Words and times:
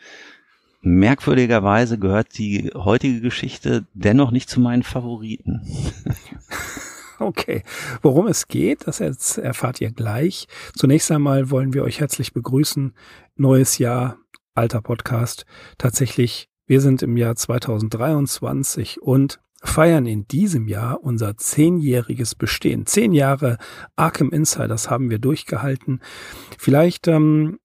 Merkwürdigerweise 0.85 1.97
gehört 1.97 2.37
die 2.37 2.69
heutige 2.75 3.21
Geschichte 3.21 3.85
dennoch 3.93 4.31
nicht 4.31 4.49
zu 4.49 4.59
meinen 4.59 4.83
Favoriten. 4.83 5.61
Okay, 7.19 7.63
worum 8.01 8.27
es 8.27 8.49
geht, 8.49 8.85
das 8.85 8.99
jetzt 8.99 9.37
erfahrt 9.37 9.79
ihr 9.79 9.91
gleich. 9.91 10.47
Zunächst 10.75 11.09
einmal 11.09 11.51
wollen 11.51 11.73
wir 11.73 11.83
euch 11.83 12.01
herzlich 12.01 12.33
begrüßen. 12.33 12.93
Neues 13.37 13.77
Jahr, 13.77 14.17
alter 14.55 14.81
Podcast. 14.81 15.45
Tatsächlich, 15.77 16.49
wir 16.65 16.81
sind 16.81 17.01
im 17.01 17.15
Jahr 17.15 17.37
2023 17.37 19.01
und 19.01 19.39
feiern 19.63 20.05
in 20.05 20.27
diesem 20.27 20.67
Jahr 20.67 21.01
unser 21.01 21.37
zehnjähriges 21.37 22.35
Bestehen. 22.35 22.85
Zehn 22.85 23.13
Jahre 23.13 23.57
Arkham 23.95 24.31
Insiders 24.31 24.89
haben 24.89 25.09
wir 25.09 25.19
durchgehalten. 25.19 26.01
Vielleicht 26.57 27.07
ähm, 27.07 27.59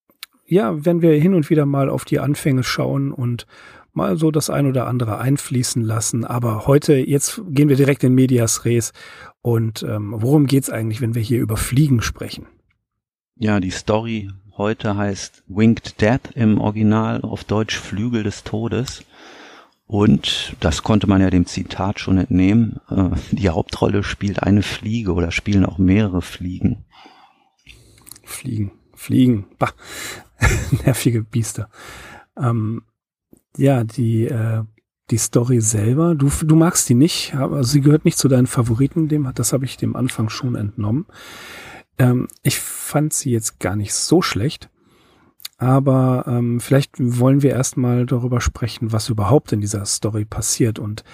ja, 0.49 0.85
wenn 0.85 1.03
wir 1.03 1.13
hin 1.13 1.35
und 1.35 1.51
wieder 1.51 1.67
mal 1.67 1.91
auf 1.91 2.05
die 2.05 2.21
Anfänge 2.21 2.65
schauen 2.65 3.13
und 3.13 3.47
mal 3.93 4.17
so 4.17 4.31
das 4.31 4.49
ein 4.49 4.67
oder 4.67 4.87
andere 4.87 5.19
einfließen 5.19 5.83
lassen. 5.83 6.25
Aber 6.25 6.67
heute, 6.67 6.95
jetzt 6.95 7.43
gehen 7.49 7.69
wir 7.69 7.77
direkt 7.77 8.03
in 8.05 8.15
Medias 8.15 8.65
Res. 8.65 8.93
Und 9.43 9.83
ähm, 9.83 10.15
worum 10.17 10.47
geht's 10.47 10.71
eigentlich, 10.71 11.01
wenn 11.01 11.15
wir 11.15 11.23
hier 11.23 11.41
über 11.41 11.57
Fliegen 11.57 12.01
sprechen? 12.01 12.47
Ja, 13.37 13.61
die 13.61 13.71
Story 13.71 14.31
heute 14.57 14.97
heißt 14.97 15.45
Winged 15.49 16.01
Death 16.01 16.33
im 16.35 16.61
Original, 16.61 17.21
auf 17.23 17.45
Deutsch 17.45 17.79
Flügel 17.79 18.23
des 18.23 18.45
Todes. 18.45 19.05
Und 19.87 20.57
das 20.61 20.83
konnte 20.83 21.07
man 21.07 21.21
ja 21.21 21.31
dem 21.31 21.47
Zitat 21.47 22.01
schon 22.01 22.19
entnehmen. 22.19 22.81
Äh, 22.91 23.11
die 23.33 23.49
Hauptrolle 23.51 24.03
spielt 24.03 24.43
eine 24.43 24.63
Fliege 24.63 25.13
oder 25.13 25.31
spielen 25.31 25.65
auch 25.65 25.79
mehrere 25.79 26.23
Fliegen. 26.23 26.85
Fliegen, 28.23 28.73
Fliegen. 28.95 29.47
Bah. 29.59 29.73
nervige 30.85 31.23
Biester. 31.23 31.69
Ähm, 32.37 32.83
ja, 33.57 33.85
die, 33.85 34.27
äh, 34.27 34.63
die 35.11 35.19
Story 35.19 35.61
selber, 35.61 36.15
du, 36.15 36.31
du 36.43 36.57
magst 36.57 36.89
die 36.89 36.95
nicht, 36.95 37.35
aber 37.35 37.65
sie 37.65 37.81
gehört 37.81 38.05
nicht 38.05 38.19
zu 38.19 38.29
deinen 38.29 38.47
Favoriten, 38.47 39.09
dem, 39.09 39.31
das 39.35 39.53
habe 39.53 39.65
ich 39.65 39.77
dem 39.77 39.97
Anfang 39.97 40.29
schon 40.29 40.55
entnommen. 40.55 41.07
Ähm, 41.99 42.29
ich 42.43 42.59
fand 42.59 43.13
sie 43.13 43.31
jetzt 43.31 43.59
gar 43.59 43.75
nicht 43.75 43.95
so 43.95 44.23
schlecht, 44.23 44.71
aber 45.57 46.25
ähm, 46.29 46.61
vielleicht 46.61 46.93
wollen 46.99 47.43
wir 47.43 47.51
erstmal 47.51 48.07
darüber 48.07 48.41
sprechen, 48.41 48.93
was 48.93 49.09
überhaupt 49.09 49.53
in 49.53 49.61
dieser 49.61 49.85
Story 49.87 50.25
passiert 50.25 50.79
und 50.79 51.05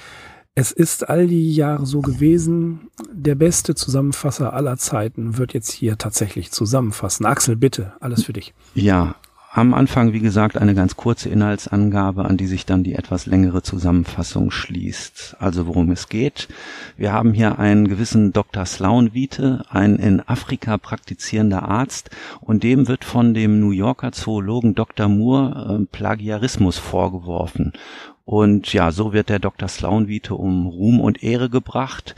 es 0.54 0.70
ist 0.70 1.08
all 1.08 1.26
die 1.26 1.52
Jahre 1.54 1.84
so 1.84 2.00
gewesen, 2.00 2.88
der 3.12 3.34
beste 3.34 3.74
Zusammenfasser 3.74 4.52
aller 4.52 4.76
Zeiten 4.76 5.36
wird 5.36 5.52
jetzt 5.52 5.72
hier 5.72 5.98
tatsächlich 5.98 6.52
zusammenfassen. 6.52 7.26
Axel, 7.26 7.56
bitte, 7.56 7.92
alles 8.00 8.24
für 8.24 8.32
dich. 8.32 8.54
Ja, 8.74 9.16
am 9.56 9.72
Anfang, 9.72 10.12
wie 10.12 10.20
gesagt, 10.20 10.56
eine 10.56 10.74
ganz 10.74 10.96
kurze 10.96 11.28
Inhaltsangabe, 11.28 12.24
an 12.24 12.36
die 12.36 12.48
sich 12.48 12.66
dann 12.66 12.82
die 12.82 12.94
etwas 12.94 13.26
längere 13.26 13.62
Zusammenfassung 13.62 14.50
schließt. 14.50 15.36
Also 15.38 15.68
worum 15.68 15.92
es 15.92 16.08
geht. 16.08 16.48
Wir 16.96 17.12
haben 17.12 17.32
hier 17.32 17.60
einen 17.60 17.86
gewissen 17.86 18.32
Dr. 18.32 18.66
Slaunwiete, 18.66 19.64
ein 19.68 19.96
in 19.96 20.20
Afrika 20.20 20.76
praktizierender 20.76 21.68
Arzt, 21.68 22.10
und 22.40 22.64
dem 22.64 22.88
wird 22.88 23.04
von 23.04 23.32
dem 23.32 23.60
New 23.60 23.70
Yorker 23.70 24.10
Zoologen 24.10 24.74
Dr. 24.74 25.08
Moore 25.08 25.82
äh, 25.82 25.86
Plagiarismus 25.86 26.78
vorgeworfen. 26.78 27.74
Und 28.24 28.72
ja, 28.72 28.90
so 28.90 29.12
wird 29.12 29.28
der 29.28 29.38
Dr. 29.38 29.68
Slaunwiete 29.68 30.34
um 30.34 30.66
Ruhm 30.66 31.00
und 31.00 31.22
Ehre 31.22 31.50
gebracht. 31.50 32.14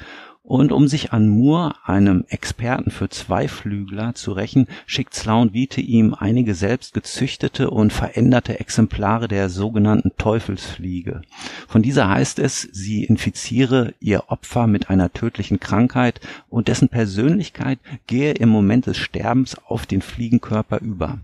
Und 0.47 0.71
um 0.71 0.87
sich 0.87 1.12
an 1.12 1.27
Moore, 1.27 1.75
einem 1.84 2.25
Experten 2.28 2.93
für 2.93 3.09
Zweiflügler, 3.09 4.15
zu 4.15 4.31
rächen, 4.31 4.69
schickt 4.87 5.12
Slaunwiete 5.12 5.81
ihm 5.81 6.15
einige 6.15 6.55
selbst 6.55 6.95
gezüchtete 6.95 7.69
und 7.69 7.93
veränderte 7.93 8.61
Exemplare 8.61 9.27
der 9.27 9.49
sogenannten 9.49 10.12
Teufelsfliege. 10.19 11.22
Von 11.66 11.83
dieser 11.83 12.09
heißt 12.09 12.39
es, 12.39 12.61
sie 12.61 13.03
infiziere 13.03 13.93
ihr 13.99 14.25
Opfer 14.28 14.69
mit 14.69 14.89
einer 14.89 15.12
tödlichen 15.12 15.59
Krankheit 15.59 16.21
und 16.49 16.69
dessen 16.69 16.89
Persönlichkeit 16.89 17.81
gehe 18.06 18.34
im 18.34 18.49
Moment 18.49 18.87
des 18.87 18.99
Sterbens 18.99 19.56
auf 19.66 19.84
den 19.84 20.00
Fliegenkörper 20.00 20.81
über. 20.81 21.19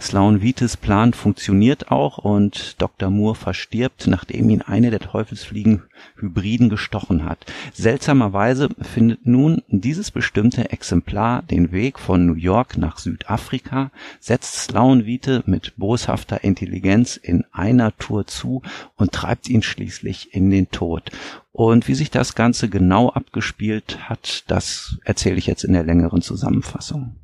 Sloan-Vites 0.00 0.76
Plan 0.76 1.12
funktioniert 1.12 1.90
auch 1.90 2.18
und 2.18 2.80
Dr. 2.80 3.10
Moore 3.10 3.34
verstirbt, 3.34 4.06
nachdem 4.06 4.50
ihn 4.50 4.62
eine 4.62 4.90
der 4.90 5.00
Teufelsfliegen 5.00 5.82
Hybriden 6.16 6.68
gestochen 6.68 7.24
hat. 7.24 7.46
Seltsamerweise 7.72 8.68
findet 8.80 9.26
nun 9.26 9.62
dieses 9.68 10.10
bestimmte 10.10 10.70
Exemplar 10.70 11.42
den 11.42 11.72
Weg 11.72 11.98
von 11.98 12.26
New 12.26 12.34
York 12.34 12.76
nach 12.76 12.98
Südafrika, 12.98 13.90
setzt 14.20 14.54
Sloan-Vite 14.56 15.42
mit 15.46 15.74
boshafter 15.76 16.44
Intelligenz 16.44 17.16
in 17.16 17.44
einer 17.52 17.96
Tour 17.96 18.26
zu 18.26 18.62
und 18.96 19.12
treibt 19.12 19.48
ihn 19.48 19.62
schließlich 19.62 20.34
in 20.34 20.50
den 20.50 20.70
Tod. 20.70 21.10
Und 21.52 21.86
wie 21.86 21.94
sich 21.94 22.10
das 22.10 22.34
Ganze 22.34 22.68
genau 22.68 23.10
abgespielt 23.10 24.08
hat, 24.08 24.44
das 24.48 24.98
erzähle 25.04 25.36
ich 25.36 25.46
jetzt 25.46 25.64
in 25.64 25.72
der 25.72 25.84
längeren 25.84 26.20
Zusammenfassung. 26.20 27.14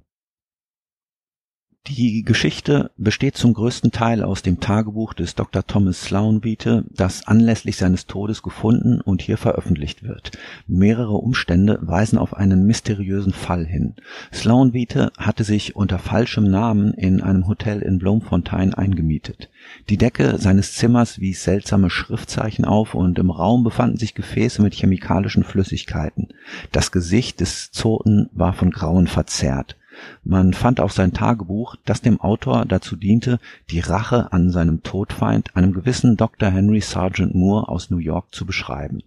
Die 1.86 2.22
Geschichte 2.24 2.90
besteht 2.98 3.38
zum 3.38 3.54
größten 3.54 3.90
Teil 3.90 4.22
aus 4.22 4.42
dem 4.42 4.60
Tagebuch 4.60 5.14
des 5.14 5.34
Dr. 5.34 5.66
Thomas 5.66 6.02
Sloanbeate, 6.02 6.84
das 6.90 7.26
anlässlich 7.26 7.78
seines 7.78 8.06
Todes 8.06 8.42
gefunden 8.42 9.00
und 9.00 9.22
hier 9.22 9.38
veröffentlicht 9.38 10.02
wird. 10.02 10.32
Mehrere 10.66 11.14
Umstände 11.14 11.78
weisen 11.80 12.18
auf 12.18 12.34
einen 12.34 12.66
mysteriösen 12.66 13.32
Fall 13.32 13.64
hin. 13.64 13.94
Sloanbeate 14.30 15.10
hatte 15.16 15.42
sich 15.42 15.74
unter 15.74 15.98
falschem 15.98 16.44
Namen 16.44 16.92
in 16.92 17.22
einem 17.22 17.48
Hotel 17.48 17.80
in 17.80 17.98
Bloemfontein 17.98 18.74
eingemietet. 18.74 19.48
Die 19.88 19.96
Decke 19.96 20.36
seines 20.36 20.74
Zimmers 20.74 21.18
wies 21.18 21.44
seltsame 21.44 21.88
Schriftzeichen 21.88 22.66
auf 22.66 22.94
und 22.94 23.18
im 23.18 23.30
Raum 23.30 23.64
befanden 23.64 23.96
sich 23.96 24.14
Gefäße 24.14 24.60
mit 24.60 24.74
chemikalischen 24.74 25.44
Flüssigkeiten. 25.44 26.28
Das 26.72 26.92
Gesicht 26.92 27.40
des 27.40 27.70
Zoten 27.72 28.28
war 28.32 28.52
von 28.52 28.70
Grauen 28.70 29.06
verzerrt. 29.06 29.76
Man 30.22 30.52
fand 30.52 30.80
auch 30.80 30.90
sein 30.90 31.12
Tagebuch, 31.12 31.76
das 31.84 32.00
dem 32.00 32.20
Autor 32.20 32.64
dazu 32.66 32.96
diente, 32.96 33.38
die 33.70 33.80
Rache 33.80 34.32
an 34.32 34.50
seinem 34.50 34.82
Todfeind, 34.82 35.56
einem 35.56 35.72
gewissen 35.72 36.16
Dr. 36.16 36.50
Henry 36.50 36.80
Sargent 36.80 37.34
Moore 37.34 37.68
aus 37.68 37.90
New 37.90 37.98
York 37.98 38.34
zu 38.34 38.46
beschreiben. 38.46 39.02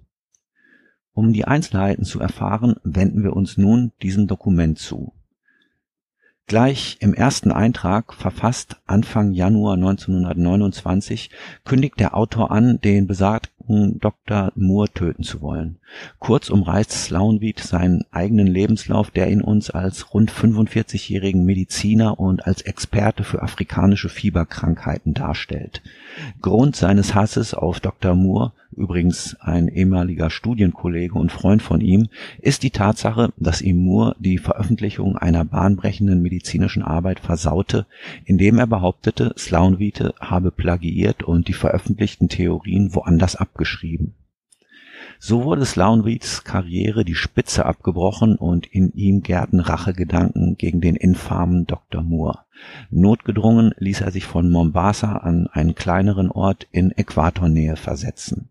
Um 1.14 1.32
die 1.34 1.46
Einzelheiten 1.46 2.06
zu 2.06 2.20
erfahren, 2.20 2.76
wenden 2.84 3.24
wir 3.24 3.36
uns 3.36 3.58
nun 3.58 3.92
diesem 4.02 4.28
Dokument 4.28 4.80
zu 4.80 5.14
Gleich 6.46 6.98
im 7.00 7.14
ersten 7.14 7.52
Eintrag, 7.52 8.14
verfasst 8.14 8.76
Anfang 8.86 9.32
Januar 9.32 9.76
1929, 9.76 11.30
kündigt 11.64 12.00
der 12.02 12.16
Autor 12.16 12.52
an, 12.52 12.82
den 12.82 13.08
besagten 13.08 14.00
Dr. 14.00 14.52
Moore 14.56 14.90
töten 14.90 15.24
zu 15.24 15.42
wollen. 15.42 15.78
Kurz 16.20 16.50
umreißt 16.50 16.92
Slounweed 16.92 17.62
seinen 17.62 18.04
eigenen 18.12 18.48
Lebenslauf, 18.48 19.10
der 19.10 19.32
ihn 19.32 19.42
uns 19.42 19.70
als 19.70 20.14
rund 20.14 20.32
45-jährigen 20.32 21.46
Mediziner 21.46 22.20
und 22.20 22.46
als 22.46 22.62
Experte 22.62 23.24
für 23.24 23.42
afrikanische 23.42 24.10
Fieberkrankheiten 24.10 25.14
darstellt. 25.14 25.82
Grund 26.42 26.76
seines 26.76 27.16
Hasses 27.16 27.54
auf 27.54 27.80
Dr. 27.80 28.16
Moore 28.16 28.52
übrigens 28.74 29.36
ein 29.40 29.68
ehemaliger 29.68 30.30
Studienkollege 30.30 31.16
und 31.16 31.32
Freund 31.32 31.62
von 31.62 31.82
ihm, 31.82 32.10
ist 32.40 32.64
die 32.64 32.72
Tatsache, 32.72 33.32
dass 33.38 33.62
ihm 33.62 33.84
Moore 33.84 34.16
die 34.20 34.38
Veröffentlichung 34.38 35.18
einer 35.18 35.46
bahnbrechenden 35.46 36.22
medizinischen 36.22 36.84
Arbeit 36.84 37.20
versaute, 37.20 37.86
indem 38.26 38.60
er 38.60 38.68
behauptete, 38.68 39.34
Sloan-Wiete 39.38 40.16
habe 40.20 40.52
plagiiert 40.52 41.24
und 41.24 41.48
die 41.48 41.54
veröffentlichten 41.54 42.30
Theorien 42.30 42.94
woanders 42.94 43.36
abgeschrieben. 43.36 44.14
So 45.26 45.46
wurde 45.46 45.66
Slounweeds 45.66 46.44
Karriere 46.44 47.06
die 47.06 47.16
Spitze 47.16 47.66
abgebrochen 47.66 48.36
und 48.36 48.68
in 48.68 48.92
ihm 48.92 49.22
gärten 49.24 49.62
Rachegedanken 49.62 50.58
gegen 50.58 50.82
den 50.82 50.98
infamen 50.98 51.66
Dr. 51.66 52.04
Moore. 52.04 52.40
Notgedrungen 52.90 53.74
ließ 53.78 54.02
er 54.02 54.12
sich 54.12 54.26
von 54.26 54.52
Mombasa 54.52 55.18
an 55.18 55.48
einen 55.48 55.76
kleineren 55.76 56.30
Ort 56.30 56.68
in 56.72 56.92
Äquatornähe 56.92 57.78
versetzen. 57.78 58.50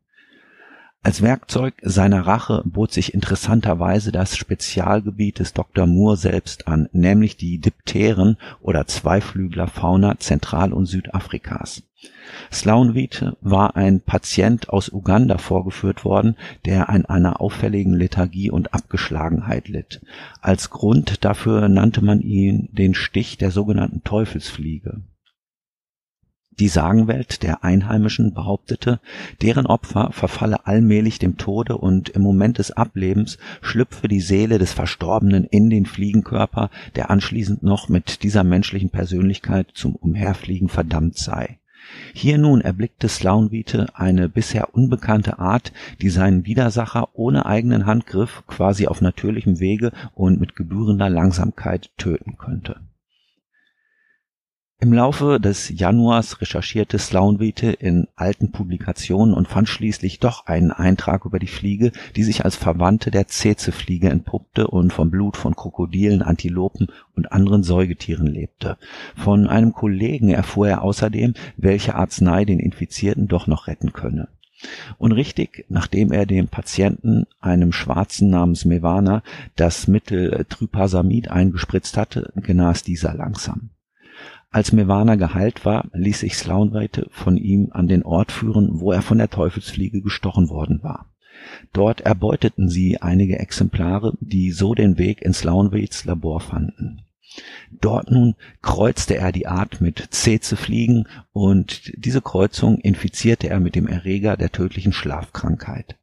Als 1.04 1.20
Werkzeug 1.20 1.74
seiner 1.82 2.28
Rache 2.28 2.62
bot 2.64 2.92
sich 2.92 3.12
interessanterweise 3.12 4.12
das 4.12 4.36
Spezialgebiet 4.36 5.40
des 5.40 5.52
Dr. 5.52 5.84
Moore 5.84 6.16
selbst 6.16 6.68
an, 6.68 6.88
nämlich 6.92 7.36
die 7.36 7.58
Dipteren 7.58 8.36
oder 8.60 8.86
Zweiflüglerfauna 8.86 10.18
Zentral- 10.18 10.72
und 10.72 10.86
Südafrikas. 10.86 11.82
Slaunwiete 12.52 13.36
war 13.40 13.74
ein 13.74 14.00
Patient 14.00 14.68
aus 14.68 14.90
Uganda 14.90 15.38
vorgeführt 15.38 16.04
worden, 16.04 16.36
der 16.66 16.88
an 16.88 17.04
einer 17.04 17.40
auffälligen 17.40 17.94
Lethargie 17.94 18.50
und 18.50 18.72
Abgeschlagenheit 18.72 19.66
litt. 19.66 20.02
Als 20.40 20.70
Grund 20.70 21.24
dafür 21.24 21.68
nannte 21.68 22.04
man 22.04 22.20
ihn 22.20 22.68
den 22.70 22.94
Stich 22.94 23.38
der 23.38 23.50
sogenannten 23.50 24.04
Teufelsfliege 24.04 25.00
die 26.58 26.68
Sagenwelt 26.68 27.42
der 27.42 27.64
Einheimischen 27.64 28.34
behauptete, 28.34 29.00
deren 29.40 29.66
Opfer 29.66 30.10
verfalle 30.12 30.66
allmählich 30.66 31.18
dem 31.18 31.38
Tode 31.38 31.76
und 31.78 32.10
im 32.10 32.22
Moment 32.22 32.58
des 32.58 32.70
Ablebens 32.70 33.38
schlüpfe 33.60 34.08
die 34.08 34.20
Seele 34.20 34.58
des 34.58 34.72
Verstorbenen 34.72 35.44
in 35.44 35.70
den 35.70 35.86
Fliegenkörper, 35.86 36.70
der 36.94 37.10
anschließend 37.10 37.62
noch 37.62 37.88
mit 37.88 38.22
dieser 38.22 38.44
menschlichen 38.44 38.90
Persönlichkeit 38.90 39.68
zum 39.74 39.96
Umherfliegen 39.96 40.68
verdammt 40.68 41.16
sei. 41.16 41.58
Hier 42.14 42.38
nun 42.38 42.60
erblickte 42.60 43.08
Slaunwiete 43.08 43.88
eine 43.94 44.28
bisher 44.28 44.74
unbekannte 44.74 45.38
Art, 45.38 45.72
die 46.00 46.10
seinen 46.10 46.46
Widersacher 46.46 47.08
ohne 47.14 47.44
eigenen 47.44 47.86
Handgriff 47.86 48.44
quasi 48.46 48.86
auf 48.86 49.00
natürlichem 49.00 49.58
Wege 49.58 49.90
und 50.14 50.40
mit 50.40 50.54
gebührender 50.54 51.10
Langsamkeit 51.10 51.90
töten 51.96 52.38
könnte 52.38 52.76
im 54.82 54.92
Laufe 54.92 55.38
des 55.38 55.68
Januars 55.68 56.40
recherchierte 56.40 56.98
Slaunwiete 56.98 57.70
in 57.70 58.08
alten 58.16 58.50
Publikationen 58.50 59.32
und 59.32 59.46
fand 59.46 59.68
schließlich 59.68 60.18
doch 60.18 60.46
einen 60.46 60.72
Eintrag 60.72 61.24
über 61.24 61.38
die 61.38 61.46
Fliege, 61.46 61.92
die 62.16 62.24
sich 62.24 62.44
als 62.44 62.56
Verwandte 62.56 63.12
der 63.12 63.28
Tsetse-Fliege 63.28 64.10
entpuppte 64.10 64.66
und 64.66 64.92
vom 64.92 65.08
Blut 65.08 65.36
von 65.36 65.54
Krokodilen, 65.54 66.20
Antilopen 66.20 66.88
und 67.14 67.30
anderen 67.30 67.62
Säugetieren 67.62 68.26
lebte. 68.26 68.76
Von 69.14 69.46
einem 69.46 69.72
Kollegen 69.72 70.30
erfuhr 70.30 70.68
er 70.68 70.82
außerdem, 70.82 71.34
welche 71.56 71.94
Arznei 71.94 72.44
den 72.44 72.58
Infizierten 72.58 73.28
doch 73.28 73.46
noch 73.46 73.68
retten 73.68 73.92
könne. 73.92 74.26
Und 74.98 75.12
richtig, 75.12 75.64
nachdem 75.68 76.10
er 76.10 76.26
dem 76.26 76.48
Patienten, 76.48 77.26
einem 77.40 77.70
Schwarzen 77.70 78.30
namens 78.30 78.64
Mevana, 78.64 79.22
das 79.54 79.86
Mittel 79.86 80.44
Trypasamid 80.48 81.30
eingespritzt 81.30 81.96
hatte, 81.96 82.32
genas 82.34 82.82
dieser 82.82 83.14
langsam. 83.14 83.70
Als 84.52 84.70
Mevana 84.70 85.14
geheilt 85.14 85.64
war, 85.64 85.86
ließ 85.94 86.20
sich 86.20 86.36
Slaunweite 86.36 87.08
von 87.10 87.38
ihm 87.38 87.70
an 87.72 87.88
den 87.88 88.02
Ort 88.02 88.30
führen, 88.30 88.80
wo 88.80 88.92
er 88.92 89.00
von 89.00 89.16
der 89.16 89.30
Teufelsfliege 89.30 90.02
gestochen 90.02 90.50
worden 90.50 90.82
war. 90.82 91.06
Dort 91.72 92.02
erbeuteten 92.02 92.68
sie 92.68 93.00
einige 93.00 93.38
Exemplare, 93.38 94.12
die 94.20 94.52
so 94.52 94.74
den 94.74 94.98
Weg 94.98 95.22
ins 95.22 95.38
Slaunwaits 95.38 96.04
Labor 96.04 96.40
fanden. 96.40 97.00
Dort 97.70 98.10
nun 98.10 98.34
kreuzte 98.60 99.16
er 99.16 99.32
die 99.32 99.46
Art 99.46 99.80
mit 99.80 100.12
Cece-Fliegen 100.12 101.08
und 101.32 101.90
diese 101.96 102.20
Kreuzung 102.20 102.76
infizierte 102.78 103.48
er 103.48 103.58
mit 103.58 103.74
dem 103.74 103.86
Erreger 103.86 104.36
der 104.36 104.52
tödlichen 104.52 104.92
Schlafkrankheit. 104.92 105.96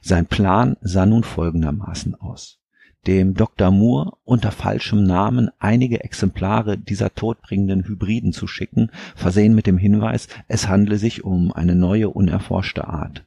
Sein 0.00 0.26
Plan 0.26 0.76
sah 0.80 1.06
nun 1.06 1.22
folgendermaßen 1.22 2.16
aus 2.16 2.58
dem 3.06 3.34
Dr. 3.34 3.70
Moore 3.70 4.12
unter 4.24 4.50
falschem 4.50 5.04
Namen 5.04 5.50
einige 5.58 6.02
Exemplare 6.02 6.78
dieser 6.78 7.14
todbringenden 7.14 7.84
Hybriden 7.86 8.32
zu 8.32 8.46
schicken, 8.46 8.90
versehen 9.14 9.54
mit 9.54 9.66
dem 9.66 9.78
Hinweis, 9.78 10.28
es 10.48 10.68
handle 10.68 10.98
sich 10.98 11.24
um 11.24 11.52
eine 11.52 11.74
neue 11.74 12.10
unerforschte 12.10 12.86
Art. 12.86 13.24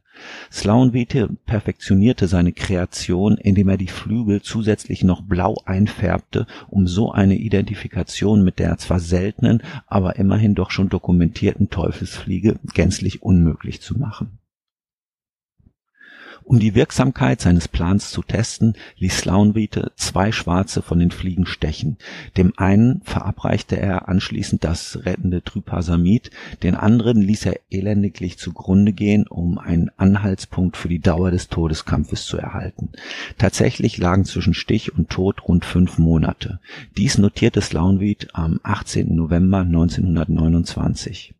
Sloan-Wiete 0.51 1.29
perfektionierte 1.45 2.27
seine 2.27 2.51
Kreation, 2.51 3.37
indem 3.37 3.69
er 3.69 3.77
die 3.77 3.87
Flügel 3.87 4.41
zusätzlich 4.41 5.03
noch 5.03 5.21
blau 5.21 5.57
einfärbte, 5.65 6.47
um 6.69 6.87
so 6.87 7.11
eine 7.11 7.35
Identifikation 7.35 8.43
mit 8.43 8.57
der 8.59 8.77
zwar 8.77 8.99
seltenen, 8.99 9.61
aber 9.85 10.15
immerhin 10.15 10.55
doch 10.55 10.71
schon 10.71 10.89
dokumentierten 10.89 11.69
Teufelsfliege 11.69 12.55
gänzlich 12.73 13.21
unmöglich 13.21 13.81
zu 13.81 13.97
machen 13.97 14.39
um 16.47 16.59
die 16.59 16.75
Wirksamkeit 16.75 17.41
seines 17.41 17.67
Plans 17.67 18.09
zu 18.09 18.23
testen, 18.23 18.73
ließ 18.97 19.17
Slaunwiete 19.17 19.91
zwei 19.95 20.31
Schwarze 20.31 20.81
von 20.81 20.97
den 20.97 21.11
Fliegen 21.11 21.45
stechen. 21.45 21.97
Dem 22.37 22.53
einen 22.55 23.01
verabreichte 23.03 23.77
er 23.77 24.07
anschließend 24.07 24.63
das 24.63 24.99
rettende 25.03 25.43
Trypasamid, 25.43 26.31
den 26.63 26.75
anderen 26.75 27.21
ließ 27.21 27.47
er 27.47 27.59
elendiglich 27.69 28.37
zugrunde 28.37 28.93
gehen, 28.93 29.27
um 29.27 29.57
einen 29.57 29.91
Anhaltspunkt 29.97 30.77
für 30.77 30.87
die 30.87 30.99
Dauer 30.99 31.31
des 31.31 31.49
Todeskampfes 31.49 32.25
zu 32.25 32.37
erhalten. 32.37 32.91
Tatsächlich 33.37 33.97
lagen 33.97 34.23
zwischen 34.23 34.53
Stich 34.53 34.95
und 34.95 35.09
Tod 35.09 35.47
rund 35.47 35.65
fünf 35.65 35.97
Monate. 35.97 36.59
Dies 36.95 37.17
notierte 37.17 37.59
Slaunwied 37.61 38.29
am 38.33 38.61
18. 38.63 39.13
November 39.13 39.59
1929. 39.59 41.33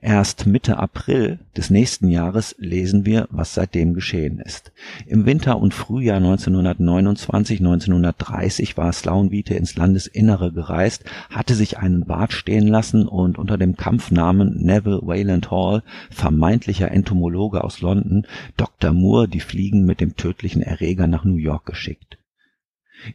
Erst 0.00 0.46
Mitte 0.46 0.78
April 0.78 1.40
des 1.56 1.70
nächsten 1.70 2.06
Jahres 2.08 2.54
lesen 2.58 3.04
wir, 3.04 3.26
was 3.30 3.54
seitdem 3.54 3.94
geschehen 3.94 4.38
ist. 4.38 4.70
Im 5.06 5.26
Winter 5.26 5.58
und 5.58 5.74
Frühjahr 5.74 6.20
1929/1930 6.20 8.76
war 8.76 8.92
Slaunwiete 8.92 9.54
ins 9.54 9.74
Landesinnere 9.74 10.52
gereist, 10.52 11.02
hatte 11.30 11.54
sich 11.54 11.78
einen 11.78 12.06
Bart 12.06 12.32
stehen 12.32 12.68
lassen 12.68 13.08
und 13.08 13.38
unter 13.38 13.58
dem 13.58 13.74
Kampfnamen 13.76 14.64
Neville 14.64 15.00
Wayland 15.02 15.50
Hall, 15.50 15.82
vermeintlicher 16.10 16.92
Entomologe 16.92 17.64
aus 17.64 17.80
London, 17.80 18.24
Dr. 18.56 18.92
Moore 18.92 19.26
die 19.28 19.40
Fliegen 19.40 19.84
mit 19.84 20.00
dem 20.00 20.14
tödlichen 20.14 20.62
Erreger 20.62 21.08
nach 21.08 21.24
New 21.24 21.38
York 21.38 21.66
geschickt 21.66 22.18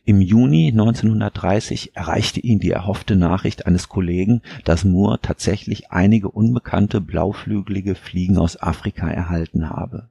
im 0.05 0.21
Juni 0.21 0.69
1930 0.69 1.95
erreichte 1.95 2.39
ihn 2.39 2.59
die 2.59 2.71
erhoffte 2.71 3.15
Nachricht 3.15 3.65
eines 3.65 3.89
Kollegen, 3.89 4.41
dass 4.63 4.85
Moore 4.85 5.19
tatsächlich 5.21 5.91
einige 5.91 6.29
unbekannte 6.29 7.01
blauflügelige 7.01 7.95
Fliegen 7.95 8.37
aus 8.37 8.61
Afrika 8.61 9.09
erhalten 9.09 9.69
habe. 9.69 10.09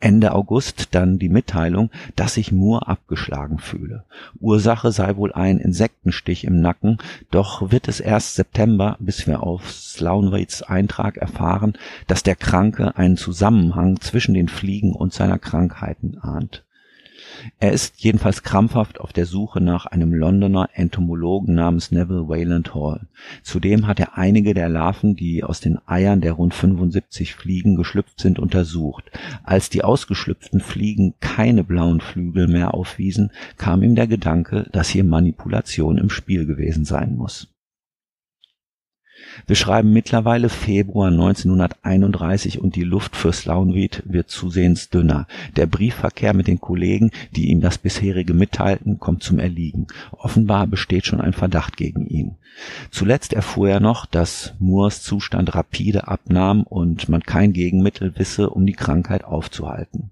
Ende 0.00 0.32
August 0.32 0.94
dann 0.94 1.18
die 1.18 1.28
Mitteilung, 1.28 1.90
dass 2.16 2.34
sich 2.34 2.52
Moore 2.52 2.88
abgeschlagen 2.88 3.58
fühle. 3.58 4.04
Ursache 4.40 4.92
sei 4.92 5.16
wohl 5.16 5.32
ein 5.32 5.58
Insektenstich 5.58 6.44
im 6.44 6.60
Nacken, 6.60 6.98
doch 7.30 7.70
wird 7.70 7.88
es 7.88 8.00
erst 8.00 8.34
September, 8.34 8.96
bis 8.98 9.26
wir 9.26 9.42
auf 9.42 9.70
Slounwaits 9.70 10.62
Eintrag 10.62 11.16
erfahren, 11.16 11.74
dass 12.08 12.22
der 12.22 12.36
Kranke 12.36 12.96
einen 12.96 13.16
Zusammenhang 13.16 14.00
zwischen 14.00 14.34
den 14.34 14.48
Fliegen 14.48 14.92
und 14.92 15.12
seiner 15.12 15.38
Krankheiten 15.38 16.18
ahnt. 16.18 16.64
Er 17.58 17.72
ist 17.72 18.02
jedenfalls 18.02 18.42
krampfhaft 18.42 19.00
auf 19.00 19.12
der 19.12 19.26
Suche 19.26 19.60
nach 19.60 19.86
einem 19.86 20.12
Londoner 20.12 20.68
Entomologen 20.72 21.54
namens 21.54 21.90
Neville 21.90 22.28
Wayland 22.28 22.74
Hall. 22.74 23.06
Zudem 23.42 23.86
hat 23.86 24.00
er 24.00 24.16
einige 24.18 24.54
der 24.54 24.68
Larven, 24.68 25.16
die 25.16 25.44
aus 25.44 25.60
den 25.60 25.78
Eiern 25.86 26.20
der 26.20 26.32
rund 26.32 26.54
75 26.54 27.34
Fliegen 27.34 27.76
geschlüpft 27.76 28.20
sind, 28.20 28.38
untersucht. 28.38 29.10
Als 29.42 29.70
die 29.70 29.84
ausgeschlüpften 29.84 30.60
Fliegen 30.60 31.14
keine 31.20 31.64
blauen 31.64 32.00
Flügel 32.00 32.48
mehr 32.48 32.74
aufwiesen, 32.74 33.30
kam 33.56 33.82
ihm 33.82 33.94
der 33.94 34.06
Gedanke, 34.06 34.68
dass 34.72 34.88
hier 34.88 35.04
Manipulation 35.04 35.98
im 35.98 36.10
Spiel 36.10 36.46
gewesen 36.46 36.84
sein 36.84 37.16
muss 37.16 37.48
wir 39.46 39.56
schreiben 39.56 39.92
mittlerweile 39.92 40.48
Februar 40.48 41.08
1931 41.08 42.60
und 42.60 42.76
die 42.76 42.84
Luft 42.84 43.16
für 43.16 43.32
Slaunwied 43.32 44.02
wird 44.06 44.30
zusehends 44.30 44.90
dünner. 44.90 45.26
Der 45.56 45.66
Briefverkehr 45.66 46.34
mit 46.34 46.46
den 46.46 46.60
Kollegen, 46.60 47.10
die 47.34 47.50
ihm 47.50 47.60
das 47.60 47.78
bisherige 47.78 48.34
mitteilten, 48.34 48.98
kommt 48.98 49.22
zum 49.22 49.38
Erliegen. 49.38 49.86
Offenbar 50.12 50.66
besteht 50.66 51.06
schon 51.06 51.20
ein 51.20 51.32
Verdacht 51.32 51.76
gegen 51.76 52.06
ihn. 52.06 52.36
Zuletzt 52.90 53.32
erfuhr 53.32 53.70
er 53.70 53.80
noch, 53.80 54.06
dass 54.06 54.54
Moores 54.58 55.02
Zustand 55.02 55.54
rapide 55.54 56.08
abnahm 56.08 56.62
und 56.62 57.08
man 57.08 57.22
kein 57.22 57.52
Gegenmittel 57.52 58.18
wisse, 58.18 58.50
um 58.50 58.66
die 58.66 58.72
Krankheit 58.72 59.24
aufzuhalten. 59.24 60.10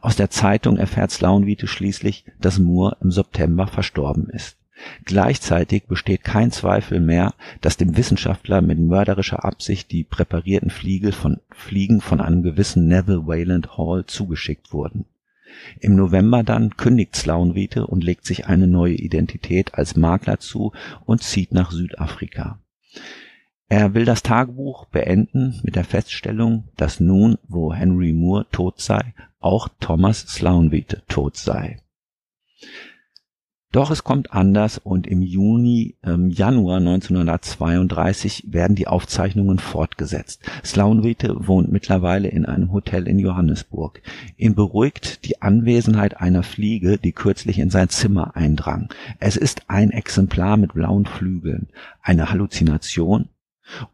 Aus 0.00 0.16
der 0.16 0.30
Zeitung 0.30 0.76
erfährt 0.76 1.10
Slaunwiete 1.10 1.66
schließlich, 1.66 2.24
dass 2.40 2.58
Moore 2.58 2.96
im 3.00 3.10
September 3.10 3.66
verstorben 3.66 4.28
ist. 4.28 4.57
Gleichzeitig 5.04 5.86
besteht 5.86 6.24
kein 6.24 6.50
Zweifel 6.50 7.00
mehr, 7.00 7.34
dass 7.60 7.76
dem 7.76 7.96
Wissenschaftler 7.96 8.60
mit 8.60 8.78
mörderischer 8.78 9.44
Absicht 9.44 9.90
die 9.90 10.04
präparierten 10.04 10.70
Fliege 10.70 11.12
von, 11.12 11.40
Fliegen 11.50 12.00
von 12.00 12.20
einem 12.20 12.42
gewissen 12.42 12.86
Neville 12.86 13.26
Wayland 13.26 13.76
Hall 13.76 14.06
zugeschickt 14.06 14.72
wurden. 14.72 15.06
Im 15.80 15.96
November 15.96 16.42
dann 16.42 16.76
kündigt 16.76 17.16
Slaunwiete 17.16 17.86
und 17.86 18.04
legt 18.04 18.24
sich 18.24 18.46
eine 18.46 18.66
neue 18.66 18.94
Identität 18.94 19.74
als 19.74 19.96
Makler 19.96 20.38
zu 20.38 20.72
und 21.04 21.22
zieht 21.22 21.52
nach 21.52 21.72
Südafrika. 21.72 22.58
Er 23.68 23.94
will 23.94 24.04
das 24.04 24.22
Tagebuch 24.22 24.86
beenden 24.86 25.60
mit 25.62 25.76
der 25.76 25.84
Feststellung, 25.84 26.68
dass 26.76 27.00
nun, 27.00 27.38
wo 27.48 27.74
Henry 27.74 28.12
Moore 28.12 28.46
tot 28.50 28.80
sei, 28.80 29.14
auch 29.40 29.68
Thomas 29.80 30.20
Slaunwiete 30.20 31.02
tot 31.08 31.36
sei. 31.36 31.80
Doch 33.70 33.90
es 33.90 34.02
kommt 34.02 34.32
anders 34.32 34.78
und 34.78 35.06
im 35.06 35.20
Juni, 35.20 35.96
ähm, 36.02 36.30
Januar 36.30 36.78
1932 36.78 38.44
werden 38.48 38.74
die 38.74 38.86
Aufzeichnungen 38.86 39.58
fortgesetzt. 39.58 40.40
Slaunwiete 40.64 41.46
wohnt 41.46 41.70
mittlerweile 41.70 42.28
in 42.28 42.46
einem 42.46 42.72
Hotel 42.72 43.06
in 43.06 43.18
Johannesburg. 43.18 44.00
Ihn 44.38 44.54
beruhigt 44.54 45.26
die 45.26 45.42
Anwesenheit 45.42 46.18
einer 46.18 46.42
Fliege, 46.42 46.96
die 46.96 47.12
kürzlich 47.12 47.58
in 47.58 47.68
sein 47.68 47.90
Zimmer 47.90 48.34
eindrang. 48.36 48.88
Es 49.20 49.36
ist 49.36 49.68
ein 49.68 49.90
Exemplar 49.90 50.56
mit 50.56 50.72
blauen 50.72 51.04
Flügeln. 51.04 51.68
Eine 52.00 52.30
Halluzination? 52.30 53.28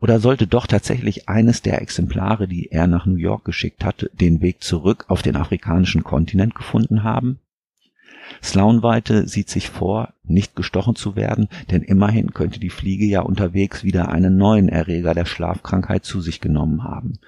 Oder 0.00 0.21
sollte 0.21 0.47
doch 0.47 0.69
tatsächlich 0.69 1.28
eines 1.28 1.62
der 1.62 1.83
Exemplare, 1.83 2.47
die 2.47 2.71
er 2.71 2.87
nach 2.87 3.07
New 3.07 3.16
York 3.16 3.45
geschickt 3.45 3.85
hatte, 3.85 4.09
den 4.12 4.40
Weg 4.40 4.62
zurück 4.62 5.07
auf 5.09 5.23
den 5.23 5.35
afrikanischen 5.35 6.04
Kontinent 6.04 6.54
gefunden 6.54 7.02
haben? 7.02 7.40
Slaunweite 8.43 9.26
sieht 9.28 9.49
sich 9.49 9.69
vor, 9.69 10.14
nicht 10.25 10.57
gestochen 10.57 10.97
zu 10.97 11.16
werden, 11.16 11.49
denn 11.71 11.83
immerhin 11.83 12.33
könnte 12.33 12.61
die 12.61 12.71
Fliege 12.71 13.04
ja 13.04 13.21
unterwegs 13.21 13.85
wieder 13.85 14.09
einen 14.09 14.37
neuen 14.37 14.69
Erreger 14.69 15.14
der 15.14 15.26
Schlafkrankheit 15.26 16.04
zu 16.04 16.21
sich 16.21 16.40
genommen 16.40 16.85
haben. 16.85 17.19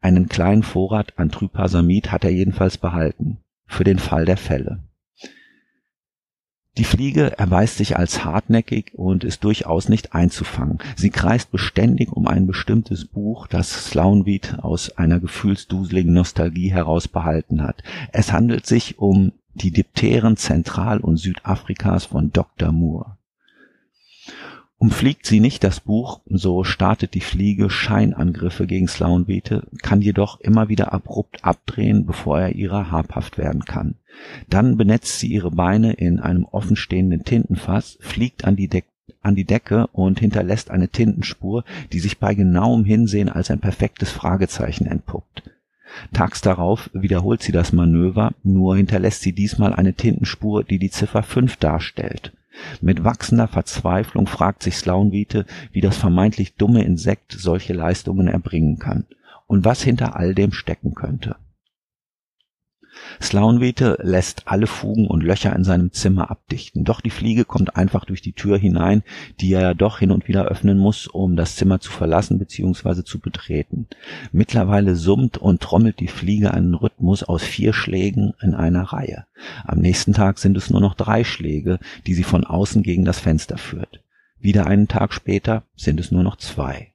Einen 0.00 0.28
kleinen 0.28 0.62
Vorrat 0.62 1.18
an 1.18 1.30
Trypasamid 1.30 2.12
hat 2.12 2.24
er 2.24 2.30
jedenfalls 2.30 2.78
behalten, 2.78 3.38
für 3.66 3.84
den 3.84 3.98
Fall 3.98 4.24
der 4.24 4.36
Fälle. 4.36 4.80
Die 6.78 6.84
Fliege 6.84 7.38
erweist 7.38 7.78
sich 7.78 7.96
als 7.96 8.22
hartnäckig 8.24 8.92
und 8.94 9.24
ist 9.24 9.44
durchaus 9.44 9.88
nicht 9.88 10.12
einzufangen. 10.14 10.78
Sie 10.94 11.08
kreist 11.08 11.50
beständig 11.50 12.12
um 12.12 12.26
ein 12.26 12.46
bestimmtes 12.46 13.06
Buch, 13.06 13.46
das 13.46 13.86
Slaunwied 13.86 14.58
aus 14.60 14.98
einer 14.98 15.18
gefühlsduseligen 15.18 16.12
Nostalgie 16.12 16.70
heraus 16.70 17.08
behalten 17.08 17.62
hat. 17.62 17.82
Es 18.12 18.30
handelt 18.30 18.66
sich 18.66 18.98
um 18.98 19.32
die 19.56 19.70
Dipteren 19.70 20.36
Zentral- 20.36 21.00
und 21.00 21.16
Südafrikas 21.16 22.06
von 22.06 22.32
Dr. 22.32 22.72
Moore. 22.72 23.16
Umfliegt 24.78 25.24
sie 25.24 25.40
nicht 25.40 25.64
das 25.64 25.80
Buch, 25.80 26.20
so 26.26 26.62
startet 26.62 27.14
die 27.14 27.22
Fliege 27.22 27.70
Scheinangriffe 27.70 28.66
gegen 28.66 28.88
Slaunbeete, 28.88 29.66
kann 29.80 30.02
jedoch 30.02 30.38
immer 30.40 30.68
wieder 30.68 30.92
abrupt 30.92 31.42
abdrehen, 31.44 32.04
bevor 32.04 32.38
er 32.38 32.54
ihrer 32.54 32.90
habhaft 32.90 33.38
werden 33.38 33.64
kann. 33.64 33.94
Dann 34.50 34.76
benetzt 34.76 35.18
sie 35.18 35.28
ihre 35.28 35.50
Beine 35.50 35.94
in 35.94 36.20
einem 36.20 36.44
offenstehenden 36.44 37.24
Tintenfass, 37.24 37.96
fliegt 38.00 38.44
an 38.44 38.56
die, 38.56 38.68
Deck 38.68 38.84
an 39.22 39.34
die 39.34 39.44
Decke 39.44 39.86
und 39.88 40.20
hinterlässt 40.20 40.70
eine 40.70 40.88
Tintenspur, 40.88 41.64
die 41.92 42.00
sich 42.00 42.18
bei 42.18 42.34
genauem 42.34 42.84
Hinsehen 42.84 43.30
als 43.30 43.50
ein 43.50 43.60
perfektes 43.60 44.10
Fragezeichen 44.10 44.86
entpuppt. 44.86 45.42
Tags 46.12 46.40
darauf 46.40 46.90
wiederholt 46.92 47.42
sie 47.42 47.52
das 47.52 47.72
Manöver, 47.72 48.32
nur 48.42 48.76
hinterlässt 48.76 49.22
sie 49.22 49.32
diesmal 49.32 49.72
eine 49.72 49.94
Tintenspur, 49.94 50.64
die 50.64 50.78
die 50.78 50.90
Ziffer 50.90 51.22
5 51.22 51.56
darstellt. 51.56 52.32
Mit 52.80 53.04
wachsender 53.04 53.48
Verzweiflung 53.48 54.26
fragt 54.26 54.62
sich 54.62 54.76
Slaunwiete, 54.76 55.46
wie 55.72 55.80
das 55.80 55.96
vermeintlich 55.96 56.54
dumme 56.54 56.84
Insekt 56.84 57.32
solche 57.32 57.74
Leistungen 57.74 58.28
erbringen 58.28 58.78
kann 58.78 59.04
und 59.46 59.64
was 59.64 59.82
hinter 59.82 60.16
all 60.16 60.34
dem 60.34 60.52
stecken 60.52 60.94
könnte. 60.94 61.36
Slaunwete 63.20 63.98
lässt 64.02 64.42
alle 64.46 64.66
Fugen 64.66 65.06
und 65.06 65.22
Löcher 65.22 65.54
in 65.54 65.64
seinem 65.64 65.92
Zimmer 65.92 66.30
abdichten, 66.30 66.84
doch 66.84 67.00
die 67.00 67.10
Fliege 67.10 67.44
kommt 67.44 67.76
einfach 67.76 68.04
durch 68.04 68.20
die 68.20 68.32
Tür 68.32 68.58
hinein, 68.58 69.02
die 69.40 69.52
er 69.52 69.60
ja 69.60 69.74
doch 69.74 69.98
hin 69.98 70.10
und 70.10 70.28
wieder 70.28 70.46
öffnen 70.46 70.78
muss, 70.78 71.06
um 71.06 71.36
das 71.36 71.56
Zimmer 71.56 71.80
zu 71.80 71.90
verlassen 71.90 72.38
bzw. 72.38 73.04
zu 73.04 73.18
betreten. 73.18 73.86
Mittlerweile 74.32 74.96
summt 74.96 75.38
und 75.38 75.60
trommelt 75.60 76.00
die 76.00 76.08
Fliege 76.08 76.52
einen 76.52 76.74
Rhythmus 76.74 77.22
aus 77.22 77.42
vier 77.42 77.72
Schlägen 77.72 78.34
in 78.40 78.54
einer 78.54 78.82
Reihe. 78.82 79.26
Am 79.64 79.78
nächsten 79.78 80.12
Tag 80.12 80.38
sind 80.38 80.56
es 80.56 80.70
nur 80.70 80.80
noch 80.80 80.94
drei 80.94 81.24
Schläge, 81.24 81.78
die 82.06 82.14
sie 82.14 82.24
von 82.24 82.44
außen 82.44 82.82
gegen 82.82 83.04
das 83.04 83.20
Fenster 83.20 83.58
führt. 83.58 84.00
Wieder 84.38 84.66
einen 84.66 84.88
Tag 84.88 85.12
später 85.12 85.62
sind 85.76 85.98
es 86.00 86.10
nur 86.10 86.22
noch 86.22 86.36
zwei. 86.36 86.92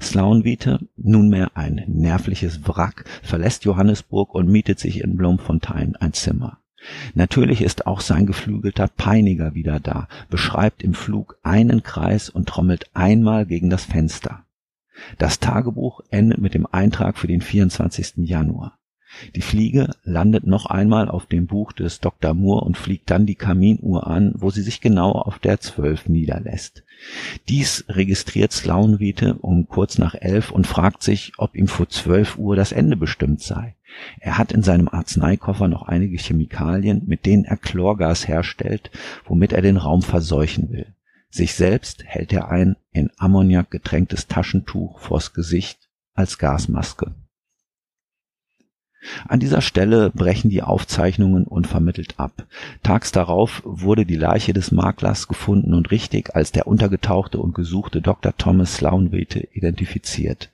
Slaunwiete, 0.00 0.80
nunmehr 0.96 1.52
ein 1.54 1.82
nervliches 1.86 2.66
Wrack, 2.66 3.04
verlässt 3.22 3.64
Johannesburg 3.64 4.34
und 4.34 4.48
mietet 4.48 4.78
sich 4.78 5.02
in 5.02 5.16
Bloemfontein 5.16 5.96
ein 5.96 6.12
Zimmer. 6.12 6.58
Natürlich 7.14 7.60
ist 7.60 7.86
auch 7.86 8.00
sein 8.00 8.26
geflügelter 8.26 8.88
Peiniger 8.88 9.54
wieder 9.54 9.80
da, 9.80 10.08
beschreibt 10.30 10.82
im 10.82 10.94
Flug 10.94 11.38
einen 11.42 11.82
Kreis 11.82 12.30
und 12.30 12.48
trommelt 12.48 12.90
einmal 12.94 13.46
gegen 13.46 13.70
das 13.70 13.84
Fenster. 13.84 14.44
Das 15.18 15.40
Tagebuch 15.40 16.00
endet 16.10 16.38
mit 16.38 16.54
dem 16.54 16.66
Eintrag 16.66 17.18
für 17.18 17.26
den 17.26 17.40
24. 17.40 18.14
Januar. 18.16 18.79
Die 19.34 19.42
Fliege 19.42 19.90
landet 20.04 20.46
noch 20.46 20.66
einmal 20.66 21.08
auf 21.08 21.26
dem 21.26 21.46
Buch 21.46 21.72
des 21.72 22.00
Dr. 22.00 22.34
Moore 22.34 22.64
und 22.64 22.76
fliegt 22.76 23.10
dann 23.10 23.26
die 23.26 23.34
Kaminuhr 23.34 24.06
an, 24.06 24.32
wo 24.36 24.50
sie 24.50 24.62
sich 24.62 24.80
genau 24.80 25.12
auf 25.12 25.38
der 25.38 25.60
12 25.60 26.08
niederlässt. 26.08 26.84
Dies 27.48 27.84
registriert 27.88 28.52
Slaunwiete 28.52 29.34
um 29.34 29.66
kurz 29.68 29.98
nach 29.98 30.14
elf 30.14 30.50
und 30.50 30.66
fragt 30.66 31.02
sich, 31.02 31.32
ob 31.38 31.56
ihm 31.56 31.66
vor 31.66 31.88
12 31.88 32.38
Uhr 32.38 32.56
das 32.56 32.72
Ende 32.72 32.96
bestimmt 32.96 33.40
sei. 33.40 33.74
Er 34.20 34.38
hat 34.38 34.52
in 34.52 34.62
seinem 34.62 34.88
Arzneikoffer 34.88 35.66
noch 35.66 35.82
einige 35.82 36.16
Chemikalien, 36.16 37.02
mit 37.06 37.26
denen 37.26 37.44
er 37.44 37.56
Chlorgas 37.56 38.28
herstellt, 38.28 38.90
womit 39.24 39.52
er 39.52 39.62
den 39.62 39.76
Raum 39.76 40.02
verseuchen 40.02 40.70
will. 40.70 40.86
Sich 41.30 41.54
selbst 41.54 42.04
hält 42.04 42.32
er 42.32 42.50
ein 42.50 42.76
in 42.92 43.10
Ammoniak 43.16 43.70
getränktes 43.70 44.26
Taschentuch 44.26 44.98
vors 45.00 45.32
Gesicht 45.32 45.88
als 46.14 46.38
Gasmaske. 46.38 47.14
An 49.28 49.40
dieser 49.40 49.60
Stelle 49.60 50.10
brechen 50.10 50.50
die 50.50 50.62
Aufzeichnungen 50.62 51.44
unvermittelt 51.44 52.14
ab. 52.18 52.46
Tags 52.82 53.12
darauf 53.12 53.62
wurde 53.64 54.04
die 54.04 54.16
Leiche 54.16 54.52
des 54.52 54.72
Maklers 54.72 55.26
gefunden 55.26 55.72
und 55.72 55.90
richtig 55.90 56.34
als 56.34 56.52
der 56.52 56.66
untergetauchte 56.66 57.38
und 57.38 57.54
gesuchte 57.54 58.02
Dr. 58.02 58.36
Thomas 58.36 58.76
Slaunwete 58.76 59.48
identifiziert. 59.52 60.50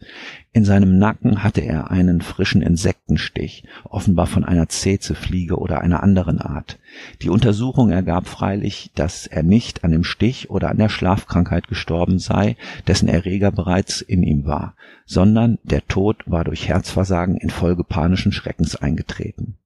In 0.56 0.64
seinem 0.64 0.98
Nacken 0.98 1.42
hatte 1.42 1.60
er 1.60 1.90
einen 1.90 2.22
frischen 2.22 2.62
Insektenstich, 2.62 3.64
offenbar 3.84 4.26
von 4.26 4.42
einer 4.42 4.70
Zezefliege 4.70 5.58
oder 5.58 5.82
einer 5.82 6.02
anderen 6.02 6.40
Art. 6.40 6.78
Die 7.20 7.28
Untersuchung 7.28 7.90
ergab 7.90 8.26
freilich, 8.26 8.90
dass 8.94 9.26
er 9.26 9.42
nicht 9.42 9.84
an 9.84 9.90
dem 9.90 10.02
Stich 10.02 10.48
oder 10.48 10.70
an 10.70 10.78
der 10.78 10.88
Schlafkrankheit 10.88 11.68
gestorben 11.68 12.18
sei, 12.18 12.56
dessen 12.86 13.06
Erreger 13.06 13.52
bereits 13.52 14.00
in 14.00 14.22
ihm 14.22 14.46
war, 14.46 14.76
sondern 15.04 15.58
der 15.62 15.86
Tod 15.88 16.22
war 16.24 16.44
durch 16.44 16.66
Herzversagen 16.68 17.36
infolge 17.36 17.84
panischen 17.84 18.32
Schreckens 18.32 18.76
eingetreten. 18.76 19.58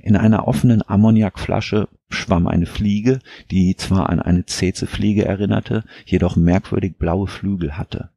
In 0.00 0.16
einer 0.16 0.48
offenen 0.48 0.80
Ammoniakflasche 0.80 1.88
schwamm 2.08 2.46
eine 2.46 2.64
Fliege, 2.64 3.18
die 3.50 3.76
zwar 3.76 4.08
an 4.08 4.18
eine 4.18 4.46
Zezefliege 4.46 5.26
erinnerte, 5.26 5.84
jedoch 6.06 6.36
merkwürdig 6.36 6.96
blaue 6.96 7.26
Flügel 7.26 7.76
hatte. 7.76 8.08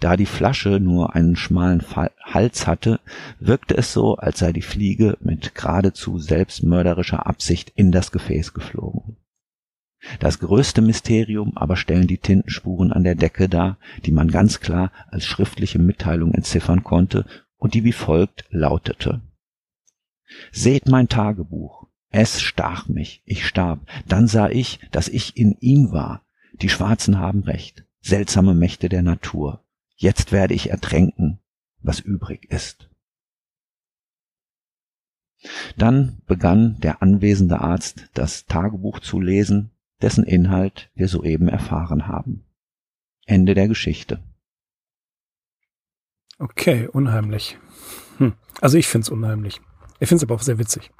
Da 0.00 0.16
die 0.16 0.26
Flasche 0.26 0.80
nur 0.80 1.14
einen 1.14 1.36
schmalen 1.36 1.82
Hals 2.22 2.66
hatte, 2.66 3.00
wirkte 3.38 3.76
es 3.76 3.92
so, 3.92 4.16
als 4.16 4.38
sei 4.38 4.52
die 4.52 4.62
Fliege 4.62 5.16
mit 5.20 5.54
geradezu 5.54 6.18
selbstmörderischer 6.18 7.26
Absicht 7.26 7.72
in 7.74 7.92
das 7.92 8.12
Gefäß 8.12 8.54
geflogen. 8.54 9.16
Das 10.18 10.40
größte 10.40 10.82
Mysterium 10.82 11.56
aber 11.56 11.76
stellen 11.76 12.08
die 12.08 12.18
Tintenspuren 12.18 12.92
an 12.92 13.04
der 13.04 13.14
Decke 13.14 13.48
dar, 13.48 13.78
die 14.04 14.10
man 14.10 14.30
ganz 14.30 14.60
klar 14.60 14.90
als 15.08 15.24
schriftliche 15.24 15.78
Mitteilung 15.78 16.34
entziffern 16.34 16.82
konnte 16.82 17.24
und 17.56 17.74
die 17.74 17.84
wie 17.84 17.92
folgt 17.92 18.44
lautete. 18.50 19.20
Seht 20.50 20.88
mein 20.88 21.08
Tagebuch. 21.08 21.86
Es 22.10 22.42
stach 22.42 22.88
mich, 22.88 23.22
ich 23.24 23.46
starb. 23.46 23.86
Dann 24.06 24.26
sah 24.26 24.48
ich, 24.48 24.80
dass 24.90 25.08
ich 25.08 25.36
in 25.36 25.56
ihm 25.60 25.92
war. 25.92 26.26
Die 26.52 26.68
Schwarzen 26.68 27.18
haben 27.18 27.44
recht. 27.44 27.84
Seltsame 28.00 28.54
Mächte 28.54 28.88
der 28.88 29.02
Natur. 29.02 29.61
Jetzt 30.02 30.32
werde 30.32 30.52
ich 30.52 30.68
ertränken, 30.68 31.38
was 31.80 32.00
übrig 32.00 32.50
ist. 32.50 32.90
Dann 35.76 36.20
begann 36.26 36.80
der 36.80 37.02
anwesende 37.02 37.60
Arzt 37.60 38.10
das 38.12 38.46
Tagebuch 38.46 38.98
zu 38.98 39.20
lesen, 39.20 39.70
dessen 40.00 40.24
Inhalt 40.24 40.90
wir 40.96 41.06
soeben 41.06 41.46
erfahren 41.48 42.08
haben. 42.08 42.44
Ende 43.26 43.54
der 43.54 43.68
Geschichte. 43.68 44.20
Okay, 46.40 46.88
unheimlich. 46.88 47.56
Hm. 48.18 48.32
Also 48.60 48.78
ich 48.78 48.88
find's 48.88 49.08
unheimlich. 49.08 49.60
Ich 50.02 50.08
finde 50.08 50.24
es 50.24 50.24
aber 50.24 50.34
auch 50.34 50.42
sehr 50.42 50.58
witzig. 50.58 50.90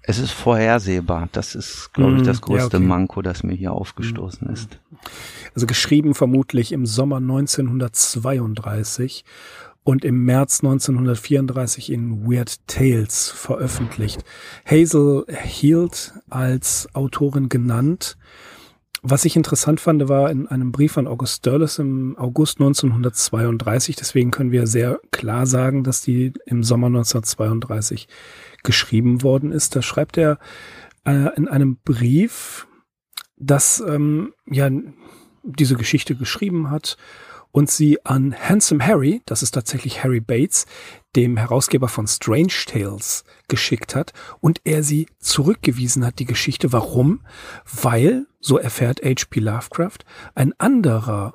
Es 0.00 0.18
ist 0.18 0.30
vorhersehbar. 0.30 1.28
Das 1.32 1.54
ist, 1.54 1.92
glaube 1.92 2.16
ich, 2.16 2.22
Mm, 2.22 2.24
das 2.24 2.38
ja, 2.38 2.46
größte 2.46 2.78
okay. 2.78 2.86
Manko, 2.86 3.20
das 3.20 3.42
mir 3.42 3.54
hier 3.54 3.72
aufgestoßen 3.72 4.48
ist. 4.48 4.80
Also 5.54 5.66
geschrieben 5.66 6.14
vermutlich 6.14 6.72
im 6.72 6.86
Sommer 6.86 7.18
1932 7.18 9.26
und 9.84 10.06
im 10.06 10.24
März 10.24 10.60
1934 10.60 11.92
in 11.92 12.24
Weird 12.24 12.66
Tales 12.66 13.28
veröffentlicht. 13.28 14.24
Hazel 14.64 15.26
Hield 15.28 16.14
als 16.30 16.88
Autorin 16.94 17.50
genannt. 17.50 18.16
Was 19.02 19.24
ich 19.24 19.34
interessant 19.34 19.80
fand, 19.80 20.08
war 20.08 20.30
in 20.30 20.46
einem 20.46 20.72
Brief 20.72 20.98
an 20.98 21.06
August 21.06 21.46
Derleth 21.46 21.78
im 21.78 22.18
August 22.18 22.60
1932. 22.60 23.96
Deswegen 23.96 24.30
können 24.30 24.52
wir 24.52 24.66
sehr 24.66 25.00
klar 25.10 25.46
sagen, 25.46 25.84
dass 25.84 26.02
die 26.02 26.34
im 26.44 26.62
Sommer 26.62 26.88
1932 26.88 28.08
geschrieben 28.62 29.22
worden 29.22 29.52
ist. 29.52 29.74
Da 29.74 29.80
schreibt 29.80 30.18
er 30.18 30.38
äh, 31.06 31.34
in 31.36 31.48
einem 31.48 31.78
Brief, 31.82 32.66
dass 33.36 33.82
ähm, 33.86 34.34
ja 34.46 34.68
diese 35.42 35.76
Geschichte 35.76 36.14
geschrieben 36.14 36.70
hat 36.70 36.98
und 37.52 37.70
sie 37.70 38.04
an 38.04 38.34
Handsome 38.38 38.86
Harry, 38.86 39.22
das 39.26 39.42
ist 39.42 39.52
tatsächlich 39.52 40.04
Harry 40.04 40.20
Bates, 40.20 40.66
dem 41.16 41.36
Herausgeber 41.36 41.88
von 41.88 42.06
Strange 42.06 42.52
Tales, 42.66 43.24
geschickt 43.48 43.94
hat 43.94 44.12
und 44.40 44.60
er 44.64 44.82
sie 44.82 45.06
zurückgewiesen 45.18 46.04
hat, 46.04 46.18
die 46.18 46.26
Geschichte. 46.26 46.72
Warum? 46.72 47.20
Weil, 47.82 48.26
so 48.40 48.58
erfährt 48.58 49.00
H.P. 49.04 49.40
Lovecraft, 49.40 49.98
ein 50.34 50.52
anderer 50.58 51.34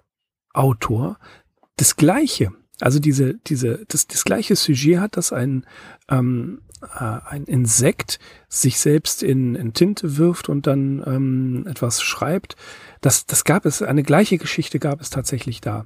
Autor 0.54 1.18
das 1.78 1.98
gleiche, 1.98 2.54
also 2.82 3.00
diese, 3.00 3.36
diese, 3.36 3.86
das, 3.88 4.08
das 4.08 4.24
gleiche 4.26 4.56
Sujet 4.56 5.00
hat, 5.00 5.18
dass 5.18 5.32
ein, 5.32 5.66
ähm, 6.10 6.62
äh, 6.65 6.65
ein 6.82 7.46
Insekt 7.46 8.20
sich 8.48 8.80
selbst 8.80 9.24
in, 9.24 9.56
in 9.56 9.74
Tinte 9.74 10.18
wirft 10.18 10.50
und 10.50 10.68
dann 10.68 11.04
ähm, 11.06 11.66
etwas 11.68 12.02
schreibt. 12.02 12.56
Das, 13.02 13.26
das 13.26 13.44
gab 13.44 13.66
es, 13.66 13.82
eine 13.82 14.04
gleiche 14.04 14.38
Geschichte 14.38 14.80
gab 14.80 15.02
es 15.02 15.10
tatsächlich 15.10 15.62
da. 15.62 15.86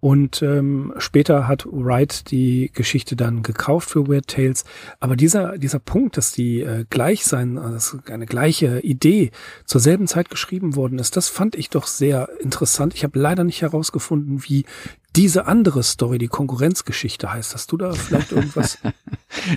Und 0.00 0.42
ähm, 0.42 0.92
später 0.98 1.48
hat 1.48 1.66
Wright 1.66 2.30
die 2.30 2.70
Geschichte 2.72 3.16
dann 3.16 3.42
gekauft 3.42 3.90
für 3.90 4.06
Weird 4.06 4.28
Tales. 4.28 4.64
Aber 5.00 5.16
dieser, 5.16 5.58
dieser 5.58 5.78
Punkt, 5.78 6.16
dass 6.16 6.32
die 6.32 6.60
äh, 6.60 6.84
gleich 6.90 7.24
sein, 7.24 7.56
also 7.58 7.98
eine 8.06 8.26
gleiche 8.26 8.80
Idee 8.80 9.30
zur 9.64 9.80
selben 9.80 10.06
Zeit 10.06 10.28
geschrieben 10.28 10.76
worden 10.76 10.98
ist, 10.98 11.16
das 11.16 11.28
fand 11.28 11.56
ich 11.56 11.70
doch 11.70 11.86
sehr 11.86 12.28
interessant. 12.40 12.94
Ich 12.94 13.04
habe 13.04 13.18
leider 13.18 13.42
nicht 13.42 13.62
herausgefunden, 13.62 14.44
wie 14.44 14.64
diese 15.16 15.46
andere 15.46 15.82
Story, 15.82 16.18
die 16.18 16.28
Konkurrenzgeschichte 16.28 17.32
heißt. 17.32 17.54
Hast 17.54 17.72
du 17.72 17.76
da 17.76 17.92
vielleicht 17.92 18.32
irgendwas? 18.32 18.78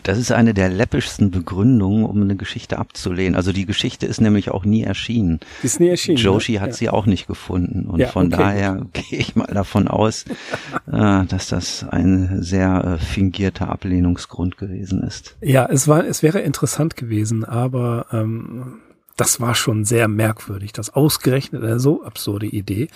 Das 0.03 0.17
ist 0.17 0.31
eine 0.31 0.53
der 0.53 0.69
läppischsten 0.69 1.31
Begründungen, 1.31 2.03
um 2.03 2.21
eine 2.21 2.35
Geschichte 2.35 2.79
abzulehnen. 2.79 3.35
Also 3.35 3.53
die 3.53 3.65
Geschichte 3.65 4.07
ist 4.07 4.19
nämlich 4.19 4.51
auch 4.51 4.65
nie 4.65 4.83
erschienen. 4.83 5.39
Die 5.61 5.67
ist 5.67 5.79
nie 5.79 5.87
erschienen. 5.87 6.17
Joshi 6.17 6.53
ne? 6.53 6.61
hat 6.61 6.69
ja. 6.69 6.73
sie 6.73 6.89
auch 6.89 7.05
nicht 7.05 7.27
gefunden. 7.27 7.85
Und 7.85 7.99
Ja, 7.99 8.07
von 8.07 8.27
okay, 8.27 8.37
daher 8.37 8.85
gehe 8.93 9.19
ich 9.19 9.35
mal 9.35 9.47
davon 9.47 9.87
aus, 9.87 10.25
äh, 10.91 11.25
dass 11.25 11.47
das 11.47 11.85
ein 11.87 12.41
sehr 12.43 12.83
äh, 12.83 13.03
fingierter 13.03 13.69
Ablehnungsgrund 13.69 14.57
gewesen 14.57 15.01
ist. 15.01 15.37
Ja, 15.41 15.67
es 15.69 15.87
war, 15.87 16.05
es 16.05 16.23
wäre 16.23 16.39
interessant 16.39 16.97
gewesen, 16.97 17.45
aber 17.45 18.07
ähm, 18.11 18.79
das 19.19 19.41
war 19.41 19.55
schon 19.55 19.85
sehr 19.85 20.07
merkwürdig, 20.07 20.71
dass 20.73 20.89
ausgerechnet 20.89 21.63
eine 21.63 21.79
so 21.79 22.03
absurde 22.03 22.45
Idee 22.45 22.87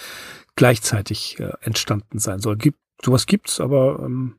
gleichzeitig 0.56 1.40
äh, 1.40 1.52
entstanden 1.62 2.20
sein 2.20 2.40
soll. 2.40 2.58
Gibt, 2.58 2.80
sowas 3.04 3.26
gibt's, 3.26 3.60
aber 3.60 4.00
ähm, 4.04 4.36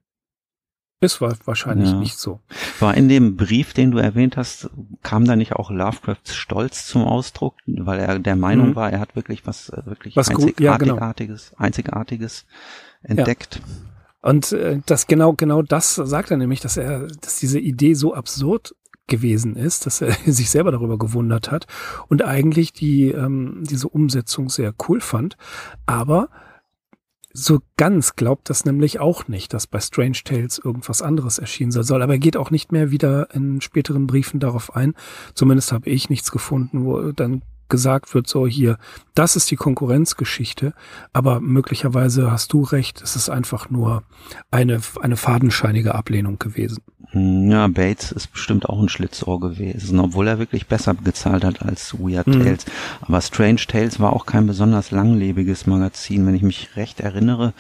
ist 1.00 1.21
wa 1.21 1.35
wahrscheinlich 1.45 1.91
Ja. 1.91 1.99
nicht 1.99 2.17
so. 2.17 2.41
War 2.81 2.95
in 2.97 3.09
dem 3.09 3.37
Brief, 3.37 3.75
den 3.75 3.91
du 3.91 3.99
erwähnt 3.99 4.37
hast, 4.37 4.71
kam 5.03 5.25
da 5.26 5.37
nicht 5.37 5.53
auch 5.53 5.71
Lovecrafts 5.71 6.35
Stolz 6.35 6.87
zum 6.87 7.03
Ausdruck, 7.05 7.57
weil 7.67 7.99
er 8.00 8.19
der 8.19 8.37
Meinung 8.37 8.71
Mhm. 8.71 8.76
war, 8.76 8.91
er 8.91 9.00
hat 9.00 9.17
wirklich 9.17 9.47
was 9.47 9.69
äh, 9.69 9.83
wirklich 9.85 10.17
Was 10.17 10.31
gut- 10.31 10.59
ja, 10.61 10.76
genau. 10.79 10.95
einzigartiges, 10.95 11.53
einzigartiges 11.59 12.47
entdeckt. 13.03 13.61
Und 14.23 14.53
äh, 14.53 14.81
das 14.87 15.07
genau, 15.07 15.35
genau 15.35 15.61
das 15.61 15.97
sagt 15.97 16.31
er 16.31 16.38
nämlich, 16.38 16.61
dass 16.61 16.79
er, 16.79 17.09
dass 17.21 17.38
diese 17.41 17.59
Idee 17.59 17.93
so 17.95 18.14
absurd 18.14 18.75
gewesen 19.07 19.57
ist, 19.57 19.87
dass 19.87 20.01
er 20.01 20.13
sich 20.27 20.51
selber 20.51 20.73
darüber 20.73 20.99
gewundert 20.99 21.51
hat 21.51 21.67
und 22.09 22.23
eigentlich 22.23 22.73
die 22.73 23.11
ähm, 23.11 23.62
diese 23.64 23.88
Umsetzung 23.88 24.49
sehr 24.49 24.75
cool 24.88 25.01
fand, 25.01 25.37
aber 25.87 26.29
so 27.37 27.61
ganz 27.77 28.14
glaubt 28.14 28.49
das 28.49 28.64
nämlich 28.64 29.01
auch 29.01 29.27
nicht, 29.27 29.53
dass 29.53 29.67
bei 29.67 29.81
Strange 29.81 30.19
Tales 30.25 30.59
irgendwas 30.59 31.03
anderes 31.03 31.38
erschienen 31.38 31.73
sein 31.73 31.83
soll. 31.83 32.01
Aber 32.01 32.12
er 32.12 32.21
geht 32.21 32.37
auch 32.37 32.53
nicht 32.53 32.71
mehr 32.71 32.93
wieder 32.93 33.35
in 33.35 33.61
späteren 33.61 34.07
Briefen 34.07 34.38
darauf 34.38 34.77
ein. 34.77 34.95
Zumindest 35.35 35.73
habe 35.73 35.90
ich 35.90 36.09
nichts 36.09 36.31
gefunden, 36.31 36.85
wo 36.85 37.11
dann 37.11 37.43
gesagt 37.68 38.14
wird, 38.14 38.29
so 38.29 38.46
hier, 38.46 38.79
das 39.14 39.37
ist 39.37 39.50
die 39.50 39.57
Konkurrenzgeschichte, 39.57 40.74
aber 41.12 41.40
möglicherweise 41.40 42.31
hast 42.31 42.53
du 42.53 42.62
recht, 42.62 43.00
es 43.03 43.16
ist 43.16 43.29
einfach 43.31 43.70
nur 43.70 44.03
eine, 44.50 44.81
eine 45.00 45.16
fadenscheinige 45.16 45.94
Ablehnung 45.94 46.38
gewesen. 46.38 46.83
Hm, 47.11 47.50
Ja, 47.50 47.66
Bates 47.68 48.12
ist 48.12 48.33
bestimmt 48.33 48.68
auch 48.68 48.81
ein 48.81 48.88
Schlitzohr 48.88 49.40
gewesen, 49.40 49.98
obwohl 50.00 50.27
er 50.29 50.38
wirklich 50.38 50.66
besser 50.66 50.94
gezahlt 50.94 51.44
hat 51.44 51.62
als 51.62 51.94
Weird 51.98 52.27
Mhm. 52.27 52.44
Tales. 52.44 52.64
Aber 53.00 53.20
Strange 53.20 53.61
Tales 53.68 54.00
war 54.00 54.12
auch 54.12 54.27
kein 54.27 54.46
besonders 54.46 54.90
langlebiges 54.90 55.66
Magazin, 55.66 56.27
wenn 56.27 56.35
ich 56.35 56.42
mich 56.42 56.77
recht 56.77 57.00
erinnere. 57.00 57.53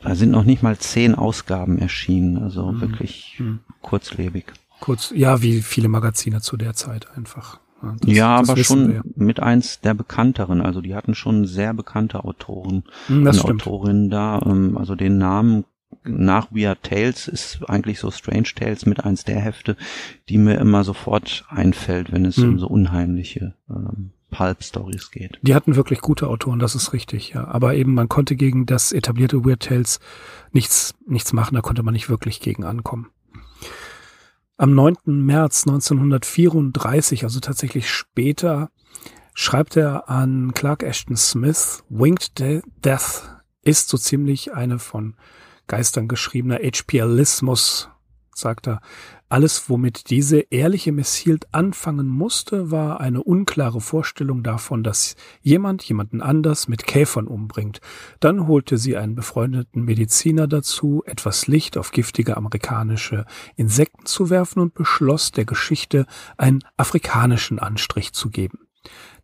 Da 0.00 0.14
sind 0.14 0.30
noch 0.30 0.44
nicht 0.44 0.62
mal 0.62 0.78
zehn 0.78 1.14
Ausgaben 1.14 1.78
erschienen, 1.78 2.38
also 2.42 2.72
Mhm. 2.72 2.80
wirklich 2.80 3.36
Mhm. 3.38 3.60
kurzlebig. 3.82 4.46
Kurz, 4.80 5.12
ja, 5.14 5.42
wie 5.42 5.62
viele 5.62 5.88
Magazine 5.88 6.40
zu 6.40 6.56
der 6.56 6.74
Zeit 6.74 7.06
einfach. 7.16 7.60
Das- 8.00 8.14
ja, 8.14 8.38
das 8.40 8.50
aber 8.50 8.64
schon 8.64 8.88
wir. 8.92 9.02
mit 9.16 9.40
eins 9.40 9.80
der 9.80 9.94
bekannteren. 9.94 10.60
Also 10.60 10.80
die 10.80 10.94
hatten 10.94 11.14
schon 11.14 11.46
sehr 11.46 11.74
bekannte 11.74 12.24
Autoren 12.24 12.84
Hm, 13.06 13.24
Das 13.24 13.36
und 13.38 13.42
stimmt. 13.42 13.62
Autorinnen 13.62 14.10
da. 14.10 14.40
Ähm, 14.44 14.76
also 14.78 14.94
den 14.94 15.18
Namen 15.18 15.64
nach 16.04 16.48
Weird 16.50 16.82
Tales 16.82 17.28
ist 17.28 17.60
eigentlich 17.68 17.98
so 18.00 18.10
Strange 18.10 18.48
Tales 18.56 18.86
mit 18.86 19.04
eins 19.04 19.24
der 19.24 19.38
Hefte, 19.40 19.76
die 20.28 20.38
mir 20.38 20.54
immer 20.58 20.84
sofort 20.84 21.44
einfällt, 21.48 22.10
wenn 22.12 22.24
es 22.24 22.36
Hm. 22.38 22.50
um 22.50 22.58
so 22.58 22.66
unheimliche 22.68 23.54
ähm, 23.70 24.10
Pulp-Stories 24.30 25.10
geht. 25.10 25.38
Die 25.42 25.54
hatten 25.54 25.76
wirklich 25.76 26.00
gute 26.00 26.28
Autoren, 26.28 26.58
das 26.58 26.74
ist 26.74 26.94
richtig, 26.94 27.30
ja. 27.34 27.46
Aber 27.46 27.74
eben, 27.74 27.92
man 27.92 28.08
konnte 28.08 28.34
gegen 28.34 28.64
das 28.64 28.90
etablierte 28.92 29.44
Weird 29.44 29.60
Tales 29.64 30.00
nichts, 30.52 30.94
nichts 31.06 31.34
machen, 31.34 31.54
da 31.54 31.60
konnte 31.60 31.82
man 31.82 31.92
nicht 31.92 32.08
wirklich 32.08 32.40
gegen 32.40 32.64
ankommen. 32.64 33.08
Am 34.62 34.76
9. 34.76 34.94
März 35.06 35.66
1934, 35.66 37.24
also 37.24 37.40
tatsächlich 37.40 37.90
später, 37.90 38.70
schreibt 39.34 39.76
er 39.76 40.08
an 40.08 40.52
Clark 40.54 40.84
Ashton 40.84 41.16
Smith, 41.16 41.82
Winged 41.88 42.38
De 42.38 42.62
Death 42.84 43.42
ist 43.62 43.88
so 43.88 43.98
ziemlich 43.98 44.54
eine 44.54 44.78
von 44.78 45.16
Geistern 45.66 46.06
geschriebener 46.06 46.60
HPLismus, 46.60 47.88
sagt 48.36 48.66
er. 48.66 48.80
Alles, 49.28 49.68
womit 49.70 50.10
diese 50.10 50.40
ehrliche 50.50 50.92
Miss 50.92 51.14
Hield 51.14 51.52
anfangen 51.54 52.06
musste, 52.06 52.70
war 52.70 53.00
eine 53.00 53.22
unklare 53.22 53.80
Vorstellung 53.80 54.42
davon, 54.42 54.82
dass 54.82 55.16
jemand 55.40 55.82
jemanden 55.84 56.20
anders 56.20 56.68
mit 56.68 56.86
Käfern 56.86 57.26
umbringt. 57.26 57.80
Dann 58.20 58.46
holte 58.46 58.76
sie 58.76 58.96
einen 58.96 59.14
befreundeten 59.14 59.84
Mediziner 59.84 60.46
dazu, 60.46 61.02
etwas 61.06 61.46
Licht 61.46 61.78
auf 61.78 61.92
giftige 61.92 62.36
amerikanische 62.36 63.24
Insekten 63.56 64.04
zu 64.06 64.28
werfen 64.28 64.60
und 64.60 64.74
beschloss, 64.74 65.32
der 65.32 65.46
Geschichte 65.46 66.06
einen 66.36 66.62
afrikanischen 66.76 67.58
Anstrich 67.58 68.12
zu 68.12 68.28
geben. 68.28 68.58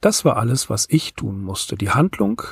Das 0.00 0.24
war 0.24 0.36
alles, 0.36 0.70
was 0.70 0.86
ich 0.88 1.14
tun 1.14 1.42
musste. 1.42 1.76
Die 1.76 1.90
Handlung 1.90 2.42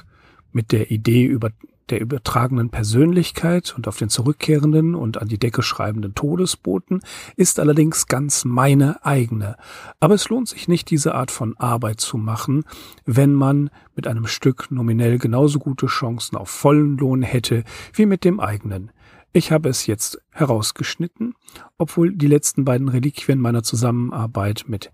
mit 0.53 0.73
der 0.73 0.91
Idee 0.91 1.25
über 1.25 1.51
der 1.91 2.01
übertragenen 2.01 2.71
Persönlichkeit 2.71 3.75
und 3.77 3.87
auf 3.87 3.97
den 3.97 4.09
zurückkehrenden 4.09 4.95
und 4.95 5.21
an 5.21 5.29
die 5.29 5.39
Decke 5.39 5.63
schreibenden 5.63 6.15
Todesboten 6.15 7.01
ist 7.37 7.61
allerdings 7.61 8.07
ganz 8.07 8.45
meine 8.45 9.05
eigene. 9.05 9.57
Aber 10.01 10.15
es 10.15 10.29
lohnt 10.29 10.49
sich 10.49 10.69
nicht, 10.69 10.91
diese 10.91 11.15
Art 11.15 11.31
von 11.31 11.57
Arbeit 11.59 12.01
zu 12.01 12.19
machen, 12.19 12.65
wenn 13.05 13.33
man 13.33 13.71
mit 13.95 14.07
einem 14.07 14.27
Stück 14.27 14.71
nominell 14.71 15.19
genauso 15.19 15.59
gute 15.59 15.87
Chancen 15.87 16.37
auf 16.37 16.51
vollen 16.51 16.97
Lohn 16.97 17.23
hätte 17.23 17.65
wie 17.93 18.07
mit 18.07 18.25
dem 18.25 18.41
eigenen. 18.41 18.91
Ich 19.33 19.53
habe 19.53 19.69
es 19.69 19.87
jetzt 19.87 20.19
herausgeschnitten, 20.31 21.35
obwohl 21.79 22.15
die 22.15 22.27
letzten 22.27 22.65
beiden 22.65 22.89
Reliquien 22.89 23.39
meiner 23.39 23.63
Zusammenarbeit 23.63 24.65
mit 24.67 24.93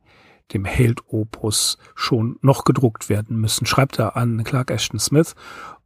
dem 0.52 0.66
Hailed 0.66 1.00
Opus 1.06 1.78
schon 1.94 2.38
noch 2.42 2.64
gedruckt 2.64 3.08
werden 3.08 3.40
müssen, 3.40 3.66
schreibt 3.66 3.98
er 3.98 4.16
an 4.16 4.42
Clark 4.44 4.70
Ashton 4.70 4.98
Smith 4.98 5.34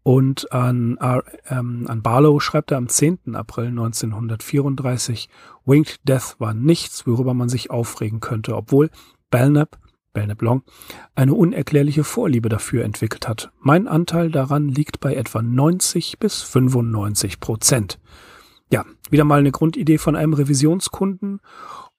und 0.07 0.53
an, 0.53 0.99
R- 0.99 1.25
ähm, 1.49 1.87
an 1.88 2.01
Barlow 2.01 2.38
schreibt 2.38 2.71
er 2.71 2.77
am 2.77 2.88
10. 2.88 3.35
April 3.35 3.71
1934, 3.71 5.29
Winged 5.64 5.99
Death 6.05 6.37
war 6.38 6.55
nichts, 6.55 7.09
worüber 7.09 7.35
man 7.35 7.49
sich 7.49 7.73
aufregen 7.73 8.21
könnte, 8.21 8.55
obwohl 8.55 8.90
Belknap, 9.33 9.81
Belknap 10.12 10.42
Long, 10.42 10.62
eine 11.16 11.35
unerklärliche 11.35 12.05
Vorliebe 12.05 12.49
dafür 12.49 12.85
entwickelt 12.85 13.27
hat. 13.27 13.51
Mein 13.59 13.88
Anteil 13.88 14.31
daran 14.31 14.69
liegt 14.69 15.01
bei 15.01 15.12
etwa 15.16 15.42
90 15.42 16.21
bis 16.21 16.40
95 16.40 17.40
Prozent. 17.40 17.99
Ja, 18.71 18.85
wieder 19.11 19.25
mal 19.25 19.40
eine 19.40 19.51
Grundidee 19.51 19.99
von 19.99 20.14
einem 20.14 20.35
Revisionskunden 20.35 21.40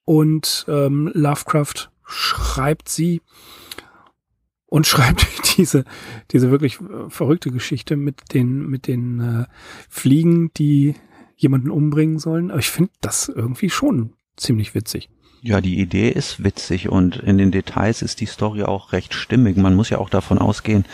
und 0.05 0.65
ähm, 0.69 1.11
Lovecraft 1.13 1.91
schreibt 2.05 2.87
sie 2.87 3.21
und 4.67 4.85
schreibt 4.85 5.25
diese 5.57 5.83
diese 6.31 6.51
wirklich 6.51 6.79
äh, 6.79 7.09
verrückte 7.09 7.51
Geschichte 7.51 7.95
mit 7.95 8.33
den 8.33 8.67
mit 8.67 8.87
den 8.87 9.19
äh, 9.19 9.45
Fliegen, 9.89 10.51
die 10.55 10.95
jemanden 11.35 11.71
umbringen 11.71 12.19
sollen. 12.19 12.51
Aber 12.51 12.59
ich 12.59 12.69
finde 12.69 12.91
das 13.01 13.29
irgendwie 13.29 13.69
schon 13.69 14.13
ziemlich 14.35 14.75
witzig. 14.75 15.09
Ja, 15.41 15.61
die 15.61 15.79
Idee 15.79 16.09
ist 16.09 16.43
witzig 16.43 16.89
und 16.89 17.17
in 17.17 17.37
den 17.37 17.51
Details 17.51 18.01
ist 18.01 18.21
die 18.21 18.25
Story 18.25 18.63
auch 18.63 18.91
recht 18.91 19.13
stimmig. 19.13 19.55
Man 19.55 19.75
muss 19.75 19.89
ja 19.89 19.99
auch 19.99 20.09
davon 20.09 20.39
ausgehen, 20.39 20.85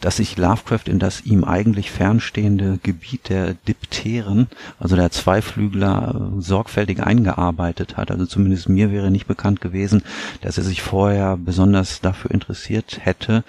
dass 0.00 0.16
sich 0.16 0.38
Lovecraft 0.38 0.86
in 0.86 0.98
das 0.98 1.20
ihm 1.26 1.44
eigentlich 1.44 1.90
fernstehende 1.90 2.78
Gebiet 2.82 3.28
der 3.28 3.54
Dipteren, 3.54 4.48
also 4.78 4.96
der 4.96 5.10
Zweiflügler, 5.10 6.32
äh, 6.38 6.40
sorgfältig 6.40 7.02
eingearbeitet 7.02 7.96
hat. 7.96 8.10
Also 8.10 8.24
zumindest 8.26 8.68
mir 8.68 8.90
wäre 8.90 9.10
nicht 9.10 9.26
bekannt 9.26 9.60
gewesen, 9.60 10.02
dass 10.40 10.56
er 10.56 10.64
sich 10.64 10.80
vorher 10.80 11.36
besonders 11.36 12.00
dafür 12.00 12.30
interessiert 12.30 13.00
hätte. 13.02 13.44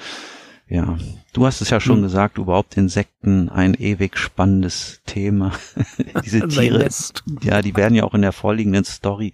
Ja, 0.71 0.97
du 1.33 1.45
hast 1.45 1.59
es 1.59 1.69
ja 1.69 1.81
schon 1.81 1.97
hm. 1.97 2.03
gesagt, 2.03 2.37
überhaupt 2.37 2.77
Insekten 2.77 3.49
ein 3.49 3.73
ewig 3.73 4.17
spannendes 4.17 5.01
Thema. 5.05 5.51
Diese 6.23 6.47
Tiere, 6.47 6.87
ja, 7.41 7.61
die 7.61 7.75
werden 7.75 7.93
ja 7.93 8.05
auch 8.05 8.13
in 8.13 8.21
der 8.21 8.31
vorliegenden 8.31 8.85
Story 8.85 9.33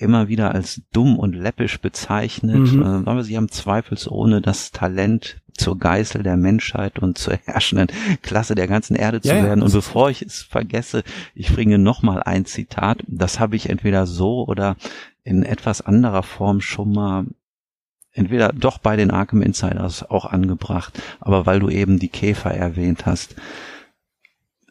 immer 0.00 0.28
wieder 0.28 0.54
als 0.54 0.82
dumm 0.92 1.18
und 1.18 1.34
läppisch 1.34 1.80
bezeichnet, 1.80 2.72
mhm. 2.72 2.82
Äh, 2.82 3.08
aber 3.08 3.22
sie 3.22 3.36
haben 3.36 3.50
zweifelsohne 3.50 4.40
das 4.40 4.70
Talent, 4.72 5.40
zur 5.60 5.78
Geißel 5.78 6.22
der 6.22 6.36
Menschheit 6.36 6.98
und 6.98 7.18
zur 7.18 7.34
herrschenden 7.44 7.88
Klasse 8.22 8.54
der 8.54 8.66
ganzen 8.66 8.96
Erde 8.96 9.20
zu 9.20 9.28
ja, 9.28 9.42
werden. 9.42 9.62
Und 9.62 9.72
bevor 9.72 10.10
ich 10.10 10.22
es 10.22 10.42
vergesse, 10.42 11.04
ich 11.34 11.54
bringe 11.54 11.78
nochmal 11.78 12.22
ein 12.22 12.46
Zitat. 12.46 13.02
Das 13.06 13.38
habe 13.38 13.56
ich 13.56 13.68
entweder 13.68 14.06
so 14.06 14.46
oder 14.46 14.76
in 15.22 15.42
etwas 15.42 15.82
anderer 15.82 16.22
Form 16.22 16.60
schon 16.60 16.92
mal 16.92 17.26
entweder 18.12 18.52
doch 18.52 18.78
bei 18.78 18.96
den 18.96 19.10
Arkham 19.10 19.42
Insiders 19.42 20.08
auch 20.08 20.24
angebracht, 20.24 21.00
aber 21.20 21.46
weil 21.46 21.60
du 21.60 21.68
eben 21.68 21.98
die 21.98 22.08
Käfer 22.08 22.50
erwähnt 22.50 23.06
hast. 23.06 23.36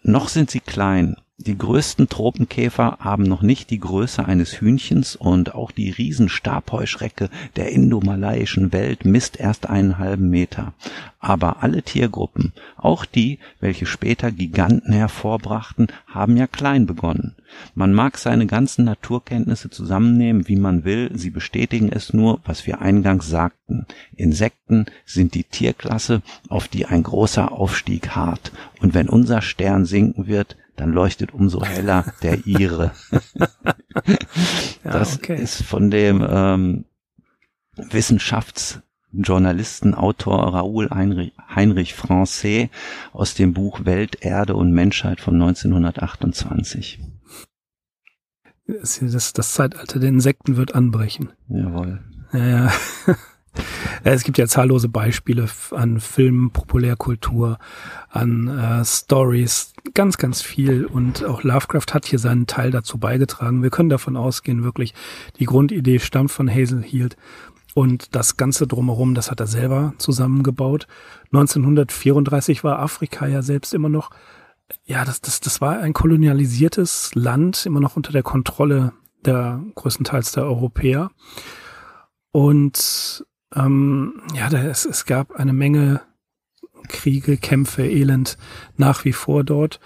Noch 0.02 0.28
sind 0.28 0.50
sie 0.50 0.60
klein, 0.60 1.18
die 1.42 1.58
größten 1.58 2.10
Tropenkäfer 2.10 2.98
haben 3.00 3.24
noch 3.24 3.42
nicht 3.42 3.70
die 3.70 3.80
Größe 3.80 4.26
eines 4.26 4.60
Hühnchens 4.60 5.16
und 5.16 5.56
auch 5.56 5.72
die 5.72 5.90
Riesenstabheuschrecke 5.90 7.30
der 7.56 7.72
indomalaiischen 7.72 8.74
Welt 8.74 9.06
misst 9.06 9.40
erst 9.40 9.70
einen 9.70 9.98
halben 9.98 10.30
Meter. 10.30 10.74
Aber 11.22 11.64
alle 11.64 11.82
Tiergruppen, 11.82 12.52
auch 12.76 13.06
die, 13.06 13.40
welche 13.62 13.86
später 13.86 14.32
Giganten 14.32 14.92
hervorbrachten, 14.92 15.88
haben 16.08 16.36
ja 16.36 16.46
klein 16.46 16.86
begonnen. 16.86 17.36
Man 17.74 17.94
mag 17.94 18.18
seine 18.18 18.46
ganzen 18.46 18.84
Naturkenntnisse 18.84 19.70
zusammennehmen, 19.70 20.50
wie 20.50 20.58
man 20.58 20.84
will, 20.84 21.10
sie 21.14 21.30
bestätigen 21.30 21.90
es 21.90 22.14
nur, 22.14 22.42
was 22.44 22.68
wir 22.68 22.82
eingangs 22.82 23.30
sagten. 23.30 23.86
Insekten 24.14 24.88
sind 25.06 25.36
die 25.36 25.46
Tierklasse, 25.46 26.22
auf 26.50 26.68
die 26.68 26.86
ein 26.86 27.04
großer 27.04 27.54
Aufstieg 27.54 28.10
harrt. 28.10 28.52
Und 28.82 28.94
wenn 28.94 29.08
unser 29.08 29.42
Stern 29.42 29.86
sinken 29.86 30.28
wird, 30.28 30.58
dann 30.80 30.92
leuchtet 30.92 31.34
umso 31.34 31.64
heller 31.64 32.06
der 32.22 32.46
ihre. 32.46 32.92
das 34.84 35.18
okay. 35.18 35.42
ist 35.42 35.64
von 35.64 35.90
dem 35.92 36.26
ähm, 36.28 36.86
Wissenschaftsjournalisten, 37.76 39.94
Autor 39.94 40.54
Raoul 40.54 40.90
Heinrich, 40.90 41.34
Heinrich 41.54 41.94
Francais 41.94 42.70
aus 43.12 43.34
dem 43.34 43.54
Buch 43.54 43.84
Welt, 43.86 44.20
Erde 44.22 44.56
und 44.56 44.72
Menschheit 44.72 45.20
von 45.20 45.34
1928. 45.36 47.02
Das, 48.68 49.02
das 49.34 49.54
Zeitalter 49.54 50.00
der 50.00 50.08
Insekten 50.10 50.56
wird 50.56 50.76
anbrechen. 50.76 51.34
Jawohl. 51.48 52.00
Ja, 52.32 52.48
ja. 52.48 52.72
Es 54.04 54.24
gibt 54.24 54.38
ja 54.38 54.48
zahllose 54.48 54.90
Beispiele 54.90 55.48
an 55.72 56.00
Filmen, 56.00 56.52
Populärkultur, 56.52 57.58
an 58.10 58.48
äh, 58.48 58.86
Stories, 58.86 59.74
ganz, 59.94 60.18
ganz 60.18 60.42
viel. 60.42 60.86
Und 60.86 61.24
auch 61.24 61.44
Lovecraft 61.44 61.94
hat 61.94 62.06
hier 62.06 62.20
seinen 62.20 62.48
Teil 62.48 62.72
dazu 62.72 62.98
beigetragen. 62.98 63.64
Wir 63.64 63.70
können 63.70 63.90
davon 63.90 64.16
ausgehen, 64.18 64.64
wirklich, 64.64 64.94
die 65.40 65.46
Grundidee 65.46 66.00
stammt 66.00 66.32
von 66.32 66.50
Hazel 66.50 66.84
Heald. 66.84 67.18
Und 67.76 68.16
das 68.16 68.36
Ganze 68.36 68.68
drumherum, 68.68 69.14
das 69.14 69.32
hat 69.32 69.40
er 69.40 69.48
selber 69.48 69.94
zusammengebaut. 69.98 70.88
1934 71.32 72.64
war 72.64 72.80
Afrika 72.80 73.28
ja 73.28 73.42
selbst 73.42 73.74
immer 73.74 73.90
noch, 73.90 74.10
ja, 74.86 75.06
das, 75.06 75.22
das, 75.22 75.40
das 75.40 75.62
war 75.62 75.80
ein 75.80 75.94
kolonialisiertes 75.94 77.12
Land, 77.16 77.66
immer 77.66 77.80
noch 77.80 77.96
unter 77.96 78.12
der 78.12 78.24
Kontrolle 78.24 78.94
der 79.26 79.64
größtenteils 79.76 80.32
der 80.32 80.46
Europäer. 80.46 81.12
Und 82.32 83.26
ähm, 83.56 84.22
ja, 84.34 84.50
da, 84.50 84.64
es, 84.64 84.86
es 84.86 85.06
gab 85.06 85.34
eine 85.34 85.54
Menge 85.54 86.02
Kriege, 86.88 87.38
Kämpfe, 87.38 87.84
Elend 87.84 88.38
nach 88.78 89.06
wie 89.06 89.14
vor 89.14 89.44
dort. 89.44 89.80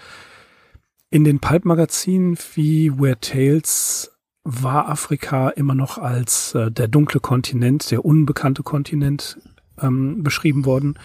In 1.10 1.24
den 1.24 1.38
Pulp-Magazinen 1.38 2.36
wie 2.54 2.98
Weird 2.98 3.22
Tales 3.22 4.12
war 4.42 4.88
Afrika 4.88 5.48
immer 5.50 5.74
noch 5.74 5.98
als 5.98 6.54
äh, 6.54 6.70
der 6.70 6.88
dunkle 6.88 7.20
Kontinent, 7.20 7.90
der 7.90 8.04
unbekannte 8.04 8.62
Kontinent 8.62 9.38
ähm, 9.80 10.22
beschrieben 10.22 10.64
worden. 10.64 10.98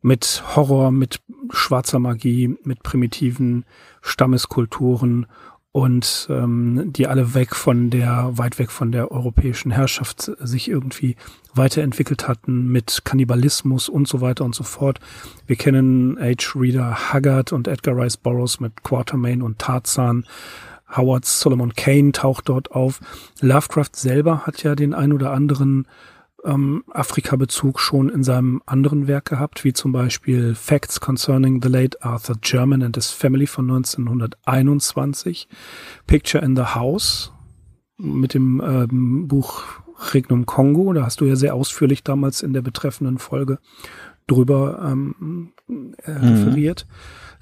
Mit 0.00 0.42
Horror, 0.54 0.90
mit 0.90 1.20
schwarzer 1.50 1.98
Magie, 1.98 2.56
mit 2.64 2.82
primitiven 2.82 3.64
Stammeskulturen 4.00 5.26
und 5.72 6.28
ähm, 6.30 6.92
die 6.92 7.06
alle 7.06 7.32
weg 7.32 7.56
von 7.56 7.88
der, 7.88 8.30
weit 8.32 8.58
weg 8.58 8.70
von 8.70 8.92
der 8.92 9.10
europäischen 9.10 9.70
Herrschaft 9.70 10.30
sich 10.38 10.68
irgendwie 10.68 11.16
weiterentwickelt 11.54 12.28
hatten 12.28 12.70
mit 12.70 13.02
Kannibalismus 13.04 13.88
und 13.88 14.06
so 14.06 14.20
weiter 14.20 14.44
und 14.44 14.54
so 14.54 14.64
fort. 14.64 15.00
Wir 15.46 15.56
kennen 15.56 16.18
H. 16.20 16.52
Reader 16.54 17.12
Haggard 17.12 17.52
und 17.52 17.68
Edgar 17.68 17.96
Rice 17.96 18.18
Burroughs 18.18 18.60
mit 18.60 18.82
Quatermain 18.82 19.40
und 19.40 19.58
Tarzan. 19.58 20.26
Howard 20.94 21.24
Solomon 21.24 21.72
Kane 21.72 22.12
taucht 22.12 22.50
dort 22.50 22.72
auf. 22.72 23.00
Lovecraft 23.40 23.96
selber 23.96 24.46
hat 24.46 24.62
ja 24.62 24.74
den 24.74 24.92
ein 24.92 25.14
oder 25.14 25.32
anderen 25.32 25.86
ähm, 26.44 26.84
Afrika-Bezug 26.90 27.80
schon 27.80 28.08
in 28.08 28.22
seinem 28.22 28.62
anderen 28.66 29.06
Werk 29.06 29.26
gehabt, 29.26 29.64
wie 29.64 29.72
zum 29.72 29.92
Beispiel 29.92 30.54
Facts 30.54 31.00
Concerning 31.00 31.62
the 31.62 31.68
Late 31.68 32.02
Arthur 32.02 32.36
German 32.40 32.82
and 32.82 32.96
His 32.96 33.10
Family 33.10 33.46
von 33.46 33.70
1921, 33.70 35.48
Picture 36.06 36.44
in 36.44 36.56
the 36.56 36.62
House 36.62 37.32
mit 37.96 38.34
dem 38.34 38.60
ähm, 38.64 39.28
Buch 39.28 39.64
Regnum 40.12 40.46
Congo, 40.46 40.92
da 40.92 41.04
hast 41.04 41.20
du 41.20 41.26
ja 41.26 41.36
sehr 41.36 41.54
ausführlich 41.54 42.02
damals 42.02 42.42
in 42.42 42.52
der 42.52 42.62
betreffenden 42.62 43.18
Folge 43.18 43.58
drüber 44.26 44.80
ähm, 44.84 45.52
äh, 45.68 45.72
mhm. 45.72 45.94
referiert. 46.04 46.86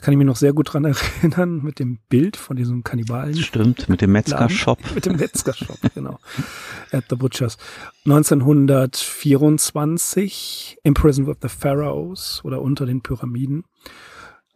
Kann 0.00 0.12
ich 0.12 0.18
mich 0.18 0.26
noch 0.26 0.36
sehr 0.36 0.52
gut 0.52 0.72
dran 0.72 0.84
erinnern 1.22 1.62
mit 1.62 1.78
dem 1.78 2.00
Bild 2.08 2.36
von 2.36 2.56
diesem 2.56 2.82
Kannibalen. 2.84 3.36
Stimmt, 3.36 3.88
mit 3.88 4.00
dem 4.00 4.10
Metzger-Shop. 4.12 4.78
mit 4.94 5.06
dem 5.06 5.16
Metzger-Shop, 5.16 5.78
genau. 5.94 6.18
At 6.92 7.04
the 7.10 7.16
Butchers. 7.16 7.58
1924 8.06 10.78
Imprisoned 10.82 11.28
with 11.28 11.36
the 11.42 11.48
Pharaohs 11.48 12.40
oder 12.44 12.62
unter 12.62 12.86
den 12.86 13.02
Pyramiden. 13.02 13.64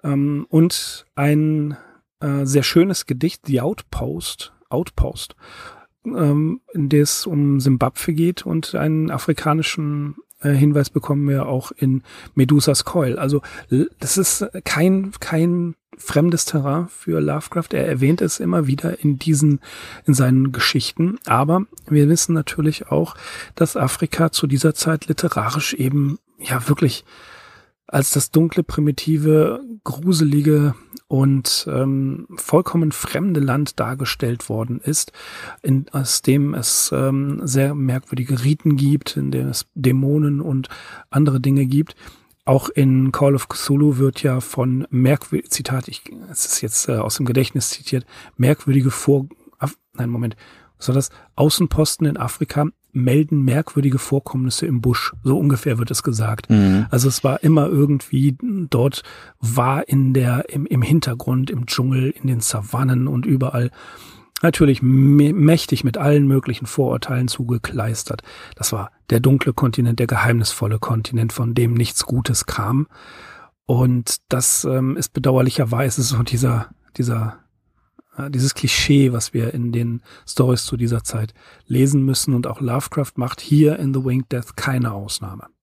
Ähm, 0.02 0.46
und 0.48 1.04
ein 1.14 1.76
äh, 2.20 2.44
sehr 2.44 2.62
schönes 2.62 3.04
Gedicht, 3.06 3.46
The 3.46 3.60
Outpost, 3.60 4.54
Outpost, 4.70 5.36
ähm, 6.06 6.60
in 6.72 6.88
der 6.88 7.02
es 7.02 7.26
um 7.26 7.60
Simbabwe 7.60 8.14
geht 8.14 8.46
und 8.46 8.74
einen 8.74 9.10
afrikanischen 9.10 10.16
äh, 10.44 10.52
Hinweis 10.52 10.90
bekommen 10.90 11.28
wir 11.28 11.46
auch 11.46 11.72
in 11.72 12.02
Medusas 12.34 12.84
Coil. 12.84 13.18
Also 13.18 13.42
das 13.98 14.18
ist 14.18 14.46
kein, 14.64 15.12
kein 15.20 15.74
fremdes 15.96 16.44
Terrain 16.44 16.88
für 16.88 17.20
Lovecraft. 17.20 17.68
Er 17.72 17.86
erwähnt 17.86 18.20
es 18.20 18.40
immer 18.40 18.66
wieder 18.66 19.00
in 19.00 19.18
diesen, 19.18 19.60
in 20.06 20.14
seinen 20.14 20.52
Geschichten. 20.52 21.18
Aber 21.26 21.66
wir 21.88 22.08
wissen 22.08 22.34
natürlich 22.34 22.88
auch, 22.88 23.14
dass 23.54 23.76
Afrika 23.76 24.30
zu 24.30 24.46
dieser 24.46 24.74
Zeit 24.74 25.06
literarisch 25.06 25.74
eben 25.74 26.18
ja 26.38 26.68
wirklich 26.68 27.04
als 27.86 28.10
das 28.10 28.30
dunkle, 28.30 28.62
primitive, 28.62 29.60
gruselige 29.84 30.74
und 31.08 31.66
ähm, 31.70 32.26
vollkommen 32.36 32.92
fremde 32.92 33.40
Land 33.40 33.78
dargestellt 33.78 34.48
worden 34.48 34.80
ist, 34.80 35.12
in, 35.62 35.86
aus 35.92 36.22
dem 36.22 36.54
es 36.54 36.90
ähm, 36.94 37.40
sehr 37.44 37.74
merkwürdige 37.74 38.42
Riten 38.42 38.76
gibt, 38.76 39.16
in 39.16 39.30
dem 39.30 39.48
es 39.48 39.66
Dämonen 39.74 40.40
und 40.40 40.68
andere 41.10 41.40
Dinge 41.40 41.66
gibt. 41.66 41.94
Auch 42.46 42.68
in 42.68 43.10
Call 43.12 43.34
of 43.34 43.48
Cthulhu 43.48 43.98
wird 43.98 44.22
ja 44.22 44.40
von 44.40 44.86
merkwürdig, 44.90 45.50
Zitat, 45.50 45.88
ich, 45.88 46.02
es 46.30 46.44
ist 46.46 46.60
jetzt 46.60 46.88
äh, 46.88 46.96
aus 46.96 47.16
dem 47.16 47.26
Gedächtnis 47.26 47.70
zitiert, 47.70 48.04
merkwürdige 48.36 48.90
Vor, 48.90 49.26
nein, 49.94 50.10
Moment, 50.10 50.36
war 50.88 50.94
das? 50.94 51.10
Außenposten 51.36 52.06
in 52.06 52.16
Afrika 52.16 52.66
melden 52.94 53.42
merkwürdige 53.42 53.98
Vorkommnisse 53.98 54.66
im 54.66 54.80
Busch. 54.80 55.12
So 55.22 55.38
ungefähr 55.38 55.78
wird 55.78 55.90
es 55.90 56.02
gesagt. 56.02 56.50
Mhm. 56.50 56.86
Also 56.90 57.08
es 57.08 57.24
war 57.24 57.42
immer 57.42 57.66
irgendwie 57.66 58.36
dort 58.40 59.02
war 59.40 59.88
in 59.88 60.14
der, 60.14 60.48
im, 60.48 60.66
im 60.66 60.82
Hintergrund, 60.82 61.50
im 61.50 61.66
Dschungel, 61.66 62.10
in 62.10 62.26
den 62.26 62.40
Savannen 62.40 63.08
und 63.08 63.26
überall 63.26 63.70
natürlich 64.42 64.82
mächtig 64.82 65.84
mit 65.84 65.96
allen 65.96 66.26
möglichen 66.26 66.66
Vorurteilen 66.66 67.28
zugekleistert. 67.28 68.22
Das 68.56 68.72
war 68.72 68.90
der 69.10 69.20
dunkle 69.20 69.52
Kontinent, 69.52 69.98
der 69.98 70.06
geheimnisvolle 70.06 70.78
Kontinent, 70.78 71.32
von 71.32 71.54
dem 71.54 71.74
nichts 71.74 72.04
Gutes 72.04 72.46
kam. 72.46 72.86
Und 73.66 74.16
das 74.28 74.64
ähm, 74.64 74.96
ist 74.96 75.14
bedauerlicherweise 75.14 76.02
so 76.02 76.22
dieser, 76.22 76.68
dieser, 76.96 77.38
äh, 78.16 78.30
dieses 78.30 78.54
Klischee, 78.54 79.12
was 79.12 79.34
wir 79.34 79.54
in 79.54 79.72
den 79.72 80.02
Stories 80.26 80.64
zu 80.64 80.76
dieser 80.76 81.04
Zeit 81.04 81.34
lesen 81.66 82.04
müssen. 82.04 82.34
Und 82.34 82.46
auch 82.46 82.60
Lovecraft 82.60 83.12
macht 83.16 83.40
hier 83.40 83.78
in 83.78 83.94
The 83.94 84.04
Winged 84.04 84.32
Death 84.32 84.56
keine 84.56 84.92
Ausnahme. 84.92 85.53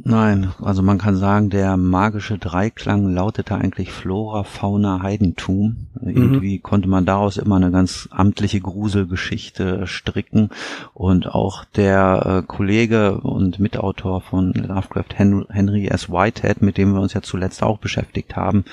Nein, 0.00 0.52
also 0.62 0.80
man 0.80 0.98
kann 0.98 1.16
sagen, 1.16 1.50
der 1.50 1.76
magische 1.76 2.38
Dreiklang 2.38 3.12
lautete 3.12 3.56
eigentlich 3.56 3.90
Flora, 3.90 4.44
Fauna, 4.44 5.02
Heidentum. 5.02 5.88
Mhm. 6.00 6.08
Irgendwie 6.16 6.60
konnte 6.60 6.88
man 6.88 7.04
daraus 7.04 7.36
immer 7.36 7.56
eine 7.56 7.72
ganz 7.72 8.08
amtliche 8.12 8.60
Gruselgeschichte 8.60 9.88
stricken. 9.88 10.50
Und 10.94 11.26
auch 11.26 11.64
der 11.64 12.42
äh, 12.44 12.46
Kollege 12.46 13.20
und 13.20 13.58
Mitautor 13.58 14.20
von 14.20 14.52
Lovecraft, 14.52 15.16
Henry 15.16 15.88
S. 15.88 16.08
Whitehead, 16.08 16.62
mit 16.62 16.78
dem 16.78 16.92
wir 16.92 17.00
uns 17.00 17.14
ja 17.14 17.22
zuletzt 17.22 17.64
auch 17.64 17.78
beschäftigt 17.78 18.36
haben, 18.36 18.64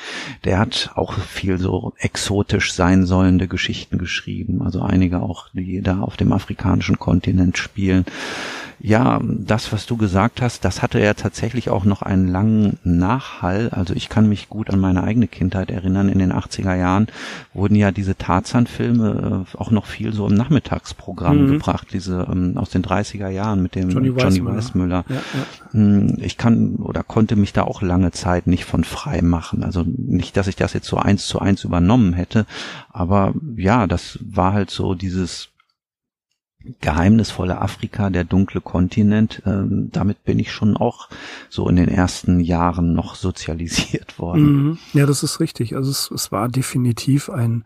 der 0.43 0.59
hat 0.59 0.91
auch 0.93 1.13
viel 1.13 1.57
so 1.57 1.93
exotisch 1.97 2.71
sein 2.73 3.03
sollende 3.03 3.47
Geschichten 3.47 3.97
geschrieben. 3.97 4.61
Also 4.61 4.81
einige 4.81 5.23
auch, 5.23 5.47
die 5.53 5.81
da 5.81 6.01
auf 6.01 6.17
dem 6.17 6.31
afrikanischen 6.33 6.99
Kontinent 6.99 7.57
spielen. 7.57 8.05
Ja, 8.79 9.21
das, 9.23 9.71
was 9.71 9.85
du 9.85 9.97
gesagt 9.97 10.41
hast, 10.41 10.65
das 10.65 10.81
hatte 10.81 10.99
ja 10.99 11.13
tatsächlich 11.13 11.69
auch 11.69 11.85
noch 11.85 12.01
einen 12.01 12.27
langen 12.27 12.77
Nachhall. 12.83 13.69
Also 13.69 13.93
ich 13.93 14.09
kann 14.09 14.27
mich 14.27 14.49
gut 14.49 14.69
an 14.69 14.79
meine 14.79 15.03
eigene 15.03 15.27
Kindheit 15.27 15.71
erinnern. 15.71 16.09
In 16.09 16.19
den 16.19 16.33
80er 16.33 16.75
Jahren 16.75 17.07
wurden 17.53 17.75
ja 17.75 17.91
diese 17.91 18.17
Tarzan-Filme 18.17 19.45
äh, 19.53 19.57
auch 19.57 19.71
noch 19.71 19.85
viel 19.85 20.13
so 20.13 20.27
im 20.27 20.35
Nachmittagsprogramm 20.35 21.43
mhm. 21.43 21.51
gebracht, 21.53 21.87
diese 21.93 22.27
ähm, 22.29 22.57
aus 22.57 22.69
den 22.69 22.83
30er 22.83 23.29
Jahren 23.29 23.61
mit 23.61 23.75
dem 23.75 23.89
Johnny, 23.89 24.09
Johnny 24.09 24.43
Weissmüller. 24.43 25.05
Ja, 25.07 25.15
ja. 25.15 25.71
Hm, 25.71 26.17
ich 26.19 26.37
kann 26.37 26.75
oder 26.75 27.03
konnte 27.03 27.35
mich 27.35 27.53
da 27.53 27.63
auch 27.63 27.81
lange 27.81 28.11
Zeit 28.11 28.47
nicht 28.47 28.65
von 28.65 28.83
frei 28.83 29.21
machen. 29.21 29.63
Also 29.63 29.83
nicht, 29.85 30.35
dass 30.37 30.47
ich 30.47 30.55
das 30.55 30.73
jetzt 30.73 30.87
so 30.87 30.97
eins 30.97 31.27
zu 31.27 31.39
eins 31.39 31.63
übernommen 31.63 32.13
hätte, 32.13 32.45
aber 32.89 33.33
ja, 33.55 33.87
das 33.87 34.19
war 34.21 34.53
halt 34.53 34.69
so 34.69 34.95
dieses 34.95 35.49
geheimnisvolle 36.81 37.61
Afrika, 37.61 38.09
der 38.09 38.23
dunkle 38.23 38.61
Kontinent, 38.61 39.41
ähm, 39.45 39.89
damit 39.91 40.23
bin 40.23 40.39
ich 40.39 40.51
schon 40.51 40.77
auch 40.77 41.09
so 41.49 41.67
in 41.69 41.75
den 41.75 41.89
ersten 41.89 42.39
Jahren 42.39 42.93
noch 42.93 43.15
sozialisiert 43.15 44.19
worden. 44.19 44.43
Mhm. 44.43 44.77
Ja, 44.93 45.05
das 45.05 45.23
ist 45.23 45.39
richtig. 45.39 45.75
Also 45.75 45.91
es, 45.91 46.11
es 46.11 46.31
war 46.31 46.49
definitiv 46.49 47.29
ein, 47.29 47.63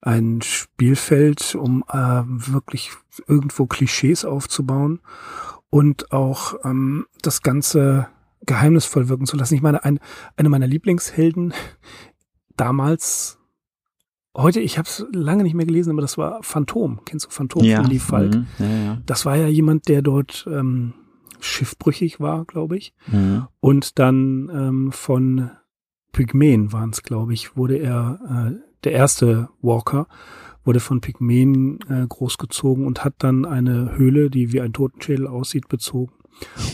ein 0.00 0.42
Spielfeld, 0.42 1.54
um 1.54 1.84
äh, 1.88 1.96
wirklich 1.96 2.90
irgendwo 3.26 3.66
Klischees 3.66 4.24
aufzubauen 4.24 5.00
und 5.70 6.12
auch 6.12 6.54
ähm, 6.64 7.06
das 7.22 7.42
Ganze 7.42 8.08
geheimnisvoll 8.46 9.08
wirken 9.08 9.26
zu 9.26 9.36
lassen. 9.36 9.54
Ich 9.54 9.62
meine, 9.62 9.84
ein, 9.84 10.00
eine 10.36 10.48
meiner 10.48 10.66
Lieblingshelden 10.66 11.54
damals 12.56 13.38
Heute, 14.36 14.60
ich 14.60 14.78
habe 14.78 14.88
es 14.88 15.06
lange 15.12 15.44
nicht 15.44 15.54
mehr 15.54 15.66
gelesen, 15.66 15.90
aber 15.90 16.02
das 16.02 16.18
war 16.18 16.42
Phantom. 16.42 17.00
Kennst 17.04 17.26
du 17.26 17.30
Phantom 17.30 17.62
ja. 17.62 17.76
von 17.80 17.90
Lee 17.90 17.98
Falk? 18.00 18.34
Mhm. 18.34 18.46
Ja, 18.58 18.66
ja. 18.66 19.02
Das 19.06 19.24
war 19.24 19.36
ja 19.36 19.46
jemand, 19.46 19.88
der 19.88 20.02
dort 20.02 20.46
ähm, 20.50 20.94
schiffbrüchig 21.40 22.18
war, 22.18 22.44
glaube 22.44 22.76
ich. 22.76 22.94
Mhm. 23.06 23.46
Und 23.60 23.98
dann 23.98 24.50
ähm, 24.52 24.92
von 24.92 25.50
Pygmäen 26.12 26.72
waren 26.72 26.90
es, 26.90 27.02
glaube 27.02 27.32
ich, 27.32 27.56
wurde 27.56 27.76
er 27.78 28.52
äh, 28.52 28.60
der 28.84 28.92
erste 28.92 29.50
Walker, 29.62 30.08
wurde 30.64 30.80
von 30.80 31.00
Pygmäen 31.00 31.78
äh, 31.88 32.06
großgezogen 32.08 32.86
und 32.86 33.04
hat 33.04 33.14
dann 33.18 33.44
eine 33.44 33.96
Höhle, 33.96 34.30
die 34.30 34.52
wie 34.52 34.60
ein 34.60 34.72
Totenschädel 34.72 35.26
aussieht, 35.26 35.68
bezogen. 35.68 36.12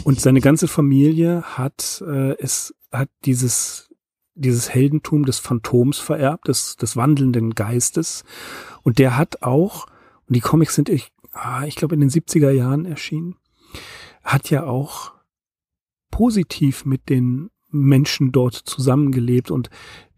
Und 0.04 0.20
seine 0.20 0.40
ganze 0.40 0.68
Familie 0.68 1.42
hat 1.42 2.02
äh, 2.06 2.36
es 2.38 2.74
hat 2.90 3.10
dieses 3.24 3.89
dieses 4.34 4.72
Heldentum 4.72 5.24
des 5.24 5.38
Phantoms 5.38 5.98
vererbt, 5.98 6.48
des, 6.48 6.76
des 6.76 6.96
wandelnden 6.96 7.54
Geistes. 7.54 8.24
Und 8.82 8.98
der 8.98 9.16
hat 9.16 9.42
auch, 9.42 9.86
und 10.26 10.36
die 10.36 10.40
Comics 10.40 10.74
sind, 10.74 10.88
ich, 10.88 11.12
ah, 11.32 11.64
ich 11.66 11.76
glaube, 11.76 11.94
in 11.94 12.00
den 12.00 12.10
70er 12.10 12.50
Jahren 12.50 12.86
erschienen, 12.86 13.36
hat 14.22 14.50
ja 14.50 14.64
auch 14.64 15.12
positiv 16.10 16.84
mit 16.84 17.08
den 17.08 17.50
Menschen 17.70 18.32
dort 18.32 18.54
zusammengelebt 18.54 19.50
und 19.50 19.70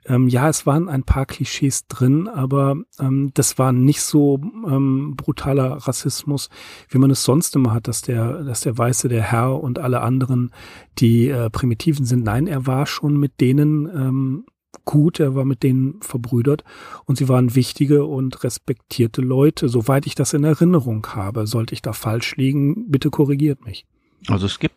ähm, 0.06 0.28
ja, 0.28 0.48
es 0.48 0.66
waren 0.66 0.88
ein 0.88 1.04
paar 1.04 1.26
Klischees 1.26 1.86
drin, 1.86 2.28
aber 2.28 2.76
ähm, 2.98 3.30
das 3.34 3.58
war 3.58 3.72
nicht 3.72 4.02
so 4.02 4.40
ähm, 4.42 5.14
brutaler 5.16 5.74
Rassismus, 5.74 6.48
wie 6.88 6.98
man 6.98 7.10
es 7.10 7.24
sonst 7.24 7.54
immer 7.56 7.72
hat, 7.72 7.88
dass 7.88 8.02
der, 8.02 8.42
dass 8.44 8.60
der 8.60 8.76
Weiße 8.76 9.08
der 9.08 9.22
Herr 9.22 9.62
und 9.62 9.78
alle 9.78 10.00
anderen 10.00 10.50
die 10.98 11.28
äh, 11.28 11.50
Primitiven 11.50 12.04
sind. 12.04 12.24
Nein, 12.24 12.46
er 12.46 12.66
war 12.66 12.86
schon 12.86 13.16
mit 13.16 13.40
denen 13.40 13.86
ähm, 13.86 14.44
gut, 14.84 15.20
er 15.20 15.34
war 15.34 15.44
mit 15.44 15.62
denen 15.62 16.00
verbrüdert 16.00 16.64
und 17.04 17.18
sie 17.18 17.28
waren 17.28 17.54
wichtige 17.54 18.04
und 18.04 18.42
respektierte 18.42 19.20
Leute, 19.20 19.68
soweit 19.68 20.06
ich 20.06 20.14
das 20.14 20.32
in 20.32 20.44
Erinnerung 20.44 21.06
habe. 21.14 21.46
Sollte 21.46 21.74
ich 21.74 21.82
da 21.82 21.92
falsch 21.92 22.36
liegen, 22.36 22.90
bitte 22.90 23.10
korrigiert 23.10 23.64
mich. 23.64 23.86
Also 24.28 24.46
es 24.46 24.58
gibt 24.58 24.74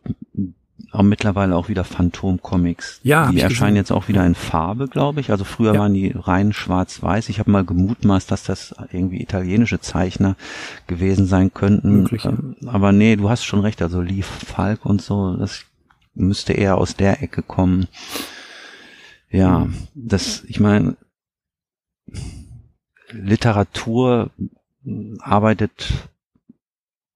auch 0.91 1.03
mittlerweile 1.03 1.55
auch 1.55 1.69
wieder 1.69 1.83
Phantom-Comics. 1.83 2.99
Ja, 3.03 3.31
die 3.31 3.39
erscheinen 3.39 3.75
jetzt 3.75 3.91
auch 3.91 4.07
wieder 4.07 4.25
in 4.25 4.35
Farbe, 4.35 4.88
glaube 4.88 5.21
ich. 5.21 5.31
Also 5.31 5.43
früher 5.43 5.73
ja. 5.73 5.79
waren 5.79 5.93
die 5.93 6.13
rein 6.15 6.53
schwarz-weiß. 6.53 7.29
Ich 7.29 7.39
habe 7.39 7.51
mal 7.51 7.63
gemutmaßt, 7.63 8.29
dass 8.29 8.43
das 8.43 8.75
irgendwie 8.91 9.21
italienische 9.21 9.79
Zeichner 9.79 10.35
gewesen 10.88 11.27
sein 11.27 11.53
könnten. 11.53 12.01
Möglich, 12.01 12.25
ähm, 12.25 12.55
Aber 12.65 12.91
nee, 12.91 13.15
du 13.15 13.29
hast 13.29 13.45
schon 13.45 13.61
recht. 13.61 13.81
Also 13.81 14.01
Leaf 14.01 14.25
Falk 14.25 14.85
und 14.85 15.01
so, 15.01 15.35
das 15.38 15.63
müsste 16.13 16.53
eher 16.53 16.77
aus 16.77 16.95
der 16.95 17.21
Ecke 17.21 17.41
kommen. 17.41 17.88
Ja, 19.29 19.67
das, 19.93 20.43
ich 20.47 20.59
meine, 20.59 20.95
Literatur 23.11 24.31
arbeitet 25.19 26.09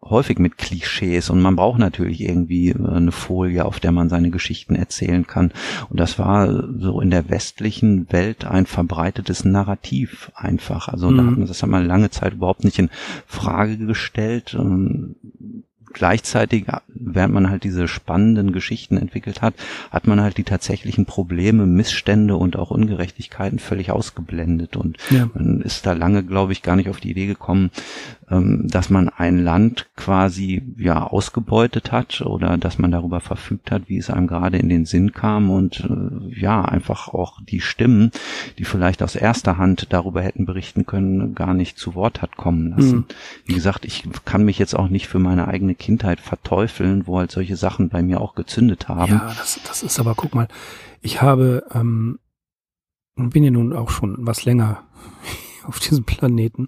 häufig 0.10 0.40
mit 0.40 0.58
Klischees 0.58 1.30
und 1.30 1.42
man 1.42 1.56
braucht 1.56 1.80
natürlich 1.80 2.22
irgendwie 2.22 2.70
äh, 2.70 2.88
eine 2.88 3.12
Folie, 3.12 3.66
auf 3.66 3.80
der 3.80 3.92
man 3.92 4.10
seine 4.10 4.30
Geschichten 4.30 4.76
erzählen 4.76 5.26
kann. 5.28 5.52
Und 5.90 6.00
das 6.00 6.20
war 6.20 6.48
so 6.80 7.02
in 7.02 7.12
der 7.12 7.30
westlichen 7.30 8.12
Welt 8.12 8.46
ein 8.46 8.66
verbreitetes 8.66 9.46
Narrativ 9.46 10.32
einfach. 10.36 10.88
Also 10.88 11.10
mhm. 11.10 11.46
das 11.46 11.62
hat 11.62 11.70
man 11.70 11.86
lange 11.86 12.10
Zeit 12.10 12.34
überhaupt 12.34 12.64
nicht 12.64 12.80
in 12.80 12.90
Frage 13.26 13.78
gestellt. 13.78 14.58
Gleichzeitig, 16.00 16.66
während 16.88 17.34
man 17.34 17.50
halt 17.50 17.66
diese 17.66 17.90
spannenden 17.90 18.54
Geschichten 18.54 18.96
entwickelt 18.96 19.42
hat, 19.42 19.54
hat 19.92 20.08
man 20.08 20.22
halt 20.22 20.38
die 20.38 20.46
tatsächlichen 20.46 21.06
Probleme, 21.06 21.66
Missstände 21.66 22.38
und 22.38 22.56
auch 22.56 22.72
Ungerechtigkeiten 22.72 23.60
völlig 23.60 23.92
ausgeblendet. 23.92 24.78
Und 24.78 24.96
ja. 25.10 25.30
man 25.34 25.60
ist 25.60 25.86
da 25.86 25.92
lange, 25.92 26.24
glaube 26.24 26.54
ich, 26.54 26.62
gar 26.62 26.78
nicht 26.78 26.88
auf 26.88 27.02
die 27.02 27.12
Idee 27.12 27.26
gekommen, 27.26 27.70
ähm, 28.32 28.70
dass 28.70 28.90
man 28.90 29.10
ein 29.10 29.44
Land 29.44 29.88
quasi 29.98 30.62
ja 30.78 31.04
ausgebeutet 31.04 31.92
hat 31.92 32.22
oder 32.22 32.58
dass 32.58 32.80
man 32.80 32.92
darüber 32.92 33.20
verfügt 33.20 33.70
hat, 33.70 33.90
wie 33.90 33.98
es 33.98 34.10
einem 34.10 34.28
gerade 34.28 34.58
in 34.58 34.70
den 34.70 34.86
Sinn 34.86 35.12
kam 35.12 35.50
und 35.50 35.82
äh, 35.82 36.40
ja, 36.40 36.64
einfach 36.64 37.10
auch 37.10 37.42
die 37.42 37.60
Stimmen, 37.60 38.12
die 38.58 38.64
vielleicht 38.64 39.04
aus 39.04 39.18
erster 39.18 39.58
Hand 39.58 39.88
darüber 39.90 40.22
hätten 40.22 40.46
berichten 40.46 40.86
können, 40.86 41.36
gar 41.36 41.54
nicht 41.54 41.78
zu 41.78 41.94
Wort 41.94 42.22
hat 42.22 42.38
kommen 42.38 42.70
lassen. 42.70 42.96
Mhm. 42.96 43.06
Wie 43.48 43.54
gesagt, 43.56 43.84
ich 43.84 44.08
kann 44.24 44.46
mich 44.46 44.60
jetzt 44.60 44.76
auch 44.76 44.88
nicht 44.88 45.10
für 45.10 45.20
meine 45.20 45.50
eigene 45.50 45.76
Kindheit 45.76 45.89
verteufeln, 45.98 47.08
wo 47.08 47.18
halt 47.18 47.32
solche 47.32 47.56
Sachen 47.56 47.90
bei 47.90 48.02
mir 48.02 48.22
auch 48.22 48.36
gezündet 48.36 48.88
haben. 48.88 49.14
Ja, 49.14 49.34
das, 49.38 49.60
das 49.66 49.84
ist 49.84 50.00
aber, 50.00 50.16
guck 50.16 50.36
mal, 50.36 50.48
ich 51.02 51.22
habe, 51.22 51.64
ähm, 51.74 52.20
bin 53.16 53.44
ja 53.44 53.52
nun 53.52 53.74
auch 53.74 53.90
schon 53.90 54.18
was 54.20 54.46
länger 54.46 54.84
auf 55.64 55.80
diesem 55.80 56.04
Planeten 56.04 56.68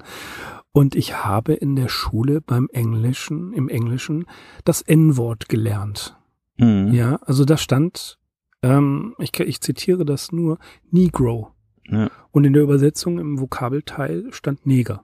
und 0.74 0.96
ich 0.96 1.24
habe 1.24 1.54
in 1.54 1.76
der 1.76 1.90
Schule 1.90 2.42
beim 2.42 2.70
Englischen, 2.72 3.54
im 3.54 3.68
Englischen, 3.68 4.26
das 4.64 4.82
N-Wort 4.82 5.50
gelernt. 5.50 6.18
Mhm. 6.58 6.94
Ja, 6.94 7.16
also 7.26 7.44
da 7.44 7.58
stand, 7.58 8.18
ähm, 8.62 9.16
ich, 9.20 9.38
ich 9.40 9.60
zitiere 9.60 10.06
das 10.06 10.32
nur, 10.32 10.60
Negro. 10.90 11.52
Ja. 11.90 12.10
Und 12.32 12.46
in 12.46 12.54
der 12.54 12.64
Übersetzung 12.64 13.20
im 13.20 13.40
Vokabelteil 13.40 14.32
stand 14.32 14.66
Neger. 14.66 15.04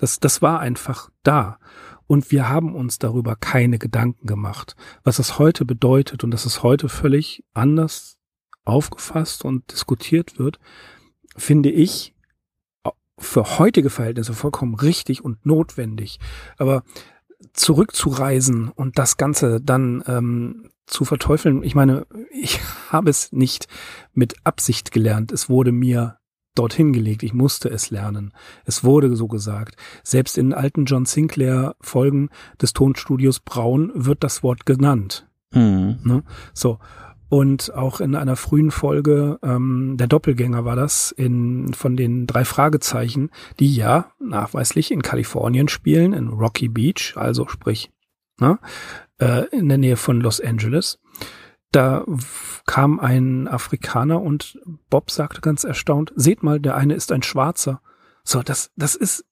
Das, 0.00 0.18
das 0.18 0.40
war 0.40 0.60
einfach 0.60 1.10
da. 1.22 1.58
Und 2.06 2.32
wir 2.32 2.48
haben 2.48 2.74
uns 2.74 2.98
darüber 2.98 3.36
keine 3.36 3.78
Gedanken 3.78 4.26
gemacht, 4.26 4.76
was 5.04 5.18
es 5.18 5.38
heute 5.38 5.66
bedeutet 5.66 6.24
und 6.24 6.30
dass 6.30 6.46
es 6.46 6.62
heute 6.62 6.88
völlig 6.88 7.44
anders 7.52 8.16
aufgefasst 8.64 9.44
und 9.44 9.70
diskutiert 9.70 10.38
wird, 10.38 10.58
finde 11.36 11.70
ich 11.70 12.14
für 13.18 13.58
heutige 13.58 13.90
Verhältnisse 13.90 14.32
vollkommen 14.32 14.74
richtig 14.74 15.22
und 15.22 15.44
notwendig. 15.44 16.18
Aber 16.56 16.82
zurückzureisen 17.52 18.68
und 18.68 18.98
das 18.98 19.18
Ganze 19.18 19.60
dann 19.60 20.02
ähm, 20.06 20.70
zu 20.86 21.04
verteufeln, 21.04 21.62
ich 21.62 21.74
meine, 21.74 22.06
ich 22.30 22.58
habe 22.88 23.10
es 23.10 23.32
nicht 23.32 23.68
mit 24.14 24.34
Absicht 24.44 24.92
gelernt. 24.92 25.30
Es 25.30 25.50
wurde 25.50 25.72
mir 25.72 26.19
dorthin 26.54 26.92
gelegt. 26.92 27.22
Ich 27.22 27.34
musste 27.34 27.68
es 27.68 27.90
lernen. 27.90 28.32
Es 28.64 28.84
wurde 28.84 29.14
so 29.16 29.28
gesagt. 29.28 29.76
Selbst 30.02 30.38
in 30.38 30.52
alten 30.52 30.84
John 30.84 31.06
Sinclair 31.06 31.76
Folgen 31.80 32.28
des 32.60 32.72
Tonstudios 32.72 33.40
Braun 33.40 33.92
wird 33.94 34.24
das 34.24 34.42
Wort 34.42 34.66
genannt. 34.66 35.28
Mhm. 35.52 35.98
Ne? 36.04 36.22
So. 36.52 36.78
Und 37.28 37.72
auch 37.74 38.00
in 38.00 38.16
einer 38.16 38.34
frühen 38.34 38.72
Folge, 38.72 39.38
ähm, 39.44 39.96
der 39.96 40.08
Doppelgänger 40.08 40.64
war 40.64 40.74
das, 40.74 41.12
in, 41.12 41.72
von 41.72 41.96
den 41.96 42.26
drei 42.26 42.44
Fragezeichen, 42.44 43.30
die 43.60 43.72
ja 43.72 44.10
nachweislich 44.18 44.90
in 44.90 45.00
Kalifornien 45.00 45.68
spielen, 45.68 46.12
in 46.12 46.26
Rocky 46.26 46.66
Beach, 46.66 47.12
also 47.14 47.46
sprich, 47.46 47.92
ne, 48.40 48.58
äh, 49.20 49.44
in 49.56 49.68
der 49.68 49.78
Nähe 49.78 49.96
von 49.96 50.20
Los 50.20 50.40
Angeles. 50.40 50.98
Da 51.72 52.04
kam 52.66 52.98
ein 52.98 53.46
Afrikaner 53.46 54.20
und 54.20 54.58
Bob 54.90 55.10
sagte 55.10 55.40
ganz 55.40 55.64
erstaunt, 55.64 56.12
seht 56.16 56.42
mal, 56.42 56.58
der 56.58 56.76
eine 56.76 56.94
ist 56.94 57.12
ein 57.12 57.22
Schwarzer. 57.22 57.80
So, 58.24 58.42
das, 58.42 58.72
das 58.76 58.96
ist 58.96 59.24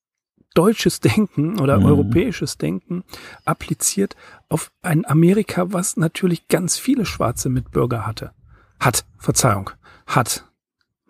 deutsches 0.54 1.00
Denken 1.00 1.60
oder 1.60 1.78
mhm. 1.78 1.86
europäisches 1.86 2.58
Denken 2.58 3.04
appliziert 3.44 4.16
auf 4.48 4.72
ein 4.82 5.04
Amerika, 5.04 5.72
was 5.72 5.96
natürlich 5.96 6.48
ganz 6.48 6.78
viele 6.78 7.04
schwarze 7.04 7.48
Mitbürger 7.48 8.06
hatte. 8.06 8.32
Hat, 8.80 9.04
Verzeihung, 9.18 9.70
hat. 10.06 10.44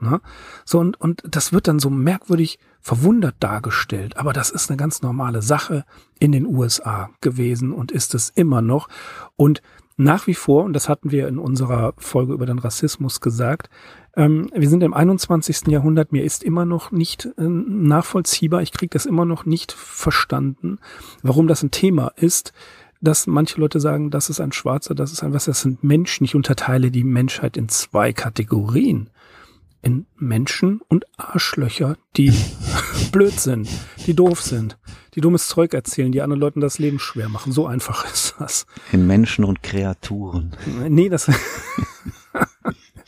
Ne? 0.00 0.20
So, 0.64 0.78
und, 0.78 1.00
und 1.00 1.22
das 1.28 1.52
wird 1.52 1.68
dann 1.68 1.78
so 1.78 1.90
merkwürdig 1.90 2.58
verwundert 2.80 3.36
dargestellt. 3.40 4.16
Aber 4.16 4.32
das 4.32 4.50
ist 4.50 4.70
eine 4.70 4.76
ganz 4.76 5.02
normale 5.02 5.42
Sache 5.42 5.84
in 6.18 6.32
den 6.32 6.46
USA 6.46 7.10
gewesen 7.20 7.72
und 7.72 7.90
ist 7.90 8.14
es 8.14 8.30
immer 8.30 8.62
noch. 8.62 8.88
Und 9.36 9.62
nach 9.98 10.28
wie 10.28 10.34
vor, 10.34 10.64
und 10.64 10.72
das 10.72 10.88
hatten 10.88 11.10
wir 11.10 11.26
in 11.26 11.38
unserer 11.38 11.92
Folge 11.98 12.32
über 12.32 12.46
den 12.46 12.60
Rassismus 12.60 13.20
gesagt, 13.20 13.68
ähm, 14.16 14.48
wir 14.54 14.68
sind 14.68 14.82
im 14.84 14.94
21. 14.94 15.66
Jahrhundert, 15.66 16.12
mir 16.12 16.22
ist 16.22 16.44
immer 16.44 16.64
noch 16.64 16.92
nicht 16.92 17.26
äh, 17.36 17.42
nachvollziehbar, 17.42 18.62
ich 18.62 18.72
kriege 18.72 18.90
das 18.90 19.06
immer 19.06 19.24
noch 19.24 19.44
nicht 19.44 19.72
verstanden, 19.72 20.78
warum 21.22 21.48
das 21.48 21.64
ein 21.64 21.72
Thema 21.72 22.12
ist, 22.14 22.52
dass 23.00 23.26
manche 23.26 23.60
Leute 23.60 23.80
sagen, 23.80 24.10
das 24.10 24.30
ist 24.30 24.40
ein 24.40 24.52
Schwarzer, 24.52 24.94
das 24.94 25.12
ist 25.12 25.22
ein 25.22 25.32
was, 25.32 25.44
das 25.44 25.60
sind 25.60 25.84
Menschen. 25.84 26.24
Ich 26.24 26.34
unterteile 26.34 26.90
die 26.90 27.04
Menschheit 27.04 27.56
in 27.56 27.68
zwei 27.68 28.12
Kategorien 28.12 29.10
in 29.82 30.06
Menschen 30.16 30.80
und 30.88 31.06
Arschlöcher, 31.16 31.96
die 32.16 32.32
blöd 33.12 33.38
sind, 33.38 33.68
die 34.06 34.14
doof 34.14 34.42
sind, 34.42 34.78
die 35.14 35.20
dummes 35.20 35.48
Zeug 35.48 35.74
erzählen, 35.74 36.12
die 36.12 36.22
anderen 36.22 36.40
Leuten 36.40 36.60
das 36.60 36.78
Leben 36.78 36.98
schwer 36.98 37.28
machen. 37.28 37.52
So 37.52 37.66
einfach 37.66 38.04
ist 38.12 38.34
das. 38.38 38.66
In 38.92 39.06
Menschen 39.06 39.44
und 39.44 39.62
Kreaturen. 39.62 40.56
Nee, 40.88 41.08
das. 41.08 41.30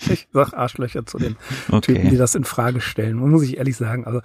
ich 0.09 0.29
sag 0.33 0.55
Arschlöcher 0.55 1.05
zu 1.07 1.19
den 1.19 1.37
okay. 1.69 1.95
Typen, 1.95 2.11
die 2.11 2.17
das 2.17 2.35
in 2.35 2.45
Frage 2.45 2.81
stellen. 2.81 3.17
Muss 3.17 3.43
ich 3.43 3.59
ehrlich 3.59 3.77
sagen. 3.77 4.05
Also, 4.05 4.21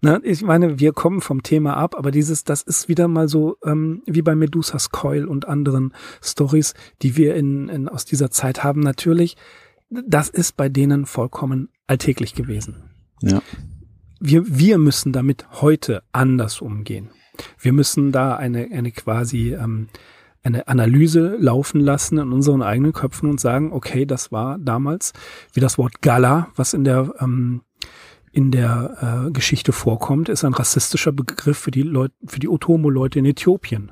na, 0.00 0.20
ich 0.22 0.42
meine, 0.42 0.78
wir 0.78 0.92
kommen 0.92 1.20
vom 1.20 1.42
Thema 1.42 1.76
ab, 1.76 1.94
aber 1.96 2.10
dieses, 2.10 2.44
das 2.44 2.62
ist 2.62 2.88
wieder 2.88 3.08
mal 3.08 3.28
so 3.28 3.56
ähm, 3.64 4.02
wie 4.06 4.22
bei 4.22 4.34
Medusas 4.34 4.90
Coil 4.90 5.26
und 5.26 5.46
anderen 5.46 5.94
Stories, 6.22 6.74
die 7.02 7.16
wir 7.16 7.34
in, 7.34 7.68
in 7.68 7.88
aus 7.88 8.04
dieser 8.04 8.30
Zeit 8.30 8.64
haben. 8.64 8.80
Natürlich 8.80 9.36
das 9.90 10.28
ist 10.28 10.56
bei 10.56 10.68
denen 10.68 11.06
vollkommen 11.06 11.68
alltäglich 11.86 12.34
gewesen. 12.34 12.76
Ja. 13.22 13.42
Wir, 14.20 14.44
wir 14.46 14.78
müssen 14.78 15.12
damit 15.12 15.46
heute 15.60 16.02
anders 16.12 16.60
umgehen. 16.60 17.10
Wir 17.58 17.72
müssen 17.72 18.12
da 18.12 18.36
eine, 18.36 18.68
eine 18.70 18.92
quasi 18.92 19.54
ähm, 19.54 19.88
eine 20.42 20.68
Analyse 20.68 21.36
laufen 21.38 21.80
lassen 21.80 22.18
in 22.18 22.32
unseren 22.32 22.62
eigenen 22.62 22.92
Köpfen 22.92 23.28
und 23.28 23.40
sagen, 23.40 23.72
okay, 23.72 24.06
das 24.06 24.32
war 24.32 24.58
damals 24.58 25.12
wie 25.52 25.60
das 25.60 25.76
Wort 25.76 26.00
Gala, 26.00 26.48
was 26.54 26.72
in 26.72 26.84
der 26.84 27.12
ähm, 27.20 27.62
in 28.32 28.52
der 28.52 29.26
äh, 29.26 29.30
Geschichte 29.32 29.72
vorkommt, 29.72 30.28
ist 30.28 30.44
ein 30.44 30.54
rassistischer 30.54 31.10
Begriff 31.10 31.58
für 31.58 31.72
die 31.72 31.82
Leute, 31.82 32.14
für 32.26 32.38
die 32.38 32.48
Otomo-Leute 32.48 33.18
in 33.18 33.24
Äthiopien. 33.24 33.90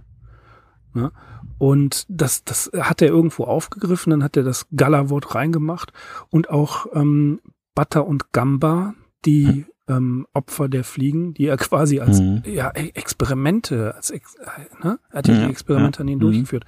Ja? 0.95 1.11
Und 1.59 2.07
das, 2.09 2.45
das 2.45 2.71
hat 2.79 3.03
er 3.03 3.09
irgendwo 3.09 3.45
aufgegriffen, 3.45 4.11
dann 4.11 4.23
hat 4.23 4.37
er 4.37 4.45
das 4.45 4.67
Gala-Wort 4.75 5.35
reingemacht 5.35 5.93
und 6.31 6.51
auch 6.51 6.87
ähm, 6.95 7.41
Bata 7.75 8.01
und 8.01 8.33
Gamba, 8.33 8.95
die 9.25 9.67
ähm, 9.89 10.27
Opfer 10.33 10.69
der 10.69 10.85
Fliegen, 10.85 11.35
die 11.35 11.47
er 11.47 11.57
quasi 11.59 12.01
als 12.01 12.21
mhm. 12.21 12.43
ja, 12.47 12.71
e-, 12.75 12.91
Experimente, 12.95 13.95
als 13.95 14.11
Ex, 14.11 14.37
ne? 14.83 14.99
er 15.11 15.19
hat 15.19 15.29
ja, 15.29 15.45
die 15.47 15.51
Experimente 15.51 15.99
ja. 15.99 16.01
an 16.03 16.09
ihnen 16.09 16.19
mhm. 16.19 16.23
durchgeführt. 16.23 16.65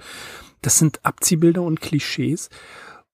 Das 0.61 0.77
sind 0.77 0.99
Abziehbilder 1.03 1.61
und 1.61 1.81
Klischees. 1.81 2.49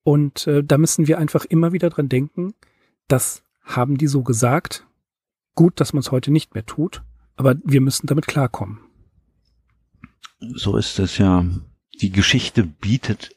Und 0.03 0.47
äh, 0.47 0.63
da 0.63 0.77
müssen 0.77 1.07
wir 1.07 1.17
einfach 1.17 1.45
immer 1.45 1.73
wieder 1.73 1.89
dran 1.89 2.09
denken, 2.09 2.53
das 3.07 3.43
haben 3.63 3.97
die 3.97 4.07
so 4.07 4.23
gesagt. 4.23 4.85
Gut, 5.53 5.79
dass 5.79 5.93
man 5.93 5.99
es 5.99 6.11
heute 6.11 6.31
nicht 6.31 6.53
mehr 6.53 6.65
tut, 6.65 7.03
aber 7.35 7.55
wir 7.63 7.81
müssen 7.81 8.07
damit 8.07 8.27
klarkommen. 8.27 8.79
So 10.39 10.77
ist 10.77 10.99
es 10.99 11.17
ja. 11.17 11.45
Die 12.01 12.11
Geschichte 12.11 12.63
bietet 12.63 13.35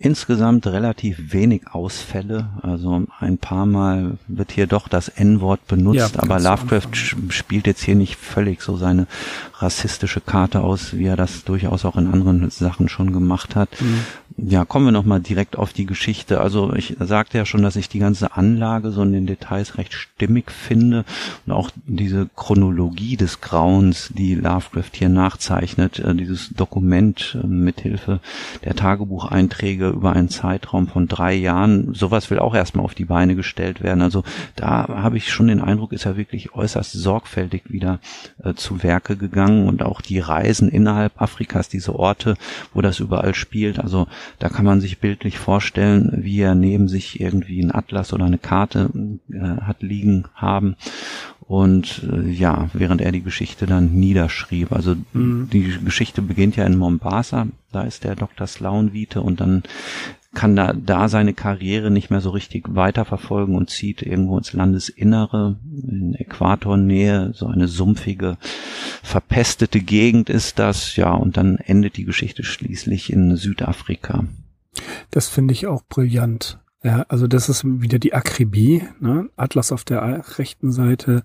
insgesamt 0.00 0.66
relativ 0.66 1.34
wenig 1.34 1.68
Ausfälle. 1.72 2.48
Also 2.62 3.02
ein 3.20 3.36
paar 3.36 3.66
Mal 3.66 4.16
wird 4.28 4.50
hier 4.50 4.66
doch 4.66 4.88
das 4.88 5.08
N-Wort 5.08 5.66
benutzt, 5.68 6.14
ja, 6.14 6.22
aber 6.22 6.40
Lovecraft 6.40 6.96
spielt 7.28 7.66
jetzt 7.66 7.82
hier 7.82 7.94
nicht 7.94 8.16
völlig 8.16 8.62
so 8.62 8.78
seine 8.78 9.06
rassistische 9.58 10.22
Karte 10.22 10.62
aus, 10.62 10.96
wie 10.96 11.04
er 11.04 11.16
das 11.16 11.44
durchaus 11.44 11.84
auch 11.84 11.96
in 11.96 12.06
anderen 12.06 12.48
Sachen 12.48 12.88
schon 12.88 13.12
gemacht 13.12 13.54
hat. 13.54 13.68
Mhm. 13.78 14.00
Ja, 14.48 14.64
kommen 14.64 14.86
wir 14.86 14.92
nochmal 14.92 15.20
direkt 15.20 15.56
auf 15.56 15.74
die 15.74 15.84
Geschichte. 15.84 16.40
Also 16.40 16.72
ich 16.72 16.96
sagte 16.98 17.36
ja 17.36 17.44
schon, 17.44 17.62
dass 17.62 17.76
ich 17.76 17.90
die 17.90 17.98
ganze 17.98 18.34
Anlage 18.34 18.92
so 18.92 19.02
in 19.02 19.12
den 19.12 19.26
Details 19.26 19.76
recht 19.76 19.92
stimmig 19.92 20.50
finde 20.50 21.04
und 21.44 21.52
auch 21.52 21.70
diese 21.86 22.30
Chronologie 22.36 23.18
des 23.18 23.42
Grauens, 23.42 24.10
die 24.16 24.34
Lovecraft 24.34 24.92
hier 24.94 25.10
nachzeichnet, 25.10 25.98
äh, 25.98 26.14
dieses 26.14 26.50
Dokument 26.54 27.36
äh, 27.42 27.46
mithilfe 27.46 28.20
der 28.64 28.76
Tagebucheinträge 28.76 29.89
über 29.90 30.12
einen 30.12 30.28
Zeitraum 30.28 30.88
von 30.88 31.08
drei 31.08 31.34
Jahren, 31.34 31.94
sowas 31.94 32.30
will 32.30 32.38
auch 32.38 32.54
erstmal 32.54 32.84
auf 32.84 32.94
die 32.94 33.04
Beine 33.04 33.34
gestellt 33.34 33.82
werden. 33.82 34.02
Also 34.02 34.24
da 34.56 34.88
habe 34.88 35.16
ich 35.16 35.32
schon 35.32 35.48
den 35.48 35.60
Eindruck, 35.60 35.92
ist 35.92 36.06
er 36.06 36.16
wirklich 36.16 36.54
äußerst 36.54 36.92
sorgfältig 36.92 37.64
wieder 37.68 38.00
äh, 38.42 38.54
zu 38.54 38.82
Werke 38.82 39.16
gegangen 39.16 39.68
und 39.68 39.82
auch 39.82 40.00
die 40.00 40.18
Reisen 40.18 40.68
innerhalb 40.68 41.20
Afrikas, 41.20 41.68
diese 41.68 41.94
Orte, 41.94 42.36
wo 42.74 42.80
das 42.80 43.00
überall 43.00 43.34
spielt. 43.34 43.78
Also 43.78 44.06
da 44.38 44.48
kann 44.48 44.64
man 44.64 44.80
sich 44.80 44.98
bildlich 44.98 45.38
vorstellen, 45.38 46.20
wie 46.22 46.40
er 46.40 46.54
neben 46.54 46.88
sich 46.88 47.20
irgendwie 47.20 47.62
ein 47.62 47.74
Atlas 47.74 48.12
oder 48.12 48.24
eine 48.24 48.38
Karte 48.38 48.90
äh, 49.30 49.38
hat 49.38 49.82
liegen 49.82 50.24
haben 50.34 50.76
und 51.50 52.08
äh, 52.08 52.30
ja, 52.30 52.70
während 52.74 53.00
er 53.00 53.10
die 53.10 53.24
Geschichte 53.24 53.66
dann 53.66 53.92
niederschrieb. 53.92 54.70
Also 54.70 54.94
mhm. 55.12 55.48
die 55.52 55.78
Geschichte 55.84 56.22
beginnt 56.22 56.54
ja 56.54 56.64
in 56.64 56.78
Mombasa, 56.78 57.48
da 57.72 57.82
ist 57.82 58.04
der 58.04 58.16
Dr. 58.16 58.46
Slaunvite 58.46 59.22
und 59.22 59.40
dann 59.40 59.62
kann 60.32 60.54
da, 60.54 60.72
da 60.72 61.08
seine 61.08 61.34
Karriere 61.34 61.90
nicht 61.90 62.10
mehr 62.10 62.20
so 62.20 62.30
richtig 62.30 62.64
weiterverfolgen 62.68 63.56
und 63.56 63.68
zieht 63.68 64.02
irgendwo 64.02 64.38
ins 64.38 64.52
Landesinnere, 64.52 65.58
in 65.82 66.14
Äquatornähe, 66.14 67.32
so 67.34 67.46
eine 67.46 67.66
sumpfige, 67.66 68.38
verpestete 69.02 69.80
Gegend 69.80 70.30
ist 70.30 70.58
das, 70.58 70.94
ja, 70.94 71.12
und 71.12 71.36
dann 71.36 71.56
endet 71.56 71.96
die 71.96 72.04
Geschichte 72.04 72.44
schließlich 72.44 73.12
in 73.12 73.36
Südafrika. 73.36 74.24
Das 75.10 75.28
finde 75.28 75.52
ich 75.52 75.66
auch 75.66 75.82
brillant. 75.82 76.60
Ja, 76.82 77.04
also 77.08 77.26
das 77.26 77.48
ist 77.48 77.64
wieder 77.64 77.98
die 77.98 78.14
Akribie, 78.14 78.84
ne? 79.00 79.28
Atlas 79.36 79.70
auf 79.70 79.84
der 79.84 80.38
rechten 80.38 80.72
Seite 80.72 81.24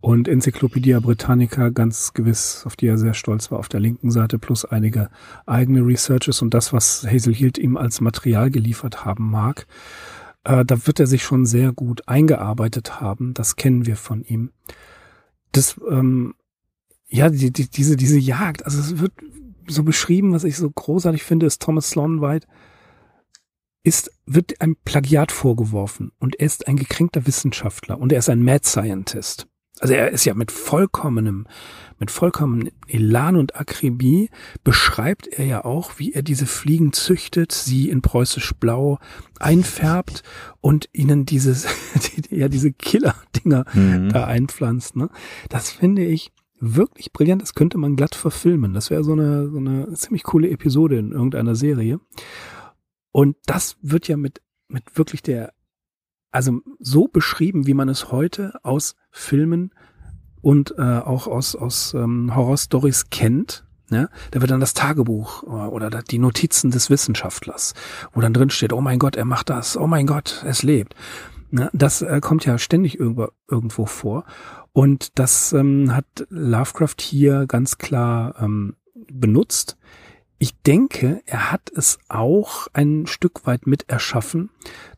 und 0.00 0.28
Enzyklopädie 0.28 0.94
Britannica 1.00 1.70
ganz 1.70 2.12
gewiss, 2.14 2.62
auf 2.66 2.76
die 2.76 2.86
er 2.86 2.98
sehr 2.98 3.14
stolz 3.14 3.50
war, 3.50 3.58
auf 3.58 3.68
der 3.68 3.80
linken 3.80 4.10
Seite, 4.10 4.38
plus 4.38 4.64
einige 4.64 5.10
eigene 5.46 5.84
Researches 5.84 6.40
und 6.40 6.54
das, 6.54 6.72
was 6.72 7.06
Hazel 7.06 7.34
Hilt 7.34 7.58
ihm 7.58 7.76
als 7.76 8.00
Material 8.00 8.50
geliefert 8.50 9.04
haben 9.04 9.30
mag. 9.30 9.66
Äh, 10.44 10.64
da 10.64 10.86
wird 10.86 11.00
er 11.00 11.06
sich 11.06 11.24
schon 11.24 11.46
sehr 11.46 11.72
gut 11.72 12.06
eingearbeitet 12.06 13.00
haben, 13.00 13.34
das 13.34 13.56
kennen 13.56 13.86
wir 13.86 13.96
von 13.96 14.22
ihm. 14.22 14.52
Das, 15.52 15.80
ähm, 15.90 16.34
ja, 17.08 17.28
die, 17.30 17.50
die, 17.50 17.68
diese, 17.68 17.96
diese 17.96 18.18
Jagd, 18.18 18.64
also 18.64 18.78
es 18.78 18.98
wird 18.98 19.12
so 19.66 19.82
beschrieben, 19.82 20.32
was 20.32 20.44
ich 20.44 20.56
so 20.56 20.70
großartig 20.70 21.24
finde, 21.24 21.46
ist 21.46 21.60
Thomas 21.60 21.90
Sloan 21.90 22.20
White, 22.20 22.46
ist, 23.82 24.12
wird 24.26 24.60
ein 24.60 24.76
Plagiat 24.84 25.32
vorgeworfen 25.32 26.12
und 26.18 26.38
er 26.38 26.46
ist 26.46 26.68
ein 26.68 26.76
gekränkter 26.76 27.26
Wissenschaftler 27.26 27.98
und 27.98 28.12
er 28.12 28.18
ist 28.20 28.28
ein 28.28 28.42
Mad 28.42 28.64
Scientist. 28.64 29.48
Also 29.80 29.94
er 29.94 30.10
ist 30.10 30.24
ja 30.24 30.34
mit 30.34 30.50
vollkommenem, 30.50 31.46
mit 31.98 32.10
vollkommenem 32.10 32.70
Elan 32.86 33.36
und 33.36 33.56
Akribie 33.56 34.30
beschreibt 34.64 35.26
er 35.26 35.44
ja 35.44 35.64
auch, 35.64 35.98
wie 35.98 36.12
er 36.12 36.22
diese 36.22 36.46
Fliegen 36.46 36.92
züchtet, 36.92 37.52
sie 37.52 37.88
in 37.88 38.02
preußisch 38.02 38.54
blau 38.54 38.98
einfärbt 39.38 40.22
und 40.60 40.88
ihnen 40.92 41.26
dieses, 41.26 41.66
ja, 42.30 42.48
diese 42.48 42.72
Killer-Dinger 42.72 43.64
mhm. 43.72 44.08
da 44.10 44.24
einpflanzt, 44.24 44.96
ne? 44.96 45.10
Das 45.48 45.70
finde 45.70 46.04
ich 46.04 46.32
wirklich 46.60 47.12
brillant. 47.12 47.42
Das 47.42 47.54
könnte 47.54 47.78
man 47.78 47.96
glatt 47.96 48.14
verfilmen. 48.14 48.74
Das 48.74 48.90
wäre 48.90 49.04
so 49.04 49.12
eine, 49.12 49.48
so 49.48 49.58
eine 49.58 49.92
ziemlich 49.94 50.24
coole 50.24 50.50
Episode 50.50 50.98
in 50.98 51.12
irgendeiner 51.12 51.54
Serie. 51.54 52.00
Und 53.12 53.36
das 53.46 53.76
wird 53.82 54.08
ja 54.08 54.16
mit, 54.16 54.42
mit 54.68 54.82
wirklich 54.96 55.22
der 55.22 55.52
also 56.30 56.60
so 56.78 57.08
beschrieben, 57.08 57.66
wie 57.66 57.74
man 57.74 57.88
es 57.88 58.12
heute 58.12 58.58
aus 58.62 58.94
Filmen 59.10 59.72
und 60.40 60.74
äh, 60.78 60.82
auch 60.82 61.26
aus, 61.26 61.56
aus 61.56 61.94
ähm, 61.94 62.34
Horrorstories 62.34 63.10
kennt. 63.10 63.64
Ja, 63.90 64.08
da 64.32 64.42
wird 64.42 64.50
dann 64.50 64.60
das 64.60 64.74
Tagebuch 64.74 65.44
oder 65.44 65.88
die 65.88 66.18
Notizen 66.18 66.70
des 66.70 66.90
Wissenschaftlers, 66.90 67.72
wo 68.12 68.20
dann 68.20 68.34
drin 68.34 68.50
steht, 68.50 68.74
oh 68.74 68.82
mein 68.82 68.98
Gott, 68.98 69.16
er 69.16 69.24
macht 69.24 69.48
das, 69.48 69.78
oh 69.78 69.86
mein 69.86 70.06
Gott, 70.06 70.44
es 70.46 70.62
lebt. 70.62 70.94
Ja, 71.52 71.70
das 71.72 72.02
äh, 72.02 72.20
kommt 72.20 72.44
ja 72.44 72.58
ständig 72.58 73.00
irgendwo, 73.00 73.28
irgendwo 73.50 73.86
vor. 73.86 74.24
Und 74.74 75.18
das 75.18 75.54
ähm, 75.54 75.96
hat 75.96 76.26
Lovecraft 76.28 76.96
hier 77.00 77.46
ganz 77.46 77.78
klar 77.78 78.34
ähm, 78.38 78.76
benutzt. 79.10 79.78
Ich 80.40 80.54
denke, 80.62 81.20
er 81.26 81.50
hat 81.50 81.68
es 81.74 81.98
auch 82.08 82.68
ein 82.72 83.08
Stück 83.08 83.44
weit 83.44 83.66
mit 83.66 83.88
erschaffen. 83.88 84.50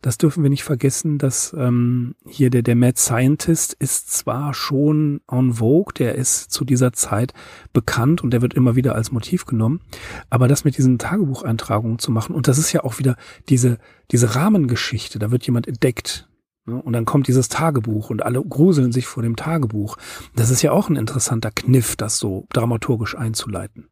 Das 0.02 0.18
dürfen 0.18 0.42
wir 0.42 0.50
nicht 0.50 0.64
vergessen, 0.64 1.16
dass 1.16 1.56
ähm, 1.56 2.14
hier 2.26 2.50
der, 2.50 2.60
der 2.60 2.76
Mad 2.76 2.98
Scientist 2.98 3.72
ist 3.72 4.12
zwar 4.12 4.52
schon 4.52 5.22
en 5.30 5.54
vogue, 5.54 5.94
der 5.96 6.14
ist 6.14 6.50
zu 6.50 6.66
dieser 6.66 6.92
Zeit 6.92 7.32
bekannt 7.72 8.22
und 8.22 8.32
der 8.32 8.42
wird 8.42 8.52
immer 8.52 8.76
wieder 8.76 8.94
als 8.94 9.12
Motiv 9.12 9.46
genommen, 9.46 9.80
aber 10.28 10.46
das 10.46 10.64
mit 10.64 10.76
diesen 10.76 10.98
Tagebucheintragungen 10.98 11.98
zu 11.98 12.10
machen, 12.10 12.34
und 12.34 12.46
das 12.46 12.58
ist 12.58 12.72
ja 12.72 12.84
auch 12.84 12.98
wieder 12.98 13.16
diese, 13.48 13.78
diese 14.10 14.34
Rahmengeschichte, 14.34 15.18
da 15.18 15.30
wird 15.30 15.46
jemand 15.46 15.66
entdeckt, 15.66 16.28
ne, 16.66 16.80
und 16.82 16.92
dann 16.92 17.06
kommt 17.06 17.28
dieses 17.28 17.48
Tagebuch 17.48 18.10
und 18.10 18.22
alle 18.22 18.42
gruseln 18.42 18.92
sich 18.92 19.06
vor 19.06 19.22
dem 19.22 19.36
Tagebuch. 19.36 19.96
Das 20.36 20.50
ist 20.50 20.60
ja 20.60 20.72
auch 20.72 20.90
ein 20.90 20.96
interessanter 20.96 21.50
Kniff, 21.50 21.96
das 21.96 22.18
so 22.18 22.46
dramaturgisch 22.52 23.16
einzuleiten. 23.16 23.89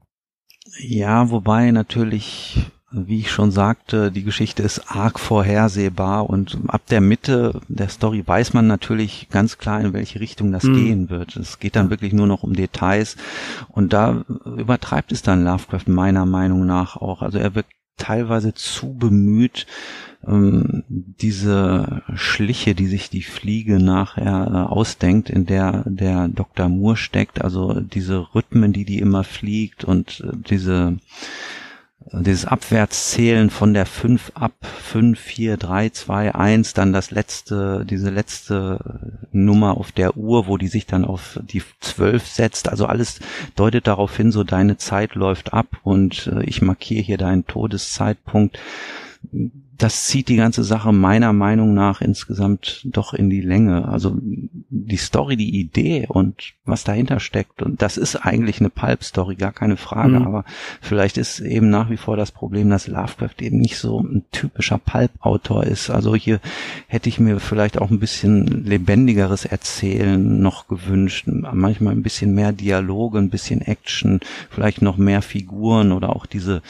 Ja, 0.76 1.30
wobei 1.30 1.70
natürlich, 1.70 2.70
wie 2.90 3.20
ich 3.20 3.30
schon 3.30 3.50
sagte, 3.50 4.10
die 4.10 4.22
Geschichte 4.22 4.62
ist 4.62 4.90
arg 4.90 5.18
vorhersehbar 5.18 6.28
und 6.28 6.58
ab 6.68 6.82
der 6.90 7.00
Mitte 7.00 7.60
der 7.68 7.88
Story 7.88 8.22
weiß 8.26 8.54
man 8.54 8.66
natürlich 8.66 9.28
ganz 9.30 9.58
klar, 9.58 9.80
in 9.80 9.92
welche 9.92 10.20
Richtung 10.20 10.52
das 10.52 10.64
mhm. 10.64 10.74
gehen 10.74 11.10
wird. 11.10 11.36
Es 11.36 11.58
geht 11.58 11.76
dann 11.76 11.90
wirklich 11.90 12.12
nur 12.12 12.26
noch 12.26 12.42
um 12.42 12.54
Details 12.54 13.16
und 13.68 13.92
da 13.92 14.24
übertreibt 14.44 15.12
es 15.12 15.22
dann 15.22 15.44
Lovecraft 15.44 15.86
meiner 15.86 16.26
Meinung 16.26 16.66
nach 16.66 16.96
auch. 16.96 17.22
Also 17.22 17.38
er 17.38 17.54
wird 17.54 17.66
teilweise 17.98 18.54
zu 18.54 18.94
bemüht, 18.94 19.66
ähm, 20.26 20.84
diese 20.88 22.02
Schliche, 22.14 22.74
die 22.74 22.86
sich 22.86 23.10
die 23.10 23.22
Fliege 23.22 23.78
nachher 23.78 24.48
äh, 24.50 24.72
ausdenkt, 24.72 25.30
in 25.30 25.46
der 25.46 25.84
der 25.86 26.28
Dr. 26.28 26.68
Moore 26.68 26.96
steckt, 26.96 27.42
also 27.42 27.80
diese 27.80 28.34
Rhythmen, 28.34 28.72
die 28.72 28.84
die 28.84 28.98
immer 28.98 29.24
fliegt 29.24 29.84
und 29.84 30.24
äh, 30.26 30.36
diese 30.48 30.96
dieses 32.12 32.44
Abwärtszählen 32.44 33.50
von 33.50 33.74
der 33.74 33.86
5 33.86 34.32
ab 34.34 34.54
5, 34.62 35.18
4, 35.18 35.56
3, 35.56 35.90
2, 35.90 36.34
1, 36.34 36.74
dann 36.74 36.92
das 36.92 37.10
letzte, 37.10 37.84
diese 37.84 38.10
letzte 38.10 39.18
Nummer 39.32 39.76
auf 39.76 39.92
der 39.92 40.16
Uhr, 40.16 40.46
wo 40.46 40.56
die 40.56 40.68
sich 40.68 40.86
dann 40.86 41.04
auf 41.04 41.38
die 41.42 41.62
12 41.80 42.26
setzt. 42.26 42.68
Also 42.68 42.86
alles 42.86 43.20
deutet 43.56 43.86
darauf 43.86 44.16
hin, 44.16 44.32
so 44.32 44.44
deine 44.44 44.76
Zeit 44.76 45.14
läuft 45.14 45.52
ab 45.52 45.66
und 45.82 46.30
ich 46.44 46.62
markiere 46.62 47.02
hier 47.02 47.18
deinen 47.18 47.46
Todeszeitpunkt 47.46 48.58
das 49.78 50.06
zieht 50.06 50.28
die 50.28 50.36
ganze 50.36 50.64
Sache 50.64 50.92
meiner 50.92 51.32
Meinung 51.32 51.72
nach 51.72 52.00
insgesamt 52.00 52.82
doch 52.84 53.14
in 53.14 53.30
die 53.30 53.40
Länge. 53.40 53.86
Also 53.88 54.16
die 54.20 54.96
Story, 54.96 55.36
die 55.36 55.60
Idee 55.60 56.06
und 56.08 56.54
was 56.64 56.82
dahinter 56.82 57.20
steckt. 57.20 57.62
Und 57.62 57.80
das 57.80 57.96
ist 57.96 58.16
eigentlich 58.16 58.58
eine 58.58 58.70
Pulp-Story, 58.70 59.36
gar 59.36 59.52
keine 59.52 59.76
Frage. 59.76 60.18
Mhm. 60.18 60.26
Aber 60.26 60.44
vielleicht 60.80 61.16
ist 61.16 61.38
eben 61.38 61.70
nach 61.70 61.90
wie 61.90 61.96
vor 61.96 62.16
das 62.16 62.32
Problem, 62.32 62.70
dass 62.70 62.88
Lovecraft 62.88 63.40
eben 63.40 63.58
nicht 63.58 63.78
so 63.78 64.00
ein 64.00 64.24
typischer 64.32 64.78
Pulp-Autor 64.78 65.62
ist. 65.64 65.90
Also 65.90 66.16
hier 66.16 66.40
hätte 66.88 67.08
ich 67.08 67.20
mir 67.20 67.38
vielleicht 67.38 67.78
auch 67.80 67.90
ein 67.90 68.00
bisschen 68.00 68.64
lebendigeres 68.64 69.44
Erzählen 69.44 70.40
noch 70.40 70.66
gewünscht. 70.66 71.28
Manchmal 71.28 71.94
ein 71.94 72.02
bisschen 72.02 72.34
mehr 72.34 72.50
Dialoge, 72.50 73.18
ein 73.18 73.30
bisschen 73.30 73.60
Action, 73.60 74.18
vielleicht 74.50 74.82
noch 74.82 74.96
mehr 74.96 75.22
Figuren 75.22 75.92
oder 75.92 76.16
auch 76.16 76.26
diese 76.26 76.62